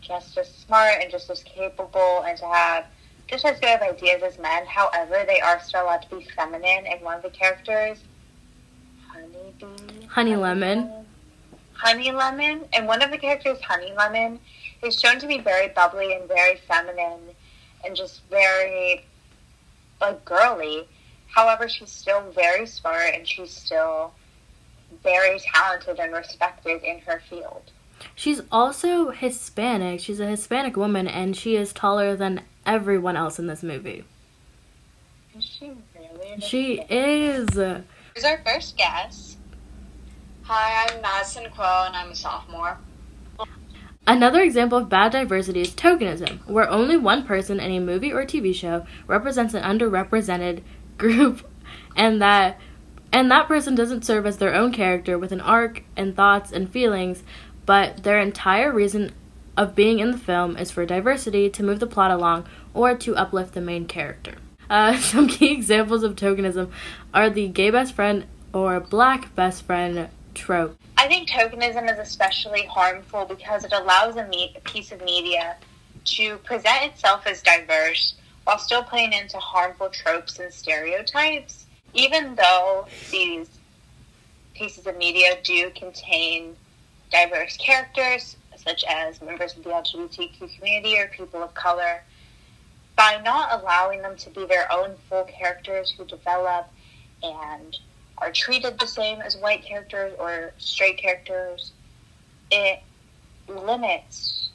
just 0.01 0.37
as 0.37 0.53
smart 0.53 1.01
and 1.01 1.11
just 1.11 1.31
as 1.31 1.43
capable, 1.45 2.23
and 2.27 2.37
to 2.39 2.47
have 2.47 2.87
just 3.27 3.45
as 3.45 3.59
good 3.59 3.77
of 3.77 3.83
ideas 3.83 4.23
as 4.23 4.39
men. 4.39 4.67
However, 4.67 5.25
they 5.27 5.41
are 5.41 5.59
still 5.61 5.85
allowed 5.85 6.03
to 6.11 6.17
be 6.17 6.25
feminine, 6.37 6.87
and 6.87 7.01
one 7.01 7.17
of 7.17 7.23
the 7.23 7.31
characters, 7.31 7.99
Honey 10.15 10.37
Lemon. 10.37 10.89
Honey 11.73 12.13
Lemon, 12.13 12.61
and 12.73 12.87
one 12.87 13.03
of 13.03 13.11
the 13.11 13.19
characters, 13.19 13.61
Honey 13.61 13.93
Lemon, 13.97 14.39
is 14.81 15.01
shown 15.01 15.19
to 15.19 15.27
be 15.27 15.41
very 15.41 15.71
bubbly 15.71 16.15
and 16.15 16.29
very 16.29 16.55
feminine, 16.69 17.19
and 17.85 17.97
just 17.97 18.23
very 18.31 19.05
like 20.01 20.25
girly. 20.25 20.87
However, 21.27 21.69
she's 21.69 21.91
still 21.91 22.31
very 22.31 22.65
smart, 22.65 23.13
and 23.13 23.27
she's 23.27 23.51
still 23.51 24.15
very 25.03 25.41
talented 25.41 25.99
and 25.99 26.13
respected 26.13 26.85
in 26.85 27.01
her 27.01 27.21
field. 27.29 27.73
She's 28.15 28.41
also 28.53 29.11
Hispanic. 29.11 29.99
She's 29.99 30.21
a 30.21 30.29
Hispanic 30.29 30.77
woman, 30.77 31.09
and 31.09 31.37
she 31.37 31.57
is 31.57 31.73
taller 31.73 32.15
than 32.15 32.43
everyone 32.65 33.17
else 33.17 33.41
in 33.41 33.49
this 33.49 33.65
movie. 33.65 34.05
Is 35.37 35.43
she 35.43 35.73
really? 35.99 36.41
She 36.41 36.83
is. 36.89 37.49
Who's 38.15 38.25
our 38.25 38.41
first 38.45 38.77
guest? 38.77 39.34
Hi, 40.47 40.87
I'm 40.87 41.01
Madison 41.01 41.49
Quo, 41.49 41.85
and 41.87 41.97
I'm 41.97 42.11
a 42.11 42.15
sophomore. 42.15 42.77
Another 44.07 44.43
example 44.43 44.77
of 44.77 44.91
bad 44.91 45.13
diversity 45.13 45.63
is 45.63 45.71
tokenism, 45.71 46.47
where 46.47 46.69
only 46.69 46.99
one 46.99 47.25
person 47.25 47.59
in 47.59 47.71
a 47.71 47.81
movie 47.81 48.13
or 48.13 48.27
TV 48.27 48.55
show 48.55 48.85
represents 49.07 49.55
an 49.55 49.63
underrepresented 49.63 50.61
group, 50.99 51.49
and 51.97 52.21
that 52.21 52.61
and 53.11 53.31
that 53.31 53.49
person 53.49 53.75
doesn't 53.75 54.05
serve 54.05 54.27
as 54.27 54.37
their 54.37 54.55
own 54.55 54.71
character 54.71 55.19
with 55.19 55.33
an 55.33 55.41
arc 55.41 55.83
and 55.97 56.15
thoughts 56.15 56.53
and 56.53 56.69
feelings, 56.69 57.23
but 57.65 58.03
their 58.03 58.21
entire 58.21 58.71
reason 58.71 59.13
of 59.57 59.75
being 59.75 59.99
in 59.99 60.11
the 60.11 60.19
film 60.19 60.59
is 60.59 60.71
for 60.71 60.85
diversity 60.85 61.49
to 61.49 61.63
move 61.63 61.81
the 61.81 61.87
plot 61.87 62.11
along 62.11 62.47
or 62.75 62.95
to 62.95 63.17
uplift 63.17 63.55
the 63.55 63.63
main 63.63 63.87
character. 63.87 64.35
Uh, 64.69 64.95
some 64.99 65.27
key 65.27 65.53
examples 65.53 66.03
of 66.03 66.17
tokenism 66.17 66.71
are 67.15 67.31
the 67.31 67.49
gay 67.49 67.71
best 67.71 67.95
friend 67.95 68.27
or 68.53 68.79
black 68.79 69.35
best 69.35 69.63
friend 69.63 70.11
trope. 70.35 70.79
I 70.97 71.07
think 71.09 71.29
tokenism 71.29 71.91
is 71.91 71.99
especially 71.99 72.67
harmful 72.67 73.25
because 73.25 73.65
it 73.65 73.73
allows 73.73 74.17
a, 74.17 74.27
me- 74.29 74.55
a 74.57 74.61
piece 74.61 74.93
of 74.93 75.03
media 75.03 75.57
to 76.05 76.37
present 76.39 76.85
itself 76.85 77.27
as 77.27 77.43
diverse 77.43 78.15
while 78.45 78.59
still 78.59 78.83
playing 78.83 79.13
into 79.13 79.39
harmful 79.39 79.89
tropes 79.89 80.39
and 80.39 80.53
stereotypes. 80.53 81.67
Even 81.95 82.35
though 82.35 82.87
these 83.11 83.49
pieces 84.55 84.87
of 84.87 84.97
media 84.97 85.37
do 85.43 85.71
contain 85.71 86.57
diverse 87.11 87.57
characters, 87.57 88.37
such 88.57 88.85
as 88.85 89.21
members 89.23 89.57
of 89.57 89.65
the 89.65 89.71
LGBTQ 89.71 90.59
community 90.59 90.99
or 90.99 91.09
people 91.09 91.43
of 91.43 91.55
color, 91.55 92.03
by 92.97 93.21
not 93.25 93.61
allowing 93.61 94.03
them 94.03 94.17
to 94.17 94.31
be 94.31 94.47
their 94.47 94.71
own 94.73 94.95
full 95.09 95.25
characters 95.25 95.91
who 95.97 96.05
develop 96.05 96.69
and 97.23 97.79
are 98.19 98.31
treated 98.31 98.79
the 98.79 98.87
same 98.87 99.21
as 99.21 99.37
white 99.37 99.63
characters 99.65 100.15
or 100.19 100.53
straight 100.59 100.99
characters, 100.99 101.73
it 102.51 102.81
limits 103.49 104.51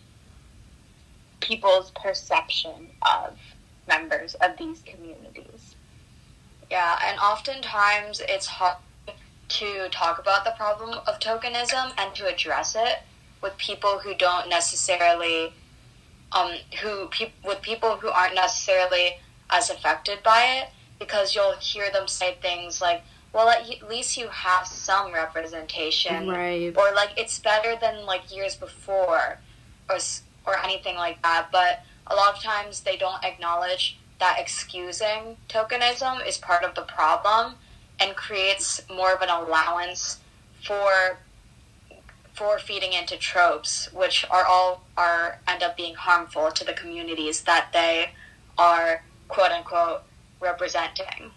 people's 1.41 1.91
perception 1.91 2.87
of 3.01 3.37
members 3.87 4.35
of 4.35 4.57
these 4.57 4.81
communities. 4.81 5.75
Yeah, 6.69 6.97
and 7.05 7.19
oftentimes 7.19 8.21
it's 8.27 8.45
hard 8.45 8.77
to 9.49 9.89
talk 9.89 10.19
about 10.19 10.45
the 10.45 10.51
problem 10.51 10.99
of 11.07 11.19
tokenism 11.19 11.91
and 11.97 12.13
to 12.15 12.27
address 12.27 12.75
it 12.77 12.99
with 13.41 13.57
people 13.57 13.99
who 13.99 14.13
don't 14.13 14.47
necessarily, 14.47 15.51
um, 16.31 16.51
who 16.81 17.07
pe- 17.07 17.31
with 17.43 17.61
people 17.61 17.95
who 17.95 18.09
aren't 18.09 18.35
necessarily 18.35 19.15
as 19.49 19.71
affected 19.71 20.21
by 20.21 20.61
it, 20.61 20.69
because 20.99 21.33
you'll 21.33 21.55
hear 21.55 21.89
them 21.91 22.07
say 22.07 22.35
things 22.41 22.81
like, 22.81 23.01
"Well, 23.31 23.49
at 23.49 23.87
least 23.87 24.17
you 24.17 24.27
have 24.29 24.67
some 24.67 25.11
representation," 25.11 26.27
Right. 26.29 26.75
or 26.75 26.91
like 26.93 27.11
it's 27.17 27.39
better 27.39 27.75
than 27.75 28.05
like 28.05 28.33
years 28.33 28.55
before, 28.55 29.39
or 29.89 29.97
or 30.45 30.57
anything 30.57 30.95
like 30.95 31.21
that. 31.21 31.49
But 31.51 31.83
a 32.07 32.15
lot 32.15 32.35
of 32.35 32.41
times 32.41 32.81
they 32.81 32.97
don't 32.97 33.23
acknowledge 33.23 33.97
that 34.19 34.39
excusing 34.39 35.37
tokenism 35.47 36.25
is 36.25 36.37
part 36.37 36.63
of 36.63 36.75
the 36.75 36.81
problem 36.81 37.55
and 37.99 38.15
creates 38.15 38.81
more 38.89 39.13
of 39.13 39.21
an 39.21 39.29
allowance 39.29 40.19
for 40.63 41.19
for 42.33 42.57
feeding 42.57 42.93
into 42.93 43.17
tropes 43.17 43.91
which 43.91 44.25
are 44.29 44.45
all 44.45 44.83
are 44.97 45.39
end 45.47 45.61
up 45.61 45.75
being 45.75 45.95
harmful 45.95 46.51
to 46.51 46.63
the 46.63 46.73
communities 46.73 47.41
that 47.41 47.67
they 47.73 48.11
are 48.57 49.03
quote 49.27 49.51
unquote 49.51 50.03
representing 50.39 51.31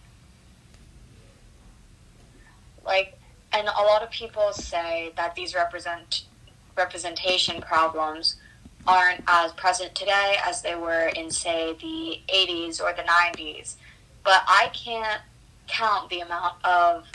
like 2.84 3.18
and 3.52 3.68
a 3.68 3.82
lot 3.82 4.02
of 4.02 4.10
people 4.10 4.52
say 4.52 5.12
that 5.16 5.34
these 5.34 5.54
represent 5.54 6.24
representation 6.76 7.60
problems 7.60 8.36
aren't 8.86 9.22
as 9.28 9.52
present 9.52 9.94
today 9.94 10.36
as 10.44 10.62
they 10.62 10.74
were 10.74 11.08
in 11.16 11.30
say 11.30 11.74
the 11.80 12.20
80s 12.32 12.80
or 12.80 12.92
the 12.92 13.02
90s 13.02 13.76
but 14.24 14.42
i 14.46 14.70
can't 14.72 15.22
count 15.68 16.10
the 16.10 16.20
amount 16.20 16.54
of 16.64 17.06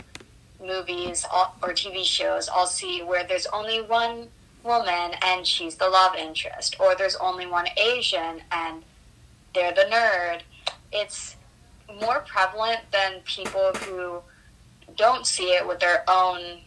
movies 0.60 1.26
or 1.62 1.70
tv 1.70 2.04
shows 2.04 2.48
i'll 2.48 2.66
see 2.66 3.02
where 3.02 3.24
there's 3.24 3.46
only 3.46 3.82
one 3.82 4.28
woman 4.64 5.12
and 5.22 5.46
she's 5.46 5.76
the 5.76 5.88
love 5.88 6.14
interest 6.14 6.76
or 6.80 6.94
there's 6.96 7.16
only 7.16 7.46
one 7.46 7.66
asian 7.76 8.40
and 8.50 8.82
they're 9.54 9.72
the 9.72 9.86
nerd. 9.90 10.40
It's 10.92 11.36
more 12.00 12.20
prevalent 12.20 12.80
than 12.92 13.20
people 13.24 13.72
who 13.74 14.20
don't 14.98 15.26
see 15.26 15.52
it 15.52 15.66
with 15.66 15.80
their 15.80 16.04
own 16.08 16.60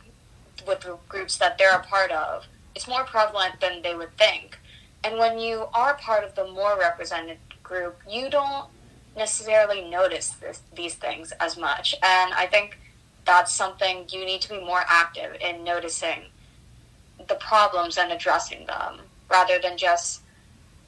with 0.67 0.81
the 0.81 0.97
groups 1.07 1.37
that 1.37 1.57
they're 1.57 1.77
a 1.77 1.83
part 1.83 2.11
of 2.11 2.45
it's 2.73 2.87
more 2.87 3.03
prevalent 3.03 3.59
than 3.61 3.81
they 3.83 3.93
would 3.93 4.15
think 4.17 4.57
and 5.03 5.17
when 5.17 5.39
you 5.39 5.67
are 5.73 5.95
part 5.95 6.23
of 6.23 6.35
the 6.35 6.47
more 6.47 6.77
represented 6.77 7.37
group, 7.63 8.01
you 8.07 8.29
don't 8.29 8.67
necessarily 9.15 9.89
notice 9.89 10.29
this, 10.31 10.61
these 10.75 10.95
things 10.95 11.31
as 11.39 11.57
much. 11.57 11.95
And 12.03 12.33
I 12.33 12.47
think 12.47 12.77
that's 13.25 13.53
something 13.53 14.05
you 14.09 14.25
need 14.25 14.41
to 14.41 14.49
be 14.49 14.59
more 14.59 14.83
active 14.87 15.35
in 15.41 15.63
noticing 15.63 16.23
the 17.27 17.35
problems 17.35 17.97
and 17.97 18.11
addressing 18.11 18.65
them 18.65 18.99
rather 19.29 19.57
than 19.59 19.77
just 19.77 20.21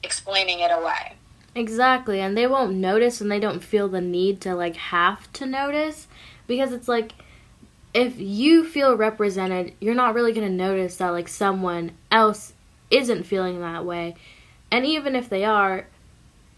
explaining 0.04 0.60
it 0.60 0.72
away. 0.72 1.14
Exactly, 1.56 2.20
and 2.20 2.36
they 2.36 2.48
won't 2.48 2.76
notice 2.76 3.22
and 3.22 3.32
they 3.32 3.40
don't 3.40 3.64
feel 3.64 3.88
the 3.88 4.02
need 4.02 4.42
to 4.42 4.56
like 4.56 4.76
have 4.76 5.32
to 5.34 5.46
notice 5.46 6.08
because 6.48 6.74
it's 6.74 6.88
like 6.88 7.14
if 7.94 8.20
you 8.20 8.64
feel 8.68 8.96
represented, 8.96 9.74
you're 9.80 9.94
not 9.94 10.16
really 10.16 10.34
going 10.34 10.48
to 10.48 10.54
notice 10.54 10.98
that 10.98 11.10
like 11.10 11.28
someone 11.28 11.92
else 12.12 12.54
isn't 12.90 13.24
feeling 13.24 13.62
that 13.62 13.86
way. 13.86 14.16
And 14.72 14.86
even 14.86 15.16
if 15.16 15.30
they 15.30 15.46
are, 15.46 15.88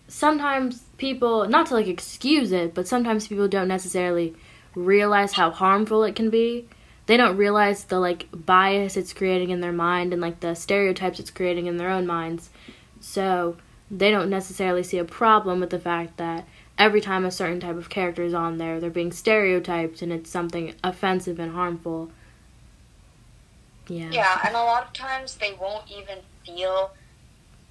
sometimes 0.08 0.84
people, 0.98 1.48
not 1.48 1.68
to 1.68 1.74
like 1.74 1.88
excuse 1.88 2.52
it, 2.52 2.74
but 2.74 2.88
sometimes 2.88 3.28
people 3.28 3.48
don't 3.48 3.68
necessarily 3.68 4.36
realize 4.74 5.34
how 5.34 5.52
harmful 5.52 6.04
it 6.04 6.16
can 6.16 6.30
be. 6.30 6.68
They 7.08 7.18
don't 7.18 7.38
realize 7.38 7.84
the 7.84 8.00
like 8.00 8.28
bias 8.34 8.98
it's 8.98 9.14
creating 9.14 9.50
in 9.50 9.62
their 9.62 9.74
mind 9.74 10.14
and 10.14 10.22
like 10.22 10.40
the 10.40 10.56
stereotypes 10.56 11.20
it's 11.20 11.32
creating 11.32 11.68
in 11.68 11.78
their 11.78 11.90
own 11.90 12.08
minds. 12.08 12.50
So, 13.00 13.58
they 13.92 14.10
don't 14.10 14.32
necessarily 14.32 14.82
see 14.82 14.98
a 14.98 15.06
problem 15.06 15.60
with 15.60 15.70
the 15.70 15.80
fact 15.80 16.18
that 16.18 16.48
every 16.78 17.02
time 17.02 17.26
a 17.26 17.32
certain 17.32 17.60
type 17.60 17.78
of 17.78 17.90
character 17.90 18.24
is 18.24 18.34
on 18.34 18.58
there, 18.58 18.80
they're 18.80 18.90
being 18.90 19.12
stereotyped 19.12 20.02
and 20.02 20.12
it's 20.12 20.30
something 20.30 20.74
offensive 20.84 21.40
and 21.40 21.54
harmful. 21.54 22.12
Yeah. 23.88 24.10
Yeah, 24.12 24.40
and 24.46 24.56
a 24.56 24.64
lot 24.64 24.88
of 24.88 24.94
times 24.94 25.36
they 25.36 25.54
won't 25.54 25.90
even 25.90 26.20
feel 26.46 26.92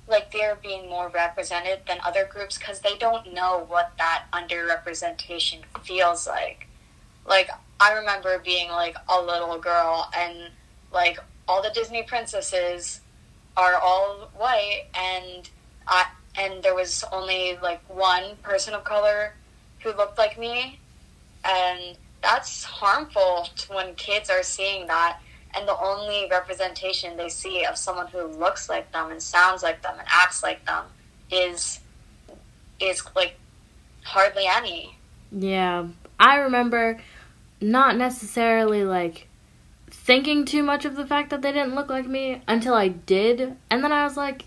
like 0.06 0.30
they're 0.32 0.56
being 0.56 0.88
more 0.88 1.08
represented 1.08 1.80
than 1.86 1.98
other 2.04 2.28
groups 2.30 2.58
because 2.58 2.80
they 2.80 2.96
don't 2.98 3.32
know 3.32 3.64
what 3.68 3.92
that 3.98 4.24
underrepresentation 4.32 5.60
feels 5.82 6.26
like. 6.26 6.66
Like, 7.26 7.50
I 7.80 7.92
remember 7.94 8.38
being 8.38 8.68
like 8.68 8.96
a 9.08 9.20
little 9.20 9.58
girl 9.58 10.08
and 10.16 10.50
like 10.92 11.18
all 11.48 11.62
the 11.62 11.70
Disney 11.70 12.02
princesses 12.02 13.00
are 13.56 13.74
all 13.74 14.30
white 14.36 14.84
and 14.94 15.48
I 15.86 16.06
and 16.36 16.62
there 16.62 16.74
was 16.74 17.04
only 17.12 17.58
like 17.62 17.82
one 17.88 18.36
person 18.42 18.74
of 18.74 18.84
color 18.84 19.34
who 19.80 19.90
looked 19.92 20.18
like 20.18 20.38
me 20.38 20.78
and 21.44 21.96
that's 22.22 22.64
harmful 22.64 23.48
to 23.56 23.72
when 23.72 23.94
kids 23.94 24.30
are 24.30 24.42
seeing 24.42 24.86
that 24.86 25.20
and 25.56 25.68
the 25.68 25.78
only 25.78 26.26
representation 26.30 27.16
they 27.16 27.28
see 27.28 27.64
of 27.64 27.76
someone 27.76 28.06
who 28.08 28.24
looks 28.24 28.68
like 28.68 28.90
them 28.92 29.10
and 29.10 29.22
sounds 29.22 29.62
like 29.62 29.82
them 29.82 29.94
and 29.98 30.08
acts 30.10 30.42
like 30.42 30.64
them 30.64 30.84
is 31.30 31.80
is 32.80 33.02
like 33.14 33.36
hardly 34.02 34.44
any 34.46 34.96
Yeah. 35.30 35.88
I 36.18 36.36
remember 36.36 37.00
not 37.60 37.96
necessarily 37.96 38.84
like 38.84 39.28
thinking 39.90 40.44
too 40.44 40.62
much 40.62 40.84
of 40.84 40.96
the 40.96 41.06
fact 41.06 41.30
that 41.30 41.42
they 41.42 41.52
didn't 41.52 41.74
look 41.74 41.88
like 41.88 42.06
me 42.06 42.42
until 42.46 42.74
I 42.74 42.88
did. 42.88 43.56
And 43.70 43.82
then 43.82 43.92
I 43.92 44.04
was 44.04 44.16
like, 44.16 44.44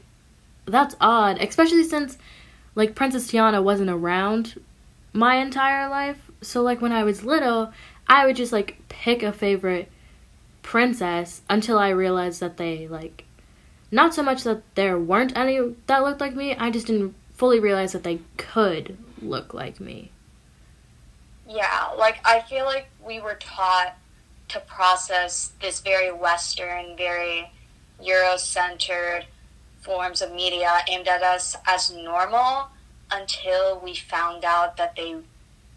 that's 0.67 0.95
odd. 1.01 1.41
Especially 1.41 1.83
since 1.83 2.17
like 2.75 2.95
Princess 2.95 3.31
Tiana 3.31 3.63
wasn't 3.63 3.89
around 3.89 4.59
my 5.13 5.35
entire 5.35 5.89
life. 5.89 6.29
So 6.41 6.61
like 6.61 6.81
when 6.81 6.91
I 6.91 7.03
was 7.03 7.23
little, 7.23 7.73
I 8.07 8.25
would 8.25 8.35
just 8.35 8.53
like 8.53 8.77
pick 8.89 9.23
a 9.23 9.31
favorite 9.31 9.89
princess 10.61 11.41
until 11.49 11.79
I 11.79 11.89
realized 11.89 12.39
that 12.41 12.57
they 12.57 12.87
like 12.87 13.23
not 13.89 14.13
so 14.13 14.21
much 14.21 14.43
that 14.43 14.63
there 14.75 14.99
weren't 14.99 15.35
any 15.37 15.75
that 15.87 16.03
looked 16.03 16.21
like 16.21 16.35
me, 16.35 16.55
I 16.55 16.69
just 16.69 16.87
didn't 16.87 17.15
fully 17.33 17.59
realize 17.59 17.93
that 17.93 18.03
they 18.03 18.19
could 18.37 18.97
look 19.21 19.53
like 19.53 19.79
me. 19.79 20.11
Yeah, 21.47 21.89
like 21.97 22.19
I 22.25 22.41
feel 22.41 22.65
like 22.65 22.89
we 23.05 23.19
were 23.19 23.37
taught 23.39 23.95
to 24.49 24.59
process 24.61 25.51
this 25.61 25.79
very 25.79 26.11
Western, 26.11 26.97
very 26.97 27.51
Euro-centered 28.01 29.25
forms 29.87 30.21
of 30.21 30.33
media 30.33 30.69
aimed 30.89 31.07
at 31.07 31.23
us 31.23 31.55
as 31.65 31.89
normal 31.91 32.67
until 33.09 33.79
we 33.79 33.95
found 33.95 34.43
out 34.43 34.77
that 34.77 34.95
they 34.95 35.15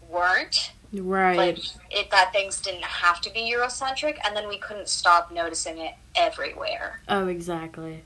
weren't. 0.09 0.73
Right. 0.93 1.37
Like 1.37 1.59
it, 1.89 2.11
that 2.11 2.33
things 2.33 2.59
didn't 2.59 2.83
have 2.83 3.21
to 3.21 3.33
be 3.33 3.39
Eurocentric, 3.39 4.17
and 4.25 4.35
then 4.35 4.49
we 4.49 4.57
couldn't 4.57 4.89
stop 4.89 5.31
noticing 5.31 5.77
it 5.77 5.93
everywhere. 6.15 6.99
Oh, 7.07 7.27
exactly. 7.27 8.03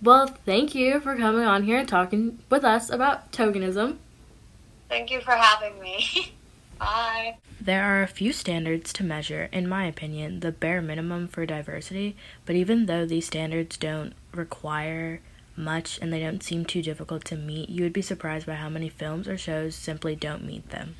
Well, 0.00 0.28
thank 0.28 0.74
you 0.74 1.00
for 1.00 1.16
coming 1.16 1.44
on 1.44 1.64
here 1.64 1.78
and 1.78 1.88
talking 1.88 2.38
with 2.48 2.64
us 2.64 2.88
about 2.90 3.32
tokenism. 3.32 3.96
Thank 4.88 5.10
you 5.10 5.20
for 5.20 5.32
having 5.32 5.80
me. 5.80 6.34
Bye. 6.78 7.38
There 7.60 7.82
are 7.82 8.02
a 8.02 8.08
few 8.08 8.32
standards 8.32 8.92
to 8.94 9.04
measure, 9.04 9.48
in 9.52 9.68
my 9.68 9.86
opinion, 9.86 10.40
the 10.40 10.52
bare 10.52 10.82
minimum 10.82 11.28
for 11.28 11.46
diversity, 11.46 12.16
but 12.44 12.56
even 12.56 12.86
though 12.86 13.06
these 13.06 13.26
standards 13.26 13.76
don't 13.76 14.12
require 14.32 15.20
much 15.56 15.98
and 16.00 16.12
they 16.12 16.20
don't 16.20 16.42
seem 16.42 16.64
too 16.64 16.82
difficult 16.82 17.24
to 17.26 17.36
meet, 17.36 17.68
you 17.68 17.82
would 17.82 17.92
be 17.92 18.02
surprised 18.02 18.46
by 18.46 18.54
how 18.54 18.68
many 18.68 18.88
films 18.88 19.26
or 19.26 19.38
shows 19.38 19.74
simply 19.74 20.14
don't 20.14 20.44
meet 20.44 20.68
them. 20.70 20.94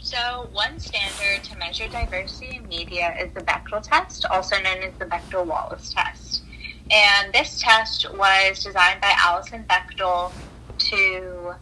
So, 0.00 0.48
one 0.52 0.78
standard 0.78 1.44
to 1.44 1.58
measure 1.58 1.88
diversity 1.88 2.56
in 2.56 2.68
media 2.68 3.14
is 3.20 3.32
the 3.34 3.40
Bechdel 3.40 3.82
test, 3.82 4.24
also 4.26 4.56
known 4.62 4.78
as 4.78 4.94
the 4.98 5.06
Bechdel 5.06 5.44
Wallace 5.44 5.92
test. 5.92 6.42
And 6.90 7.32
this 7.32 7.60
test 7.60 8.10
was 8.16 8.62
designed 8.62 9.00
by 9.00 9.12
Alison 9.18 9.64
Bechdel 9.68 10.32
to 10.78 11.54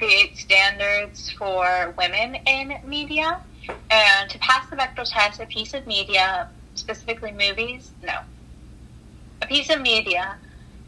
create 0.00 0.34
standards 0.38 1.30
for 1.32 1.94
women 1.98 2.36
in 2.46 2.78
media. 2.86 3.38
And 3.90 4.30
to 4.30 4.38
pass 4.38 4.68
the 4.70 4.76
Bechdel 4.76 5.04
test, 5.04 5.40
a 5.40 5.46
piece 5.46 5.74
of 5.74 5.86
media, 5.86 6.48
specifically 6.74 7.32
movies, 7.32 7.90
no. 8.02 8.20
A 9.42 9.46
piece 9.46 9.68
of 9.68 9.82
media 9.82 10.36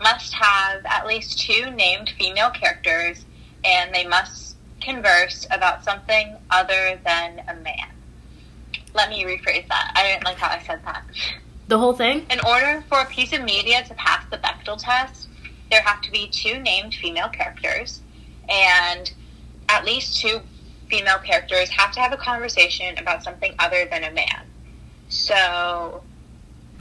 must 0.01 0.33
have 0.33 0.81
at 0.87 1.07
least 1.07 1.39
two 1.39 1.71
named 1.73 2.11
female 2.19 2.51
characters, 2.51 3.27
and 3.65 3.95
they 3.95 4.07
must 4.07 4.57
converse 4.81 5.47
about 5.51 5.85
something 5.85 6.35
other 6.51 6.99
than 7.05 7.43
a 7.49 7.55
man. 7.57 7.91
Let 8.95 9.11
me 9.11 9.25
rephrase 9.25 9.69
that. 9.69 9.93
I 9.95 10.03
didn't 10.05 10.25
like 10.25 10.39
how 10.39 10.49
I 10.49 10.63
said 10.67 10.81
that. 10.87 11.05
The 11.69 11.79
whole 11.79 11.93
thing? 11.93 12.27
In 12.31 12.41
order 12.47 12.83
for 12.89 13.01
a 13.01 13.07
piece 13.07 13.33
of 13.35 13.43
media 13.43 13.85
to 13.85 13.95
pass 13.95 14.25
the 14.31 14.39
Bechdel 14.39 14.83
test, 14.83 15.29
there 15.71 15.83
have 15.83 16.01
to 16.01 16.11
be 16.11 16.29
two 16.29 16.59
named 16.61 16.95
female 16.95 17.29
characters, 17.29 18.01
and 18.49 19.13
at 19.69 19.85
least 19.85 20.21
two 20.21 20.41
female 20.89 21.19
characters 21.19 21.71
have 21.71 21.91
to 21.93 22.01
have 22.01 22.13
a 22.13 22.17
conversation 22.17 22.99
about 22.99 23.25
something 23.25 23.55
other 23.59 23.87
than 23.91 24.05
a 24.05 24.11
man. 24.11 24.47
So, 25.09 26.03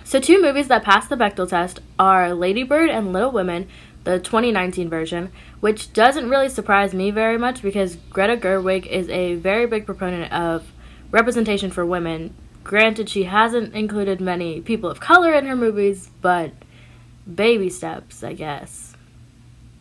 So, 0.04 0.20
two 0.20 0.42
movies 0.42 0.68
that 0.68 0.84
passed 0.84 1.10
the 1.10 1.16
Bechdel 1.16 1.50
test 1.50 1.80
are 1.98 2.34
Lady 2.34 2.64
Bird 2.64 2.90
and 2.90 3.14
Little 3.14 3.32
Women, 3.32 3.68
the 4.04 4.20
2019 4.20 4.90
version, 4.90 5.32
which 5.60 5.94
doesn't 5.94 6.30
really 6.30 6.50
surprise 6.50 6.94
me 6.94 7.12
very 7.12 7.38
much 7.38 7.62
because 7.62 7.96
Greta 8.10 8.36
Gerwig 8.36 8.86
is 8.88 9.08
a 9.10 9.36
very 9.36 9.68
big 9.68 9.86
proponent 9.86 10.32
of 10.34 10.72
representation 11.12 11.72
for 11.72 11.86
women. 11.86 12.34
Granted, 12.64 13.10
she 13.10 13.24
hasn't 13.24 13.74
included 13.74 14.20
many 14.20 14.62
people 14.62 14.90
of 14.90 15.00
color 15.00 15.34
in 15.34 15.46
her 15.46 15.56
movies, 15.56 16.10
but 16.22 16.52
baby 17.34 17.70
steps, 17.70 18.24
I 18.24 18.34
guess. 18.34 18.91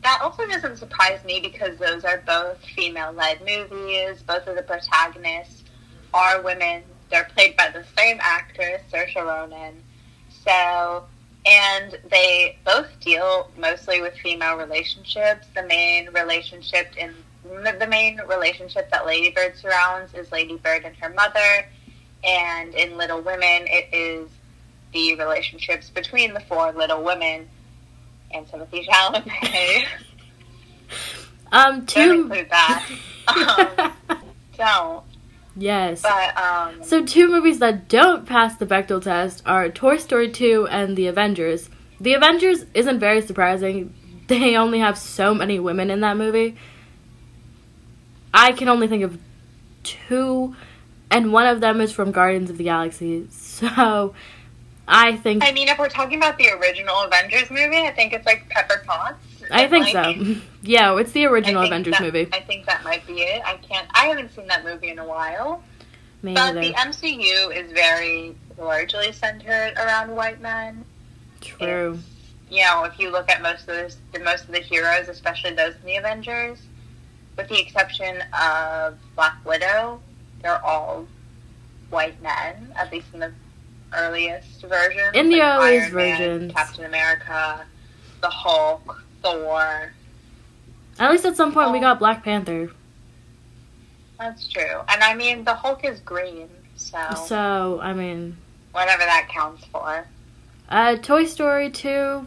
That 0.02 0.20
also 0.22 0.46
doesn't 0.46 0.76
surprise 0.76 1.22
me 1.24 1.40
because 1.40 1.78
those 1.78 2.04
are 2.04 2.22
both 2.26 2.58
female 2.76 3.12
led 3.12 3.40
movies. 3.40 4.22
Both 4.22 4.46
of 4.46 4.56
the 4.56 4.62
protagonists 4.62 5.64
are 6.14 6.42
women. 6.42 6.82
They're 7.10 7.28
played 7.34 7.56
by 7.56 7.70
the 7.70 7.84
same 7.96 8.18
actress, 8.20 8.82
Saoirse 8.92 9.16
Ronan. 9.16 9.82
So, 10.44 11.04
and 11.44 11.98
they 12.10 12.56
both 12.64 12.88
deal 13.00 13.50
mostly 13.58 14.00
with 14.00 14.14
female 14.14 14.56
relationships. 14.56 15.46
The 15.54 15.64
main 15.64 16.10
relationship 16.12 16.96
in 16.96 17.14
the 17.44 17.86
main 17.88 18.20
relationship 18.28 18.90
that 18.90 19.06
Lady 19.06 19.30
Bird 19.30 19.56
surrounds 19.56 20.14
is 20.14 20.30
Lady 20.30 20.56
Bird 20.58 20.84
and 20.84 20.94
her 20.96 21.08
mother, 21.08 21.66
and 22.22 22.74
in 22.74 22.96
Little 22.96 23.22
Women, 23.22 23.66
it 23.66 23.88
is 23.92 24.28
the 24.92 25.14
relationships 25.14 25.88
between 25.88 26.34
the 26.34 26.40
four 26.40 26.72
Little 26.72 27.02
Women 27.02 27.48
and 28.32 28.46
Timothée 28.46 28.84
Chalamet. 28.86 29.84
Um, 31.52 31.78
don't 31.80 31.86
two. 31.88 32.20
include 32.22 32.48
that. 32.50 32.88
Um, 34.08 34.22
don't. 34.56 35.04
yes. 35.56 36.02
But 36.02 36.36
um, 36.36 36.82
So, 36.84 37.04
two 37.04 37.28
movies 37.28 37.58
that 37.60 37.88
don't 37.88 38.24
pass 38.26 38.56
the 38.56 38.66
Bechdel 38.66 39.02
test 39.02 39.42
are 39.46 39.68
Toy 39.68 39.96
Story 39.96 40.30
2 40.30 40.68
and 40.70 40.96
The 40.96 41.06
Avengers. 41.08 41.68
The 42.00 42.14
Avengers 42.14 42.66
isn't 42.74 42.98
very 43.00 43.20
surprising. 43.22 43.94
They 44.26 44.56
only 44.56 44.78
have 44.80 44.96
so 44.98 45.34
many 45.34 45.58
women 45.58 45.90
in 45.90 46.00
that 46.00 46.16
movie. 46.16 46.56
I 48.32 48.52
can 48.52 48.68
only 48.68 48.86
think 48.86 49.02
of 49.02 49.18
two, 49.82 50.54
and 51.10 51.32
one 51.32 51.46
of 51.46 51.60
them 51.60 51.80
is 51.80 51.90
from 51.92 52.12
Guardians 52.12 52.50
of 52.50 52.58
the 52.58 52.64
Galaxy. 52.64 53.26
So, 53.60 54.14
I 54.90 55.16
think 55.16 55.44
I 55.44 55.52
mean, 55.52 55.68
if 55.68 55.78
we're 55.78 55.88
talking 55.88 56.18
about 56.18 56.36
the 56.36 56.48
original 56.50 57.00
Avengers 57.02 57.48
movie, 57.50 57.78
I 57.78 57.92
think 57.92 58.12
it's 58.12 58.26
like 58.26 58.48
Pepper 58.48 58.82
Potts. 58.86 59.18
I 59.50 59.66
think 59.68 59.94
like, 59.94 60.16
so. 60.16 60.34
Yeah, 60.62 60.98
it's 60.98 61.12
the 61.12 61.24
original 61.26 61.62
Avengers 61.62 61.92
that- 61.92 62.02
movie. 62.02 62.28
I 62.32 62.40
think 62.40 62.66
that 62.66 62.82
might 62.84 63.06
be 63.06 63.20
it. 63.22 63.42
I 63.46 63.54
can't. 63.56 63.88
I 63.94 64.06
haven't 64.06 64.34
seen 64.34 64.46
that 64.48 64.64
movie 64.64 64.88
in 64.90 64.98
a 64.98 65.04
while. 65.06 65.62
Me 66.22 66.34
But 66.34 66.52
neither. 66.52 66.60
the 66.68 66.74
MCU 66.74 67.56
is 67.56 67.72
very 67.72 68.34
largely 68.58 69.10
centered 69.12 69.72
around 69.78 70.14
white 70.14 70.40
men. 70.42 70.84
True. 71.40 71.98
You 72.50 72.64
know, 72.64 72.84
if 72.84 72.98
you 72.98 73.10
look 73.10 73.30
at 73.30 73.40
most 73.40 73.60
of 73.62 73.66
the, 73.68 73.94
the 74.12 74.18
most 74.24 74.44
of 74.44 74.50
the 74.50 74.58
heroes, 74.60 75.08
especially 75.08 75.52
those 75.54 75.74
in 75.76 75.86
the 75.86 75.96
Avengers, 75.96 76.58
with 77.38 77.48
the 77.48 77.58
exception 77.60 78.22
of 78.38 78.98
Black 79.14 79.36
Widow, 79.46 80.00
they're 80.42 80.62
all 80.64 81.06
white 81.90 82.20
men. 82.22 82.72
At 82.76 82.92
least 82.92 83.06
in 83.14 83.20
the 83.20 83.32
earliest 83.92 84.62
version. 84.62 85.14
In 85.14 85.28
the 85.28 85.40
earliest 85.42 85.90
version, 85.90 86.50
Captain 86.52 86.84
America, 86.84 87.64
the 88.20 88.28
Hulk, 88.30 89.02
Thor. 89.22 89.92
At 90.98 91.10
least 91.10 91.24
at 91.24 91.36
some 91.36 91.52
point 91.52 91.72
we 91.72 91.80
got 91.80 91.98
Black 91.98 92.22
Panther. 92.24 92.70
That's 94.18 94.46
true. 94.48 94.80
And 94.88 95.02
I 95.02 95.14
mean, 95.14 95.44
the 95.44 95.54
Hulk 95.54 95.84
is 95.84 96.00
green, 96.00 96.48
so, 96.76 96.98
So, 97.26 97.80
I 97.82 97.94
mean, 97.94 98.36
whatever 98.72 99.02
that 99.04 99.28
counts 99.30 99.64
for. 99.66 100.06
uh, 100.68 100.96
Toy 100.96 101.24
Story 101.24 101.70
2. 101.70 102.26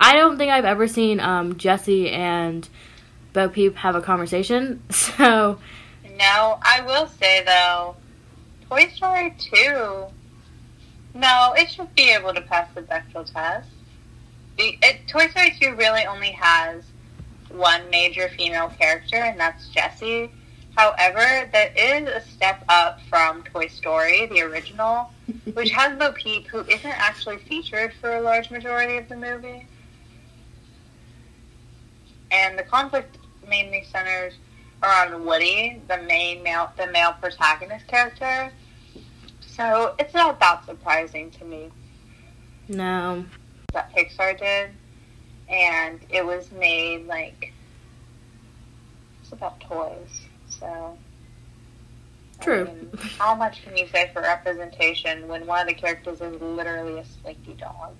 I 0.00 0.14
don't 0.14 0.36
think 0.38 0.50
I've 0.52 0.64
ever 0.64 0.86
seen 0.88 1.20
um, 1.20 1.56
Jessie 1.58 2.10
and 2.10 2.68
Bo 3.32 3.48
Peep 3.48 3.76
have 3.76 3.94
a 3.94 4.00
conversation. 4.00 4.82
So 4.90 5.58
No, 6.18 6.58
I 6.62 6.82
will 6.86 7.06
say 7.06 7.42
though, 7.44 7.96
Toy 8.72 8.88
Story 8.88 9.34
2, 9.38 10.06
no, 11.12 11.52
it 11.58 11.68
should 11.68 11.94
be 11.94 12.10
able 12.10 12.32
to 12.32 12.40
pass 12.40 12.66
the 12.74 12.80
Bechdel 12.80 13.30
test. 13.30 13.68
The, 14.56 14.78
it, 14.80 15.06
Toy 15.08 15.28
Story 15.28 15.54
2 15.60 15.74
really 15.74 16.06
only 16.06 16.30
has 16.30 16.82
one 17.50 17.82
major 17.90 18.30
female 18.30 18.70
character, 18.70 19.16
and 19.16 19.38
that's 19.38 19.68
Jessie. 19.68 20.30
However, 20.74 21.50
that 21.52 21.78
is 21.78 22.08
a 22.08 22.22
step 22.22 22.64
up 22.70 22.98
from 23.10 23.42
Toy 23.42 23.66
Story, 23.66 24.24
the 24.24 24.40
original, 24.40 25.10
which 25.52 25.68
has 25.72 25.98
Bo 25.98 26.12
Peep, 26.12 26.46
who 26.46 26.60
isn't 26.60 26.86
actually 26.86 27.40
featured 27.40 27.92
for 28.00 28.16
a 28.16 28.22
large 28.22 28.50
majority 28.50 28.96
of 28.96 29.06
the 29.06 29.16
movie. 29.16 29.66
And 32.30 32.58
the 32.58 32.62
conflict 32.62 33.18
mainly 33.46 33.84
centers 33.92 34.32
around 34.82 35.26
Woody, 35.26 35.82
the 35.88 35.98
main 35.98 36.42
male, 36.42 36.72
the 36.78 36.86
male 36.86 37.14
protagonist 37.20 37.86
character. 37.86 38.50
So 39.56 39.94
it's 39.98 40.14
not 40.14 40.40
that 40.40 40.64
surprising 40.64 41.30
to 41.32 41.44
me 41.44 41.70
no, 42.68 43.24
that 43.72 43.92
Pixar 43.94 44.38
did, 44.38 44.70
and 45.48 46.00
it 46.08 46.24
was 46.24 46.50
made 46.52 47.06
like 47.06 47.52
it's 49.20 49.32
about 49.32 49.60
toys. 49.60 50.22
So 50.48 50.96
I 52.40 52.44
True. 52.44 52.64
mean, 52.64 52.88
how 53.18 53.34
much 53.34 53.62
can 53.62 53.76
you 53.76 53.86
say 53.88 54.10
for 54.14 54.22
representation 54.22 55.28
when 55.28 55.46
one 55.46 55.60
of 55.60 55.68
the 55.68 55.74
characters 55.74 56.20
is 56.20 56.40
literally 56.40 56.98
a 56.98 57.04
slinky 57.04 57.54
dog 57.54 57.94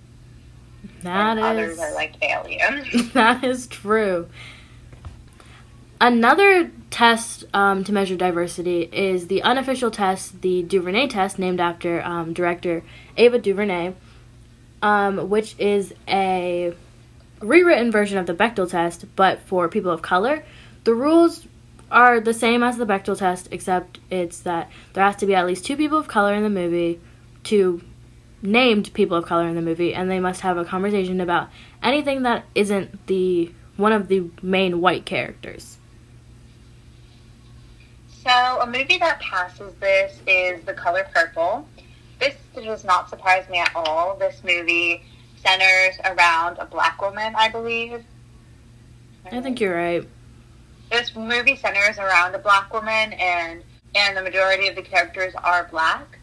that 1.02 1.36
and 1.36 1.40
others 1.40 1.78
are 1.78 1.92
like 1.92 2.14
aliens? 2.22 3.12
that 3.12 3.44
is 3.44 3.66
true. 3.66 4.28
Another 6.02 6.68
test 6.90 7.44
um, 7.54 7.84
to 7.84 7.92
measure 7.92 8.16
diversity 8.16 8.88
is 8.92 9.28
the 9.28 9.40
unofficial 9.44 9.88
test, 9.88 10.42
the 10.42 10.64
DuVernay 10.64 11.06
test, 11.06 11.38
named 11.38 11.60
after 11.60 12.02
um, 12.02 12.32
director 12.32 12.82
Ava 13.16 13.38
DuVernay, 13.38 13.94
um, 14.82 15.30
which 15.30 15.54
is 15.60 15.94
a 16.08 16.74
rewritten 17.38 17.92
version 17.92 18.18
of 18.18 18.26
the 18.26 18.34
Bechdel 18.34 18.68
test, 18.68 19.04
but 19.14 19.42
for 19.42 19.68
people 19.68 19.92
of 19.92 20.02
color. 20.02 20.42
The 20.82 20.92
rules 20.92 21.46
are 21.88 22.18
the 22.18 22.34
same 22.34 22.64
as 22.64 22.78
the 22.78 22.84
Bechdel 22.84 23.16
test, 23.16 23.46
except 23.52 24.00
it's 24.10 24.40
that 24.40 24.72
there 24.94 25.04
has 25.04 25.14
to 25.18 25.26
be 25.26 25.36
at 25.36 25.46
least 25.46 25.64
two 25.64 25.76
people 25.76 25.98
of 25.98 26.08
color 26.08 26.34
in 26.34 26.42
the 26.42 26.50
movie, 26.50 26.98
two 27.44 27.80
named 28.42 28.92
people 28.92 29.16
of 29.16 29.24
color 29.24 29.46
in 29.46 29.54
the 29.54 29.62
movie, 29.62 29.94
and 29.94 30.10
they 30.10 30.18
must 30.18 30.40
have 30.40 30.58
a 30.58 30.64
conversation 30.64 31.20
about 31.20 31.48
anything 31.80 32.24
that 32.24 32.44
isn't 32.56 33.06
the 33.06 33.52
one 33.76 33.92
of 33.92 34.08
the 34.08 34.28
main 34.42 34.80
white 34.80 35.06
characters. 35.06 35.78
So, 38.24 38.60
a 38.60 38.66
movie 38.66 38.98
that 38.98 39.18
passes 39.18 39.74
this 39.80 40.20
is 40.28 40.64
The 40.64 40.74
Color 40.74 41.08
Purple. 41.12 41.66
This 42.20 42.36
does 42.54 42.84
not 42.84 43.10
surprise 43.10 43.48
me 43.48 43.58
at 43.58 43.72
all. 43.74 44.14
This 44.16 44.42
movie 44.44 45.02
centers 45.42 45.98
around 46.04 46.58
a 46.58 46.64
black 46.64 47.02
woman, 47.02 47.34
I 47.36 47.48
believe. 47.48 48.04
I 49.24 49.40
think 49.40 49.60
you're 49.60 49.74
right. 49.74 50.06
This 50.88 51.16
movie 51.16 51.56
centers 51.56 51.98
around 51.98 52.36
a 52.36 52.38
black 52.38 52.72
woman, 52.72 53.12
and 53.14 53.64
and 53.96 54.16
the 54.16 54.22
majority 54.22 54.68
of 54.68 54.76
the 54.76 54.82
characters 54.82 55.34
are 55.42 55.66
black. 55.68 56.20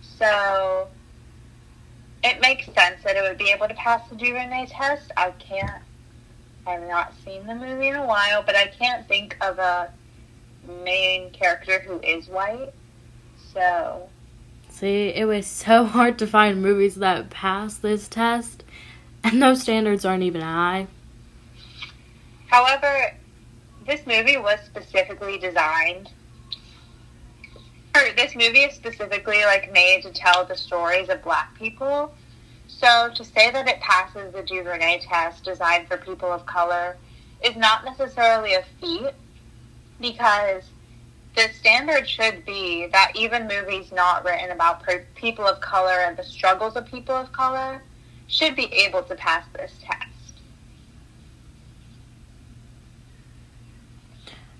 So, 0.00 0.88
it 2.24 2.40
makes 2.40 2.64
sense 2.64 3.02
that 3.04 3.16
it 3.16 3.22
would 3.22 3.36
be 3.36 3.50
able 3.50 3.68
to 3.68 3.74
pass 3.74 4.08
the 4.08 4.16
DuVernay 4.16 4.68
test. 4.70 5.10
I 5.18 5.32
can't. 5.32 5.82
I've 6.66 6.88
not 6.88 7.12
seen 7.26 7.46
the 7.46 7.54
movie 7.54 7.88
in 7.88 7.96
a 7.96 8.06
while, 8.06 8.42
but 8.42 8.56
I 8.56 8.68
can't 8.68 9.06
think 9.06 9.36
of 9.42 9.58
a 9.58 9.92
main 10.84 11.30
character 11.30 11.80
who 11.80 12.00
is 12.00 12.28
white. 12.28 12.72
So, 13.52 14.08
See, 14.70 15.08
it 15.08 15.26
was 15.26 15.46
so 15.46 15.84
hard 15.96 16.18
to 16.20 16.26
find 16.26 16.62
movies 16.62 16.96
that 16.96 17.30
pass 17.30 17.76
this 17.76 18.08
test, 18.08 18.64
and 19.22 19.42
those 19.42 19.62
standards 19.62 20.04
aren't 20.04 20.22
even 20.22 20.40
high. 20.40 20.86
however, 22.46 23.12
this 23.86 24.06
movie 24.06 24.36
was 24.36 24.58
specifically 24.64 25.38
designed. 25.38 26.10
Or 27.94 28.02
this 28.16 28.34
movie 28.34 28.60
is 28.60 28.74
specifically 28.74 29.44
like 29.44 29.70
made 29.72 30.02
to 30.02 30.12
tell 30.12 30.44
the 30.44 30.56
stories 30.56 31.08
of 31.08 31.22
black 31.22 31.54
people. 31.58 32.14
So 32.68 33.10
to 33.14 33.24
say 33.24 33.50
that 33.50 33.68
it 33.68 33.80
passes 33.80 34.32
the 34.32 34.42
DuVernay 34.42 35.00
test 35.00 35.44
designed 35.44 35.88
for 35.88 35.98
people 35.98 36.32
of 36.32 36.46
color 36.46 36.96
is 37.44 37.54
not 37.56 37.84
necessarily 37.84 38.54
a 38.54 38.64
feat 38.80 39.10
because 40.02 40.64
the 41.34 41.48
standard 41.58 42.06
should 42.06 42.44
be 42.44 42.86
that 42.88 43.12
even 43.14 43.48
movies 43.48 43.90
not 43.90 44.24
written 44.24 44.50
about 44.50 44.82
per- 44.82 45.06
people 45.14 45.46
of 45.46 45.60
color 45.60 46.00
and 46.06 46.16
the 46.16 46.24
struggles 46.24 46.76
of 46.76 46.84
people 46.86 47.14
of 47.14 47.32
color 47.32 47.82
should 48.26 48.54
be 48.54 48.64
able 48.64 49.02
to 49.04 49.14
pass 49.14 49.44
this 49.54 49.72
test. 49.82 50.08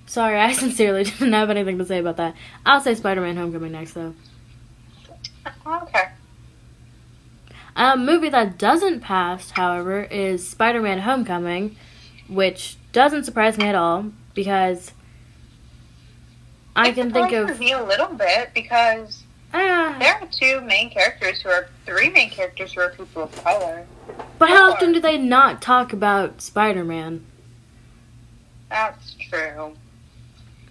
Sorry, 0.07 0.39
I 0.39 0.53
sincerely 0.53 1.05
didn't 1.05 1.33
have 1.33 1.51
anything 1.51 1.79
to 1.79 1.85
say 1.85 1.99
about 1.99 2.17
that. 2.17 2.35
I'll 2.65 2.81
say 2.81 2.95
Spider-Man: 2.95 3.37
Homecoming 3.37 3.73
next, 3.73 3.93
though. 3.93 4.15
Okay. 5.67 6.09
A 7.75 7.97
movie 7.97 8.29
that 8.29 8.59
doesn't 8.59 9.01
pass, 9.01 9.53
however, 9.53 10.03
is 10.05 10.47
Spider-Man: 10.47 11.01
Homecoming, 11.01 11.77
which 12.29 12.77
doesn't 12.93 13.25
surprise 13.25 13.57
me 13.57 13.67
at 13.67 13.75
all 13.75 14.13
because 14.35 14.93
I 16.75 16.93
can 16.93 17.13
think 17.13 17.33
of. 17.33 17.59
me 17.59 17.73
a 17.73 17.83
little 17.83 18.09
bit 18.15 18.51
because 18.55 19.25
Ah, 19.55 19.97
there 19.99 20.15
are 20.15 20.27
two 20.31 20.61
main 20.63 20.89
characters 20.91 21.43
who 21.43 21.51
are 21.51 21.69
three 21.85 22.09
main 22.09 22.31
characters 22.31 22.73
who 22.73 22.81
are 22.81 22.89
people 22.91 23.25
of 23.25 23.45
color. 23.45 23.87
but 24.39 24.49
how 24.49 24.73
often 24.73 24.93
do 24.93 25.01
they 25.01 25.19
not 25.19 25.61
talk 25.61 25.93
about 25.93 26.41
Spider-Man? 26.41 27.25
That's 28.71 29.15
true. 29.15 29.75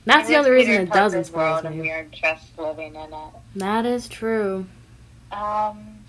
That's 0.05 0.27
the 0.27 0.35
only 0.37 0.49
reason 0.49 0.73
it 0.73 0.91
doesn't 0.91 1.25
surprise 1.25 1.63
me. 1.63 1.81
we 1.81 1.91
are 1.91 2.05
just 2.05 2.57
living 2.57 2.95
in 2.95 3.13
it. 3.13 3.29
That 3.55 3.85
is 3.85 4.07
true. 4.09 4.65
Um, 5.31 5.99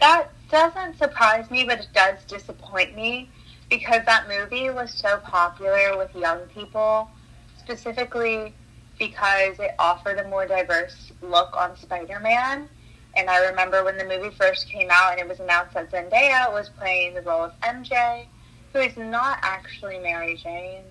that 0.00 0.28
doesn't 0.50 0.96
surprise 0.96 1.50
me, 1.50 1.64
but 1.64 1.80
it 1.80 1.88
does 1.94 2.24
disappoint 2.24 2.96
me 2.96 3.28
because 3.68 4.02
that 4.06 4.26
movie 4.28 4.70
was 4.70 4.90
so 4.94 5.18
popular 5.18 5.98
with 5.98 6.14
young 6.16 6.40
people, 6.54 7.10
specifically 7.58 8.54
because 8.98 9.58
it 9.58 9.74
offered 9.78 10.18
a 10.18 10.28
more 10.28 10.46
diverse 10.46 11.12
look 11.22 11.56
on 11.56 11.76
Spider-Man. 11.76 12.68
And 13.16 13.30
I 13.30 13.46
remember 13.46 13.84
when 13.84 13.96
the 13.96 14.04
movie 14.04 14.34
first 14.36 14.68
came 14.68 14.88
out 14.90 15.12
and 15.12 15.20
it 15.20 15.28
was 15.28 15.40
announced 15.40 15.74
that 15.74 15.90
Zendaya 15.90 16.52
was 16.52 16.68
playing 16.70 17.14
the 17.14 17.22
role 17.22 17.44
of 17.44 17.52
MJ, 17.60 18.26
who 18.72 18.80
is 18.80 18.96
not 18.96 19.38
actually 19.42 19.98
Mary 19.98 20.36
Jane, 20.36 20.82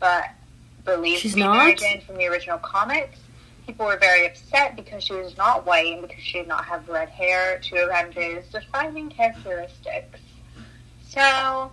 but 0.00 0.24
believed 0.84 1.20
She's 1.20 1.32
to 1.32 1.36
be 1.36 1.42
Mary 1.42 1.72
not? 1.72 1.78
Jane 1.78 2.00
from 2.00 2.16
the 2.16 2.26
original 2.26 2.58
comics. 2.58 3.18
People 3.66 3.86
were 3.86 3.98
very 3.98 4.26
upset 4.26 4.76
because 4.76 5.02
she 5.02 5.14
was 5.14 5.36
not 5.36 5.66
white 5.66 5.92
and 5.92 6.02
because 6.02 6.22
she 6.22 6.38
did 6.38 6.48
not 6.48 6.64
have 6.64 6.88
red 6.88 7.08
hair, 7.08 7.58
two 7.60 7.76
of 7.76 7.90
MJ's 7.90 8.48
defining 8.50 9.08
characteristics. 9.08 10.20
So, 11.08 11.70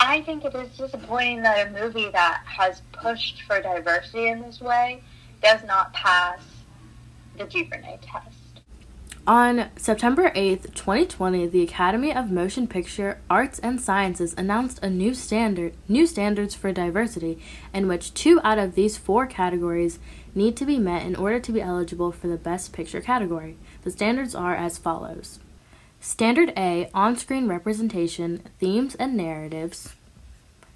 I 0.00 0.22
think 0.22 0.44
it 0.44 0.54
is 0.54 0.76
disappointing 0.76 1.42
that 1.42 1.68
a 1.68 1.70
movie 1.70 2.10
that 2.10 2.42
has 2.44 2.82
pushed 2.92 3.42
for 3.42 3.60
diversity 3.60 4.28
in 4.28 4.42
this 4.42 4.60
way 4.60 5.02
does 5.42 5.64
not 5.64 5.92
pass 5.92 6.40
the 7.38 7.44
DuVernay 7.44 7.98
test. 8.02 8.46
On 9.26 9.70
September 9.76 10.30
8th, 10.30 10.72
2020, 10.74 11.48
the 11.48 11.62
Academy 11.62 12.14
of 12.14 12.30
Motion 12.30 12.68
Picture 12.68 13.18
Arts 13.28 13.58
and 13.58 13.80
Sciences 13.80 14.34
announced 14.38 14.78
a 14.82 14.90
new 14.90 15.14
standard, 15.14 15.74
new 15.88 16.06
standards 16.06 16.54
for 16.54 16.70
diversity, 16.70 17.42
in 17.74 17.88
which 17.88 18.14
two 18.14 18.40
out 18.44 18.58
of 18.58 18.76
these 18.76 18.96
four 18.96 19.26
categories 19.26 19.98
need 20.32 20.56
to 20.56 20.64
be 20.64 20.78
met 20.78 21.04
in 21.04 21.16
order 21.16 21.40
to 21.40 21.50
be 21.50 21.60
eligible 21.60 22.12
for 22.12 22.28
the 22.28 22.36
Best 22.36 22.72
Picture 22.72 23.00
category. 23.00 23.56
The 23.82 23.90
standards 23.90 24.34
are 24.36 24.54
as 24.54 24.78
follows. 24.78 25.40
Standard 26.00 26.52
A, 26.56 26.88
on-screen 26.94 27.48
representation, 27.48 28.42
themes 28.58 28.94
and 28.94 29.16
narratives. 29.16 29.94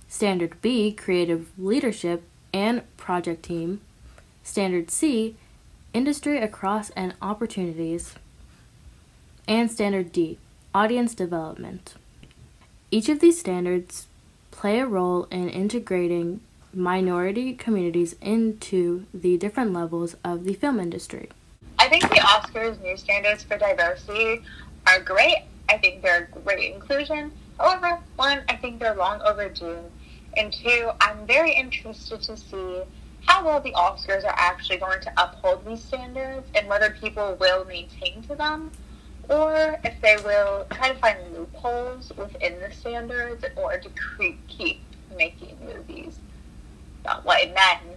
Standard 0.08 0.60
B, 0.60 0.92
creative 0.92 1.50
leadership 1.56 2.24
and 2.52 2.82
project 2.96 3.44
team. 3.44 3.80
Standard 4.42 4.90
C, 4.90 5.36
industry 5.92 6.38
across 6.38 6.90
and 6.90 7.14
opportunities 7.22 8.14
and 9.46 9.70
Standard 9.70 10.12
D, 10.12 10.38
Audience 10.74 11.14
Development. 11.14 11.94
Each 12.90 13.08
of 13.08 13.20
these 13.20 13.38
standards 13.38 14.06
play 14.50 14.80
a 14.80 14.86
role 14.86 15.24
in 15.30 15.48
integrating 15.48 16.40
minority 16.72 17.54
communities 17.54 18.14
into 18.20 19.06
the 19.12 19.36
different 19.36 19.72
levels 19.72 20.16
of 20.24 20.44
the 20.44 20.54
film 20.54 20.78
industry. 20.78 21.28
I 21.78 21.88
think 21.88 22.02
the 22.02 22.20
Oscars 22.20 22.80
new 22.82 22.96
standards 22.96 23.42
for 23.42 23.58
diversity 23.58 24.42
are 24.86 25.00
great. 25.00 25.44
I 25.68 25.78
think 25.78 26.02
they're 26.02 26.28
a 26.32 26.40
great 26.40 26.74
inclusion. 26.74 27.32
However, 27.58 28.00
one, 28.16 28.42
I 28.48 28.56
think 28.56 28.80
they're 28.80 28.94
long 28.94 29.20
overdue, 29.22 29.78
and 30.36 30.52
two, 30.52 30.90
I'm 31.00 31.26
very 31.26 31.52
interested 31.52 32.22
to 32.22 32.36
see 32.36 32.82
how 33.26 33.44
well 33.44 33.60
the 33.60 33.72
Oscars 33.72 34.24
are 34.24 34.34
actually 34.36 34.78
going 34.78 35.00
to 35.02 35.12
uphold 35.16 35.66
these 35.66 35.82
standards 35.82 36.46
and 36.54 36.66
whether 36.68 36.90
people 36.90 37.36
will 37.38 37.64
maintain 37.64 38.22
to 38.22 38.34
them 38.34 38.70
or 39.28 39.78
if 39.84 40.00
they 40.00 40.16
will 40.24 40.66
try 40.72 40.92
to 40.92 40.98
find 40.98 41.18
loopholes 41.32 42.12
within 42.16 42.58
the 42.60 42.72
standards 42.72 43.44
in 43.44 43.52
order 43.56 43.78
to 43.78 43.90
keep 44.48 44.80
making 45.16 45.56
movies 45.64 46.18
about 47.04 47.24
white 47.24 47.54
men 47.54 47.96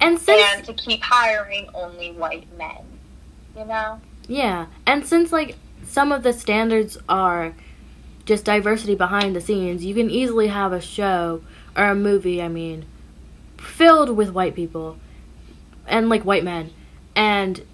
And 0.00 0.18
since 0.18 0.56
and 0.56 0.64
to 0.66 0.74
keep 0.74 1.02
hiring 1.02 1.68
only 1.74 2.12
white 2.12 2.46
men. 2.56 2.84
You 3.56 3.64
know? 3.64 4.00
Yeah, 4.28 4.66
and 4.86 5.06
since 5.06 5.32
like 5.32 5.56
some 5.84 6.12
of 6.12 6.22
the 6.22 6.32
standards 6.32 6.98
are 7.08 7.54
just 8.24 8.44
diversity 8.44 8.94
behind 8.94 9.36
the 9.36 9.40
scenes, 9.40 9.84
you 9.84 9.94
can 9.94 10.10
easily 10.10 10.48
have 10.48 10.72
a 10.72 10.80
show 10.80 11.42
or 11.76 11.84
a 11.84 11.94
movie, 11.94 12.42
I 12.42 12.48
mean, 12.48 12.86
filled 13.56 14.16
with 14.16 14.30
white 14.30 14.54
people 14.54 14.98
and 15.86 16.08
like 16.08 16.24
white 16.24 16.42
men 16.42 16.72
and 17.14 17.64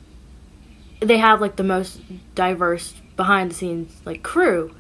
they 1.01 1.19
have 1.19 1.41
like 1.41 1.57
the 1.57 1.65
most 1.65 2.01
diverse 2.35 2.95
behind 3.17 3.51
the 3.51 3.55
scenes 3.55 4.01
like 4.05 4.23
crew, 4.23 4.75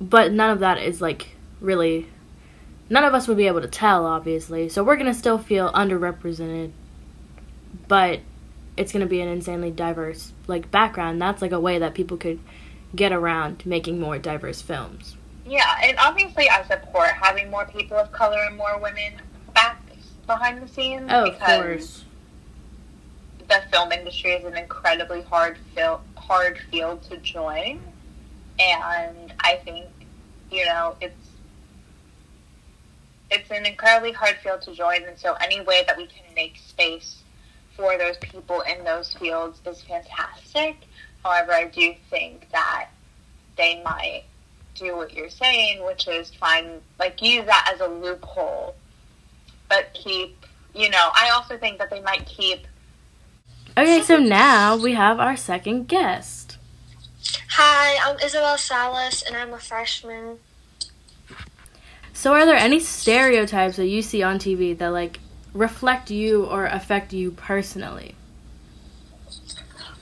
but 0.00 0.32
none 0.32 0.50
of 0.50 0.60
that 0.60 0.78
is 0.78 1.00
like 1.00 1.36
really 1.60 2.08
none 2.90 3.04
of 3.04 3.14
us 3.14 3.26
would 3.26 3.36
be 3.36 3.46
able 3.46 3.62
to 3.62 3.68
tell 3.68 4.06
obviously. 4.06 4.68
So 4.68 4.84
we're 4.84 4.96
to 4.96 5.14
still 5.14 5.38
feel 5.38 5.72
underrepresented. 5.72 6.72
But 7.88 8.20
it's 8.76 8.92
going 8.92 9.00
to 9.00 9.08
be 9.08 9.20
an 9.20 9.28
insanely 9.28 9.70
diverse 9.70 10.32
like 10.46 10.70
background 10.70 11.20
that's 11.20 11.40
like 11.40 11.52
a 11.52 11.60
way 11.60 11.78
that 11.78 11.94
people 11.94 12.16
could 12.16 12.38
get 12.94 13.12
around 13.12 13.64
making 13.66 14.00
more 14.00 14.18
diverse 14.18 14.62
films. 14.62 15.16
Yeah, 15.44 15.78
and 15.82 15.96
obviously 15.98 16.48
I 16.48 16.64
support 16.64 17.10
having 17.10 17.50
more 17.50 17.66
people 17.66 17.96
of 17.96 18.10
color 18.12 18.38
and 18.46 18.56
more 18.56 18.78
women 18.80 19.14
back 19.54 19.80
behind 20.26 20.60
the 20.62 20.68
scenes 20.68 21.08
oh 21.10 21.26
of 21.26 21.32
because 21.32 21.62
course. 21.62 22.04
the 23.48 23.62
film 23.70 23.92
industry 23.92 24.32
is 24.32 24.44
an 24.44 24.56
incredibly 24.56 25.22
hard 25.22 25.56
fil- 25.74 26.02
hard 26.16 26.58
field 26.70 27.02
to 27.04 27.16
join, 27.18 27.80
and 28.58 29.32
I 29.40 29.60
think 29.64 29.86
you 30.50 30.64
know 30.64 30.96
it's 31.00 31.14
it's 33.30 33.50
an 33.50 33.66
incredibly 33.66 34.12
hard 34.12 34.36
field 34.36 34.62
to 34.62 34.74
join, 34.74 35.04
and 35.04 35.18
so 35.18 35.34
any 35.34 35.60
way 35.60 35.84
that 35.86 35.96
we 35.96 36.06
can 36.06 36.24
make 36.34 36.56
space 36.56 37.22
for 37.76 37.96
those 37.98 38.16
people 38.18 38.62
in 38.62 38.84
those 38.84 39.12
fields 39.14 39.60
is 39.66 39.82
fantastic. 39.82 40.76
However, 41.22 41.52
I 41.52 41.66
do 41.66 41.94
think 42.10 42.48
that 42.52 42.88
they 43.56 43.82
might 43.82 44.24
do 44.74 44.96
what 44.96 45.12
you're 45.14 45.30
saying, 45.30 45.84
which 45.84 46.08
is 46.08 46.34
find 46.34 46.80
like 46.98 47.20
use 47.22 47.46
that 47.46 47.70
as 47.72 47.80
a 47.80 47.86
loophole, 47.86 48.74
but 49.68 49.92
keep 49.94 50.44
you 50.74 50.90
know. 50.90 51.10
I 51.14 51.30
also 51.30 51.56
think 51.58 51.78
that 51.78 51.90
they 51.90 52.00
might 52.00 52.26
keep 52.26 52.66
okay 53.78 54.00
so 54.02 54.16
now 54.18 54.76
we 54.76 54.94
have 54.94 55.20
our 55.20 55.36
second 55.36 55.86
guest 55.86 56.56
Hi, 57.50 57.98
I'm 58.08 58.18
Isabel 58.20 58.56
Salas, 58.56 59.22
and 59.22 59.36
I'm 59.36 59.52
a 59.52 59.58
freshman. 59.58 60.38
so 62.12 62.32
are 62.32 62.46
there 62.46 62.56
any 62.56 62.80
stereotypes 62.80 63.76
that 63.76 63.86
you 63.86 64.00
see 64.02 64.22
on 64.22 64.38
tv 64.38 64.76
that 64.78 64.88
like 64.88 65.18
reflect 65.56 66.10
you 66.10 66.44
or 66.44 66.66
affect 66.66 67.12
you 67.12 67.30
personally 67.32 68.14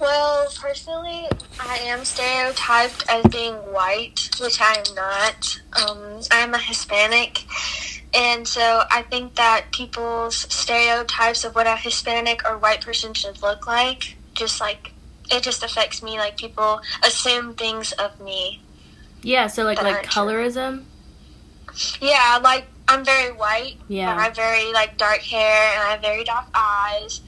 Well, 0.01 0.49
personally, 0.61 1.29
I 1.61 1.77
am 1.79 2.05
stereotyped 2.05 3.05
as 3.09 3.25
being 3.31 3.55
white, 3.73 4.29
which 4.41 4.61
I 4.61 4.75
am 4.75 4.95
not. 4.95 5.61
Um, 5.81 6.21
I'm 6.31 6.53
a 6.53 6.59
Hispanic, 6.59 7.45
and 8.13 8.47
so 8.47 8.83
I 8.91 9.03
think 9.03 9.37
that 9.37 9.67
people's 9.73 10.37
stereotypes 10.53 11.45
of 11.45 11.55
what 11.55 11.67
a 11.67 11.77
Hispanic 11.77 12.43
or 12.49 12.59
white 12.59 12.81
person 12.85 13.15
should 13.15 13.41
look 13.41 13.67
like, 13.67 14.17
just 14.35 14.61
like 14.61 14.93
it 15.31 15.43
just 15.43 15.63
affects 15.63 16.03
me. 16.03 16.19
Like 16.19 16.37
people 16.37 16.81
assume 17.03 17.55
things 17.55 17.93
of 17.93 18.21
me. 18.21 18.61
yeah 19.23 19.47
so 19.47 19.65
like 19.65 19.81
like 19.83 19.95
aren't 19.95 20.11
true. 20.11 20.23
colorism 20.23 20.85
Yeah, 22.01 22.39
like 22.43 22.67
I'm 22.87 23.05
very 23.05 23.33
white. 23.33 23.77
Yeah. 23.89 24.15
I 24.15 24.25
have 24.25 24.37
very 24.37 24.73
like 24.73 24.97
dark 24.99 25.21
hair 25.21 25.73
and 25.73 25.83
I 25.83 25.91
have 25.93 26.01
very 26.01 26.25
dark 26.25 26.47
eyes. 26.55 27.21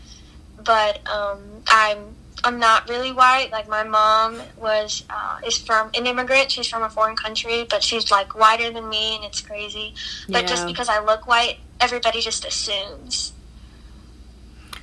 But 0.62 1.06
um, 1.08 1.62
I'm 1.68 2.16
I'm 2.44 2.58
not 2.58 2.88
really 2.88 3.12
white. 3.12 3.50
Like 3.50 3.68
my 3.68 3.82
mom 3.82 4.40
was 4.56 5.04
uh, 5.10 5.38
is 5.46 5.58
from 5.58 5.90
an 5.94 6.06
immigrant. 6.06 6.50
She's 6.50 6.68
from 6.68 6.82
a 6.82 6.90
foreign 6.90 7.16
country, 7.16 7.66
but 7.68 7.82
she's 7.82 8.10
like 8.10 8.38
whiter 8.38 8.70
than 8.70 8.88
me, 8.88 9.16
and 9.16 9.24
it's 9.24 9.40
crazy. 9.40 9.94
But 10.28 10.46
just 10.46 10.66
because 10.66 10.88
I 10.88 11.02
look 11.02 11.26
white, 11.26 11.58
everybody 11.80 12.20
just 12.20 12.44
assumes. 12.44 13.32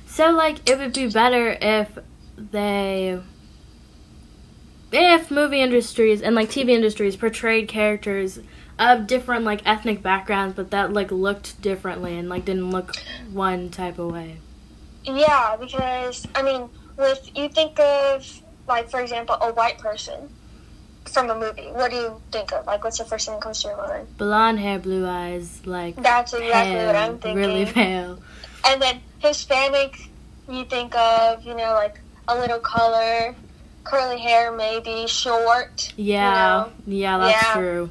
So 0.06 0.30
like 0.30 0.68
it 0.68 0.78
would 0.78 0.92
be 0.92 1.08
better 1.08 1.56
if 1.60 1.98
they 2.36 3.20
if 4.92 5.30
movie 5.30 5.60
industries 5.60 6.22
and 6.22 6.36
like 6.36 6.50
TV 6.50 6.70
industries 6.70 7.16
portrayed 7.16 7.66
characters 7.68 8.38
of 8.78 9.06
different 9.06 9.44
like 9.44 9.62
ethnic 9.64 10.02
backgrounds 10.02 10.54
but 10.56 10.70
that 10.72 10.92
like 10.92 11.10
looked 11.12 11.60
differently 11.62 12.18
and 12.18 12.28
like 12.28 12.44
didn't 12.44 12.70
look 12.70 12.96
one 13.32 13.70
type 13.70 13.98
of 13.98 14.12
way. 14.12 14.36
Yeah, 15.04 15.56
because 15.60 16.26
I 16.34 16.42
mean, 16.42 16.68
with 16.96 17.30
you 17.36 17.48
think 17.48 17.78
of 17.78 18.40
like 18.66 18.90
for 18.90 19.00
example 19.00 19.36
a 19.40 19.52
white 19.52 19.78
person 19.78 20.28
from 21.06 21.30
a 21.30 21.38
movie. 21.38 21.68
What 21.72 21.90
do 21.90 21.96
you 21.96 22.20
think 22.32 22.52
of? 22.52 22.66
Like, 22.66 22.82
what's 22.82 22.98
the 22.98 23.04
first 23.04 23.26
thing 23.26 23.34
that 23.34 23.42
comes 23.42 23.62
to 23.62 23.68
your 23.68 23.76
mind? 23.76 24.16
Blonde 24.16 24.58
hair, 24.58 24.78
blue 24.78 25.06
eyes, 25.06 25.60
like 25.66 25.96
That's 25.96 26.32
exactly 26.32 26.76
pale, 26.78 26.86
what 26.86 26.96
I'm 26.96 27.18
thinking. 27.18 27.36
really 27.36 27.66
pale. 27.66 28.18
And 28.66 28.80
then 28.80 29.00
Hispanic, 29.18 29.98
you 30.48 30.64
think 30.64 30.94
of, 30.96 31.44
you 31.44 31.54
know, 31.54 31.74
like 31.74 32.00
a 32.28 32.34
little 32.34 32.58
color, 32.58 33.34
curly 33.84 34.18
hair, 34.18 34.50
maybe 34.50 35.06
short. 35.06 35.92
Yeah, 35.96 36.68
yeah, 36.86 37.18
that's 37.18 37.42
Yeah. 37.42 37.52
true. 37.52 37.90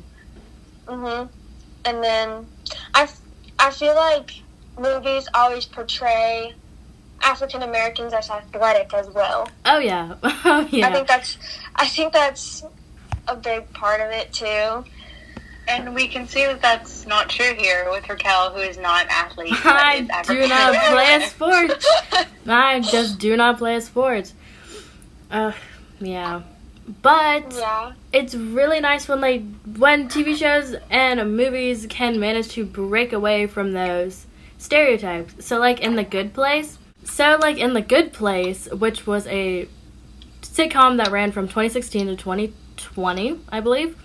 Mhm. 0.88 1.30
And 1.86 2.04
then 2.04 2.48
I, 2.94 3.08
I 3.60 3.72
feel 3.72 3.96
like 3.96 4.32
movies 4.80 5.28
always 5.34 5.66
portray 5.66 6.54
African 7.22 7.62
Americans 7.64 8.14
as 8.14 8.30
athletic 8.30 8.94
as 8.94 9.10
well. 9.10 9.48
Oh 9.66 9.80
yeah, 9.80 10.16
oh 10.24 10.68
yeah. 10.72 10.88
I 10.88 10.92
think 10.94 11.08
that's, 11.08 11.38
I 11.76 11.88
think 11.88 12.14
that's 12.14 12.64
a 13.28 13.36
big 13.36 13.72
part 13.74 14.02
of 14.02 14.10
it 14.12 14.32
too. 14.34 14.84
And 15.66 15.96
we 15.96 16.10
can 16.10 16.28
see 16.28 16.46
that 16.46 16.62
that's 16.62 17.06
not 17.08 17.30
true 17.30 17.54
here 17.54 17.88
with 17.90 18.10
Raquel, 18.10 18.52
who 18.52 18.60
is 18.60 18.78
not 18.78 19.04
an 19.06 19.08
athlete. 19.10 19.54
I 19.66 20.06
is 20.22 20.28
do 20.28 20.48
not 20.48 20.74
play 20.74 21.14
a 21.14 21.16
American. 21.16 21.30
sport. 21.30 21.86
I 22.48 22.80
just 22.82 23.18
do 23.18 23.38
not 23.38 23.58
play 23.58 23.78
a 23.78 23.82
sport. 23.82 24.34
Uh, 25.32 25.54
yeah. 26.02 26.42
But 27.02 27.54
Yeah. 27.54 27.94
it's 28.12 28.36
really 28.36 28.80
nice 28.80 29.08
when 29.08 29.22
like 29.22 29.44
when 29.78 30.08
TV 30.10 30.36
shows 30.36 30.76
and 30.90 31.36
movies 31.36 31.86
can 31.90 32.20
manage 32.20 32.50
to 32.50 32.66
break 32.66 33.14
away 33.14 33.48
from 33.48 33.74
those 33.74 34.26
stereotypes. 34.58 35.46
So 35.46 35.60
like 35.60 35.80
in 35.82 35.96
The 35.96 36.04
Good 36.04 36.34
Place. 36.34 36.78
So 37.04 37.38
like 37.42 37.58
in 37.58 37.74
The 37.74 37.82
Good 37.82 38.14
Place, 38.14 38.68
which 38.72 39.08
was 39.08 39.28
a 39.28 39.68
sitcom 40.42 40.98
that 40.98 41.12
ran 41.12 41.32
from 41.32 41.48
2016 41.48 42.08
to 42.08 42.16
2020, 42.16 43.40
I 43.50 43.60
believe. 43.60 43.98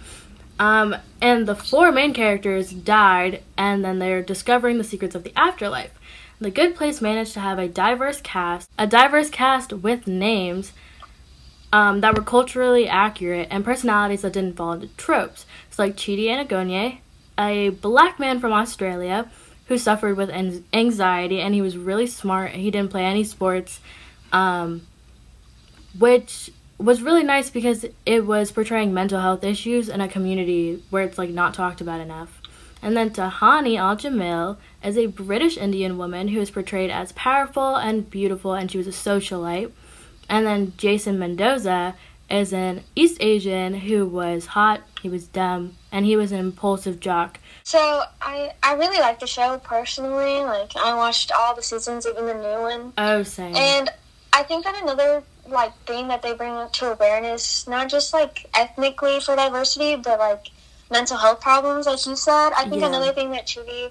Um, 0.59 0.97
and 1.21 1.47
the 1.47 1.55
four 1.55 1.93
main 1.93 2.13
characters 2.13 2.73
died, 2.73 3.43
and 3.57 3.85
then 3.85 4.01
they're 4.01 4.23
discovering 4.23 4.79
the 4.79 4.85
secrets 4.85 5.15
of 5.15 5.23
the 5.23 5.33
afterlife. 5.39 5.93
The 6.41 6.51
Good 6.51 6.75
Place 6.75 7.01
managed 7.01 7.35
to 7.35 7.41
have 7.41 7.59
a 7.59 7.69
diverse 7.69 8.21
cast, 8.21 8.69
a 8.79 8.87
diverse 8.87 9.31
cast 9.31 9.73
with 9.73 10.07
names 10.07 10.73
um, 11.73 12.01
that 12.01 12.17
were 12.17 12.23
culturally 12.23 12.89
accurate 12.89 13.49
and 13.51 13.65
personalities 13.65 14.23
that 14.23 14.33
didn't 14.33 14.57
fall 14.57 14.73
into 14.73 14.89
tropes. 14.97 15.47
So, 15.71 15.83
like 15.83 15.97
Chidi 15.97 16.25
Anagonye, 16.25 16.99
a 17.39 17.71
black 17.71 18.19
man 18.19 18.41
from 18.41 18.53
Australia 18.53 19.31
who 19.67 19.77
suffered 19.77 20.17
with 20.17 20.31
an- 20.31 20.65
anxiety, 20.73 21.41
and 21.41 21.55
he 21.55 21.61
was 21.61 21.77
really 21.77 22.07
smart. 22.07 22.53
He 22.53 22.71
didn't 22.71 22.91
play 22.91 23.05
any 23.05 23.23
sports, 23.23 23.81
um, 24.33 24.87
which 25.99 26.51
was 26.79 27.03
really 27.03 27.23
nice 27.23 27.51
because 27.51 27.85
it 28.07 28.25
was 28.25 28.51
portraying 28.51 28.95
mental 28.95 29.21
health 29.21 29.45
issues 29.45 29.89
in 29.89 30.01
a 30.01 30.09
community 30.09 30.83
where 30.91 31.03
it's 31.03 31.19
like 31.19 31.31
not 31.31 31.53
talked 31.53 31.81
about 31.81 32.01
enough. 32.01 32.41
And 32.81 32.97
then 32.97 33.11
Tahani 33.11 33.77
Al 33.77 33.97
Jamil 33.97 34.57
is 34.85 34.97
a 34.97 35.07
British 35.07 35.59
Indian 35.59 35.99
woman 35.99 36.29
who 36.29 36.41
is 36.41 36.51
portrayed 36.51 36.91
as 36.91 37.13
powerful 37.13 37.75
and 37.75 38.09
beautiful, 38.09 38.55
and 38.55 38.71
she 38.71 38.79
was 38.79 38.87
a 38.87 38.91
socialite. 38.91 39.73
And 40.29 40.47
then 40.47 40.73
Jason 40.77 41.19
Mendoza 41.19 41.95
is 42.31 42.53
an 42.53 42.85
East 42.95 43.17
Asian 43.21 43.75
who 43.75 44.07
was 44.07 44.47
hot, 44.47 44.83
he 45.01 45.09
was 45.09 45.27
dumb, 45.27 45.77
and 45.91 46.05
he 46.05 46.17
was 46.17 46.33
an 46.33 46.39
impulsive 46.39 47.01
jock. 47.01 47.39
So 47.65 48.03
I, 48.21 48.53
I 48.63 48.75
really 48.75 48.99
like 48.99 49.21
the 49.21 49.27
show 49.27 49.59
personally. 49.59 50.43
Like 50.45 50.77
I 50.77 50.95
watched 50.95 51.33
all 51.33 51.55
the 51.55 51.63
seasons, 51.63 52.07
even 52.07 52.27
the 52.27 52.35
new 52.35 52.63
one. 52.63 52.93
Oh, 52.99 53.23
same. 53.23 53.55
And 53.55 53.91
I 54.33 54.43
think 54.43 54.65
that 54.65 54.81
another 54.83 55.23
like 55.47 55.75
thing 55.87 56.09
that 56.09 56.21
they 56.23 56.35
bring 56.35 56.55
to 56.71 56.93
awareness, 56.93 57.67
not 57.67 57.89
just 57.89 58.13
like 58.13 58.47
ethnically 58.55 59.21
for 59.21 59.35
diversity, 59.35 59.97
but 59.97 60.19
like 60.19 60.51
mental 60.91 61.17
health 61.17 61.41
problems, 61.41 61.87
like 61.87 62.05
you 62.07 62.17
said. 62.17 62.51
I 62.57 62.69
think 62.69 62.83
Yeah. 62.83 62.89
another 62.89 63.13
thing 63.13 63.31
that 63.31 63.47
Chidi 63.47 63.91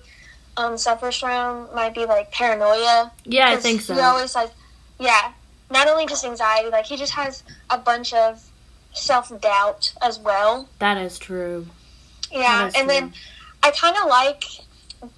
um, 0.56 0.78
suffers 0.78 1.18
from 1.18 1.68
might 1.74 1.94
be 1.94 2.06
like 2.06 2.32
paranoia. 2.32 3.12
Yeah, 3.26 3.50
I 3.50 3.58
think 3.58 3.82
so. 3.82 3.96
He 3.96 4.00
always 4.02 4.36
like, 4.36 4.52
yeah, 5.00 5.32
not 5.70 5.88
only 5.88 6.06
just 6.06 6.24
anxiety, 6.26 6.70
like 6.70 6.86
he 6.86 6.98
just 6.98 7.14
has 7.14 7.44
a 7.70 7.78
bunch 7.78 8.14
of 8.14 8.44
self 8.94 9.32
doubt 9.42 9.94
as 10.02 10.20
well. 10.20 10.68
That 10.80 10.98
is 10.98 11.18
true. 11.20 11.68
Yeah, 12.32 12.42
That 12.64 12.68
is 12.70 12.76
and 12.76 12.90
then. 12.90 13.14
I 13.64 13.72
kind 13.72 13.98
of 13.98 14.08
like, 14.08 14.44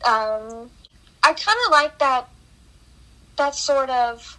um, 0.05 0.69
I 1.21 1.33
kind 1.33 1.57
of 1.65 1.71
like 1.71 1.99
that, 1.99 2.29
that 3.37 3.53
sort 3.53 3.89
of 3.89 4.37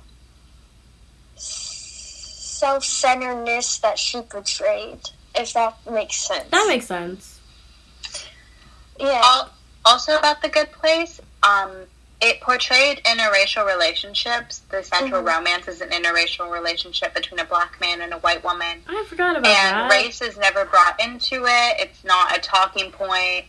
self 1.37 2.85
centeredness 2.85 3.79
that 3.79 3.99
she 3.99 4.21
portrayed. 4.23 5.01
If 5.35 5.53
that 5.53 5.77
makes 5.91 6.17
sense. 6.17 6.49
That 6.51 6.67
makes 6.69 6.87
sense. 6.87 7.41
yeah. 8.99 9.43
Also 9.85 10.17
about 10.19 10.43
the 10.43 10.49
Good 10.49 10.73
Place, 10.73 11.21
um, 11.43 11.71
it 12.21 12.41
portrayed 12.41 13.03
interracial 13.05 13.67
relationships. 13.67 14.61
The 14.71 14.83
central 14.83 15.23
Mhm. 15.23 15.27
romance 15.37 15.69
is 15.69 15.81
an 15.81 15.91
interracial 15.91 16.51
relationship 16.51 17.15
between 17.15 17.41
a 17.41 17.45
black 17.45 17.81
man 17.81 18.03
and 18.03 18.13
a 18.13 18.19
white 18.19 18.45
woman. 18.45 18.85
I 18.89 19.05
forgot 19.09 19.37
about 19.37 19.51
and 19.51 19.91
that. 19.91 19.91
race 19.91 20.21
is 20.21 20.37
never 20.37 20.65
brought 20.67 21.01
into 21.01 21.47
it. 21.47 21.77
It's 21.81 22.05
not 22.05 22.37
a 22.37 22.41
talking 22.41 22.93
point, 22.93 23.47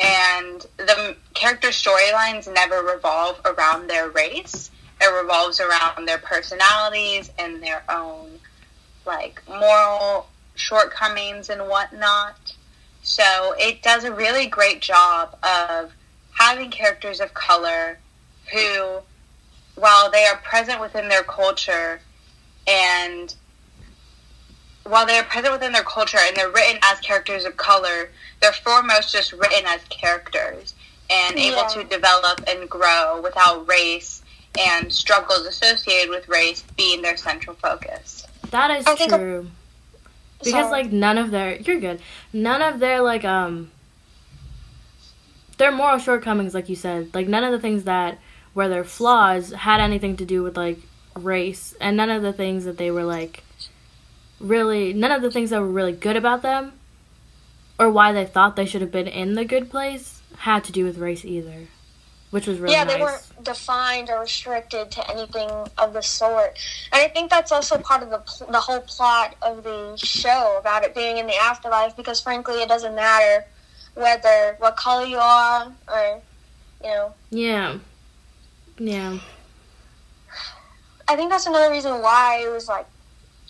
and 0.00 0.66
the 0.76 1.16
character 1.34 1.68
storylines 1.68 2.52
never 2.52 2.82
revolve 2.82 3.40
around 3.44 3.88
their 3.88 4.08
race. 4.08 4.70
It 5.00 5.06
revolves 5.06 5.60
around 5.60 6.06
their 6.06 6.18
personalities 6.18 7.30
and 7.38 7.62
their 7.62 7.84
own 7.88 8.40
like 9.04 9.42
moral 9.46 10.30
shortcomings 10.54 11.50
and 11.50 11.68
whatnot. 11.68 12.36
So 13.02 13.54
it 13.58 13.82
does 13.82 14.04
a 14.04 14.12
really 14.12 14.46
great 14.46 14.80
job 14.80 15.36
of 15.42 15.92
having 16.34 16.70
characters 16.70 17.20
of 17.20 17.32
color 17.34 17.98
who, 18.52 19.00
while 19.74 20.10
they 20.10 20.24
are 20.26 20.36
present 20.38 20.80
within 20.80 21.08
their 21.08 21.22
culture 21.22 22.00
and 22.66 23.34
while 24.84 25.06
they're 25.06 25.24
present 25.24 25.52
within 25.52 25.72
their 25.72 25.82
culture 25.82 26.18
and 26.20 26.36
they're 26.36 26.50
written 26.50 26.78
as 26.82 27.00
characters 27.00 27.44
of 27.44 27.56
color, 27.56 28.10
they're 28.40 28.52
foremost 28.52 29.12
just 29.12 29.32
written 29.32 29.64
as 29.66 29.82
characters 29.88 30.74
and 31.10 31.36
able 31.38 31.64
to 31.70 31.84
develop 31.84 32.40
and 32.46 32.68
grow 32.68 33.20
without 33.22 33.66
race 33.68 34.22
and 34.58 34.92
struggles 34.92 35.46
associated 35.46 36.10
with 36.10 36.28
race 36.28 36.64
being 36.76 37.02
their 37.02 37.16
central 37.16 37.56
focus. 37.56 38.26
That 38.50 38.70
is 38.70 38.86
I 38.86 38.94
think 38.94 39.10
true. 39.12 39.48
Because 40.42 40.66
So- 40.66 40.70
like 40.70 40.92
none 40.92 41.18
of 41.18 41.30
their 41.30 41.56
you're 41.56 41.80
good. 41.80 42.00
None 42.32 42.62
of 42.62 42.78
their 42.78 43.00
like 43.00 43.24
um 43.24 43.70
their 45.54 45.72
moral 45.72 45.98
shortcomings, 45.98 46.54
like 46.54 46.68
you 46.68 46.76
said, 46.76 47.14
like 47.14 47.28
none 47.28 47.44
of 47.44 47.52
the 47.52 47.58
things 47.58 47.84
that 47.84 48.18
were 48.54 48.68
their 48.68 48.84
flaws 48.84 49.52
had 49.52 49.80
anything 49.80 50.16
to 50.16 50.24
do 50.24 50.42
with 50.42 50.56
like 50.56 50.78
race, 51.14 51.74
and 51.80 51.96
none 51.96 52.10
of 52.10 52.22
the 52.22 52.32
things 52.32 52.64
that 52.64 52.78
they 52.78 52.90
were 52.90 53.04
like 53.04 53.42
really 54.40 54.92
none 54.92 55.12
of 55.12 55.22
the 55.22 55.30
things 55.30 55.50
that 55.50 55.60
were 55.60 55.68
really 55.68 55.92
good 55.92 56.16
about 56.16 56.42
them 56.42 56.72
or 57.78 57.90
why 57.90 58.12
they 58.12 58.26
thought 58.26 58.56
they 58.56 58.66
should 58.66 58.80
have 58.80 58.92
been 58.92 59.08
in 59.08 59.34
the 59.34 59.44
good 59.44 59.70
place 59.70 60.20
had 60.38 60.64
to 60.64 60.72
do 60.72 60.84
with 60.84 60.98
race 60.98 61.24
either, 61.24 61.68
which 62.30 62.46
was 62.46 62.58
really 62.58 62.74
yeah, 62.74 62.84
nice. 62.84 62.94
they 62.94 63.00
weren't 63.00 63.44
defined 63.44 64.10
or 64.10 64.20
restricted 64.20 64.90
to 64.90 65.10
anything 65.10 65.48
of 65.78 65.92
the 65.92 66.02
sort. 66.02 66.58
And 66.92 67.02
I 67.02 67.08
think 67.08 67.30
that's 67.30 67.52
also 67.52 67.78
part 67.78 68.02
of 68.02 68.10
the 68.10 68.18
pl- 68.18 68.48
the 68.48 68.60
whole 68.60 68.80
plot 68.80 69.36
of 69.42 69.64
the 69.64 69.96
show 69.96 70.56
about 70.58 70.84
it 70.84 70.94
being 70.94 71.18
in 71.18 71.26
the 71.26 71.36
afterlife 71.36 71.96
because 71.96 72.20
frankly, 72.20 72.56
it 72.56 72.68
doesn't 72.68 72.94
matter 72.94 73.44
whether 73.94 74.56
what 74.58 74.76
color 74.76 75.06
you 75.06 75.18
are 75.18 75.72
or 75.88 76.22
you 76.82 76.90
know. 76.90 77.14
yeah, 77.30 77.78
yeah, 78.78 79.18
I 81.08 81.16
think 81.16 81.30
that's 81.30 81.46
another 81.46 81.70
reason 81.70 82.02
why 82.02 82.42
it 82.44 82.50
was 82.50 82.68
like 82.68 82.86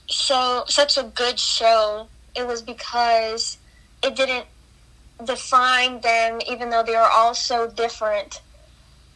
so 0.08 0.64
such 0.66 0.96
a 0.96 1.02
good 1.02 1.38
show. 1.38 2.08
It 2.34 2.46
was 2.46 2.62
because 2.62 3.58
it 4.02 4.16
didn't 4.16 4.46
define 5.24 6.00
them, 6.00 6.40
even 6.48 6.70
though 6.70 6.82
they 6.82 6.94
are 6.94 7.10
all 7.10 7.34
so 7.34 7.68
different. 7.68 8.42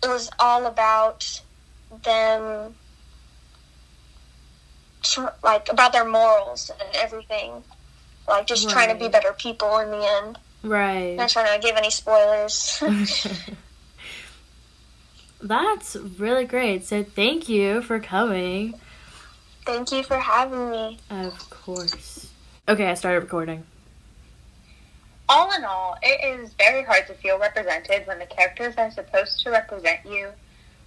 It 0.03 0.09
was 0.09 0.31
all 0.39 0.67
about 0.67 1.43
them, 2.05 2.77
like 5.43 5.69
about 5.71 5.93
their 5.93 6.09
morals 6.09 6.71
and 6.81 6.97
everything. 6.97 7.65
Like 8.29 8.47
just 8.47 8.69
trying 8.71 8.89
to 8.89 8.95
be 8.95 9.09
better 9.09 9.33
people 9.33 9.79
in 9.79 9.91
the 9.91 10.07
end. 10.23 10.39
Right. 10.63 11.17
Not 11.17 11.31
trying 11.31 11.61
to 11.61 11.67
give 11.67 11.77
any 11.77 11.91
spoilers. 11.91 12.83
That's 15.41 15.97
really 15.97 16.45
great. 16.45 16.85
So 16.85 17.05
thank 17.05 17.49
you 17.49 17.83
for 17.83 18.01
coming. 18.01 18.75
Thank 19.65 19.93
you 19.93 20.03
for 20.03 20.19
having 20.19 20.71
me. 20.71 20.99
Of 21.11 21.51
course. 21.51 22.31
Okay, 22.69 22.87
I 22.87 22.95
started 22.95 23.21
recording. 23.21 23.65
All 25.29 25.55
in 25.55 25.63
all, 25.65 25.97
it 26.03 26.41
is 26.41 26.55
very 26.55 26.83
hard 26.83 27.07
to 27.07 27.15
feel 27.15 27.39
represented 27.39 28.07
when 28.07 28.19
the 28.19 28.27
characters 28.27 28.75
are 28.79 28.91
supposed 28.91 29.43
to 29.45 29.51
represent 29.51 30.01
you 30.07 30.31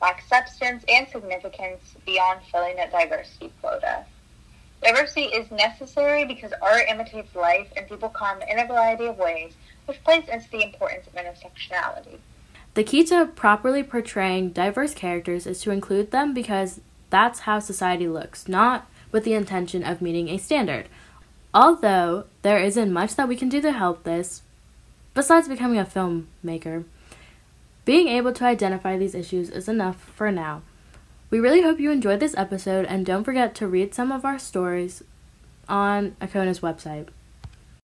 lack 0.02 0.24
substance 0.28 0.84
and 0.90 1.08
significance 1.08 1.96
beyond 2.06 2.42
filling 2.52 2.78
a 2.80 2.90
diversity 2.90 3.54
quota. 3.62 4.04
Diversity 4.82 5.26
is 5.26 5.52
necessary 5.52 6.26
because 6.26 6.54
art 6.62 6.84
imitates 6.90 7.36
life 7.36 7.68
and 7.78 7.88
people 7.88 8.10
come 8.10 8.42
in 8.42 8.60
a 8.60 8.66
variety 8.66 9.06
of 9.06 9.18
ways, 9.18 9.54
which 9.86 10.04
plays 10.04 10.28
into 10.28 10.50
the 10.50 10.64
importance 10.64 11.06
of 11.08 11.14
intersectionality. 11.14 12.18
The 12.74 12.84
key 12.84 13.04
to 13.06 13.26
properly 13.26 13.84
portraying 13.84 14.50
diverse 14.50 14.94
characters 14.94 15.46
is 15.46 15.62
to 15.62 15.72
include 15.72 16.12
them 16.12 16.34
because 16.34 16.82
that's 17.10 17.42
how 17.42 17.60
society 17.60 18.08
looks, 18.08 18.48
not 18.48 18.90
with 19.12 19.24
the 19.24 19.34
intention 19.34 19.84
of 19.84 20.02
meeting 20.02 20.30
a 20.30 20.38
standard. 20.38 20.88
Although 21.54 22.26
there 22.42 22.60
isn't 22.60 22.94
much 22.94 23.16
that 23.16 23.28
we 23.28 23.36
can 23.36 23.50
do 23.50 23.62
to 23.62 23.74
help 23.74 24.04
this, 24.04 24.42
besides 25.14 25.50
becoming 25.50 25.78
a 25.78 25.86
filmmaker, 25.86 26.86
being 27.84 28.08
able 28.08 28.32
to 28.34 28.46
identify 28.46 28.98
these 28.98 29.14
issues 29.14 29.50
is 29.50 29.68
enough 29.68 29.98
for 30.16 30.32
now. 30.32 30.62
We 31.32 31.40
really 31.40 31.62
hope 31.62 31.80
you 31.80 31.92
enjoyed 31.92 32.20
this 32.20 32.36
episode 32.36 32.86
and 32.88 33.06
don't 33.06 33.24
forget 33.24 33.56
to 33.56 33.68
read 33.68 33.96
some 33.96 34.12
of 34.12 34.26
our 34.26 34.38
stories 34.38 35.02
on 35.70 36.18
Acona's 36.20 36.60
website. 36.60 37.08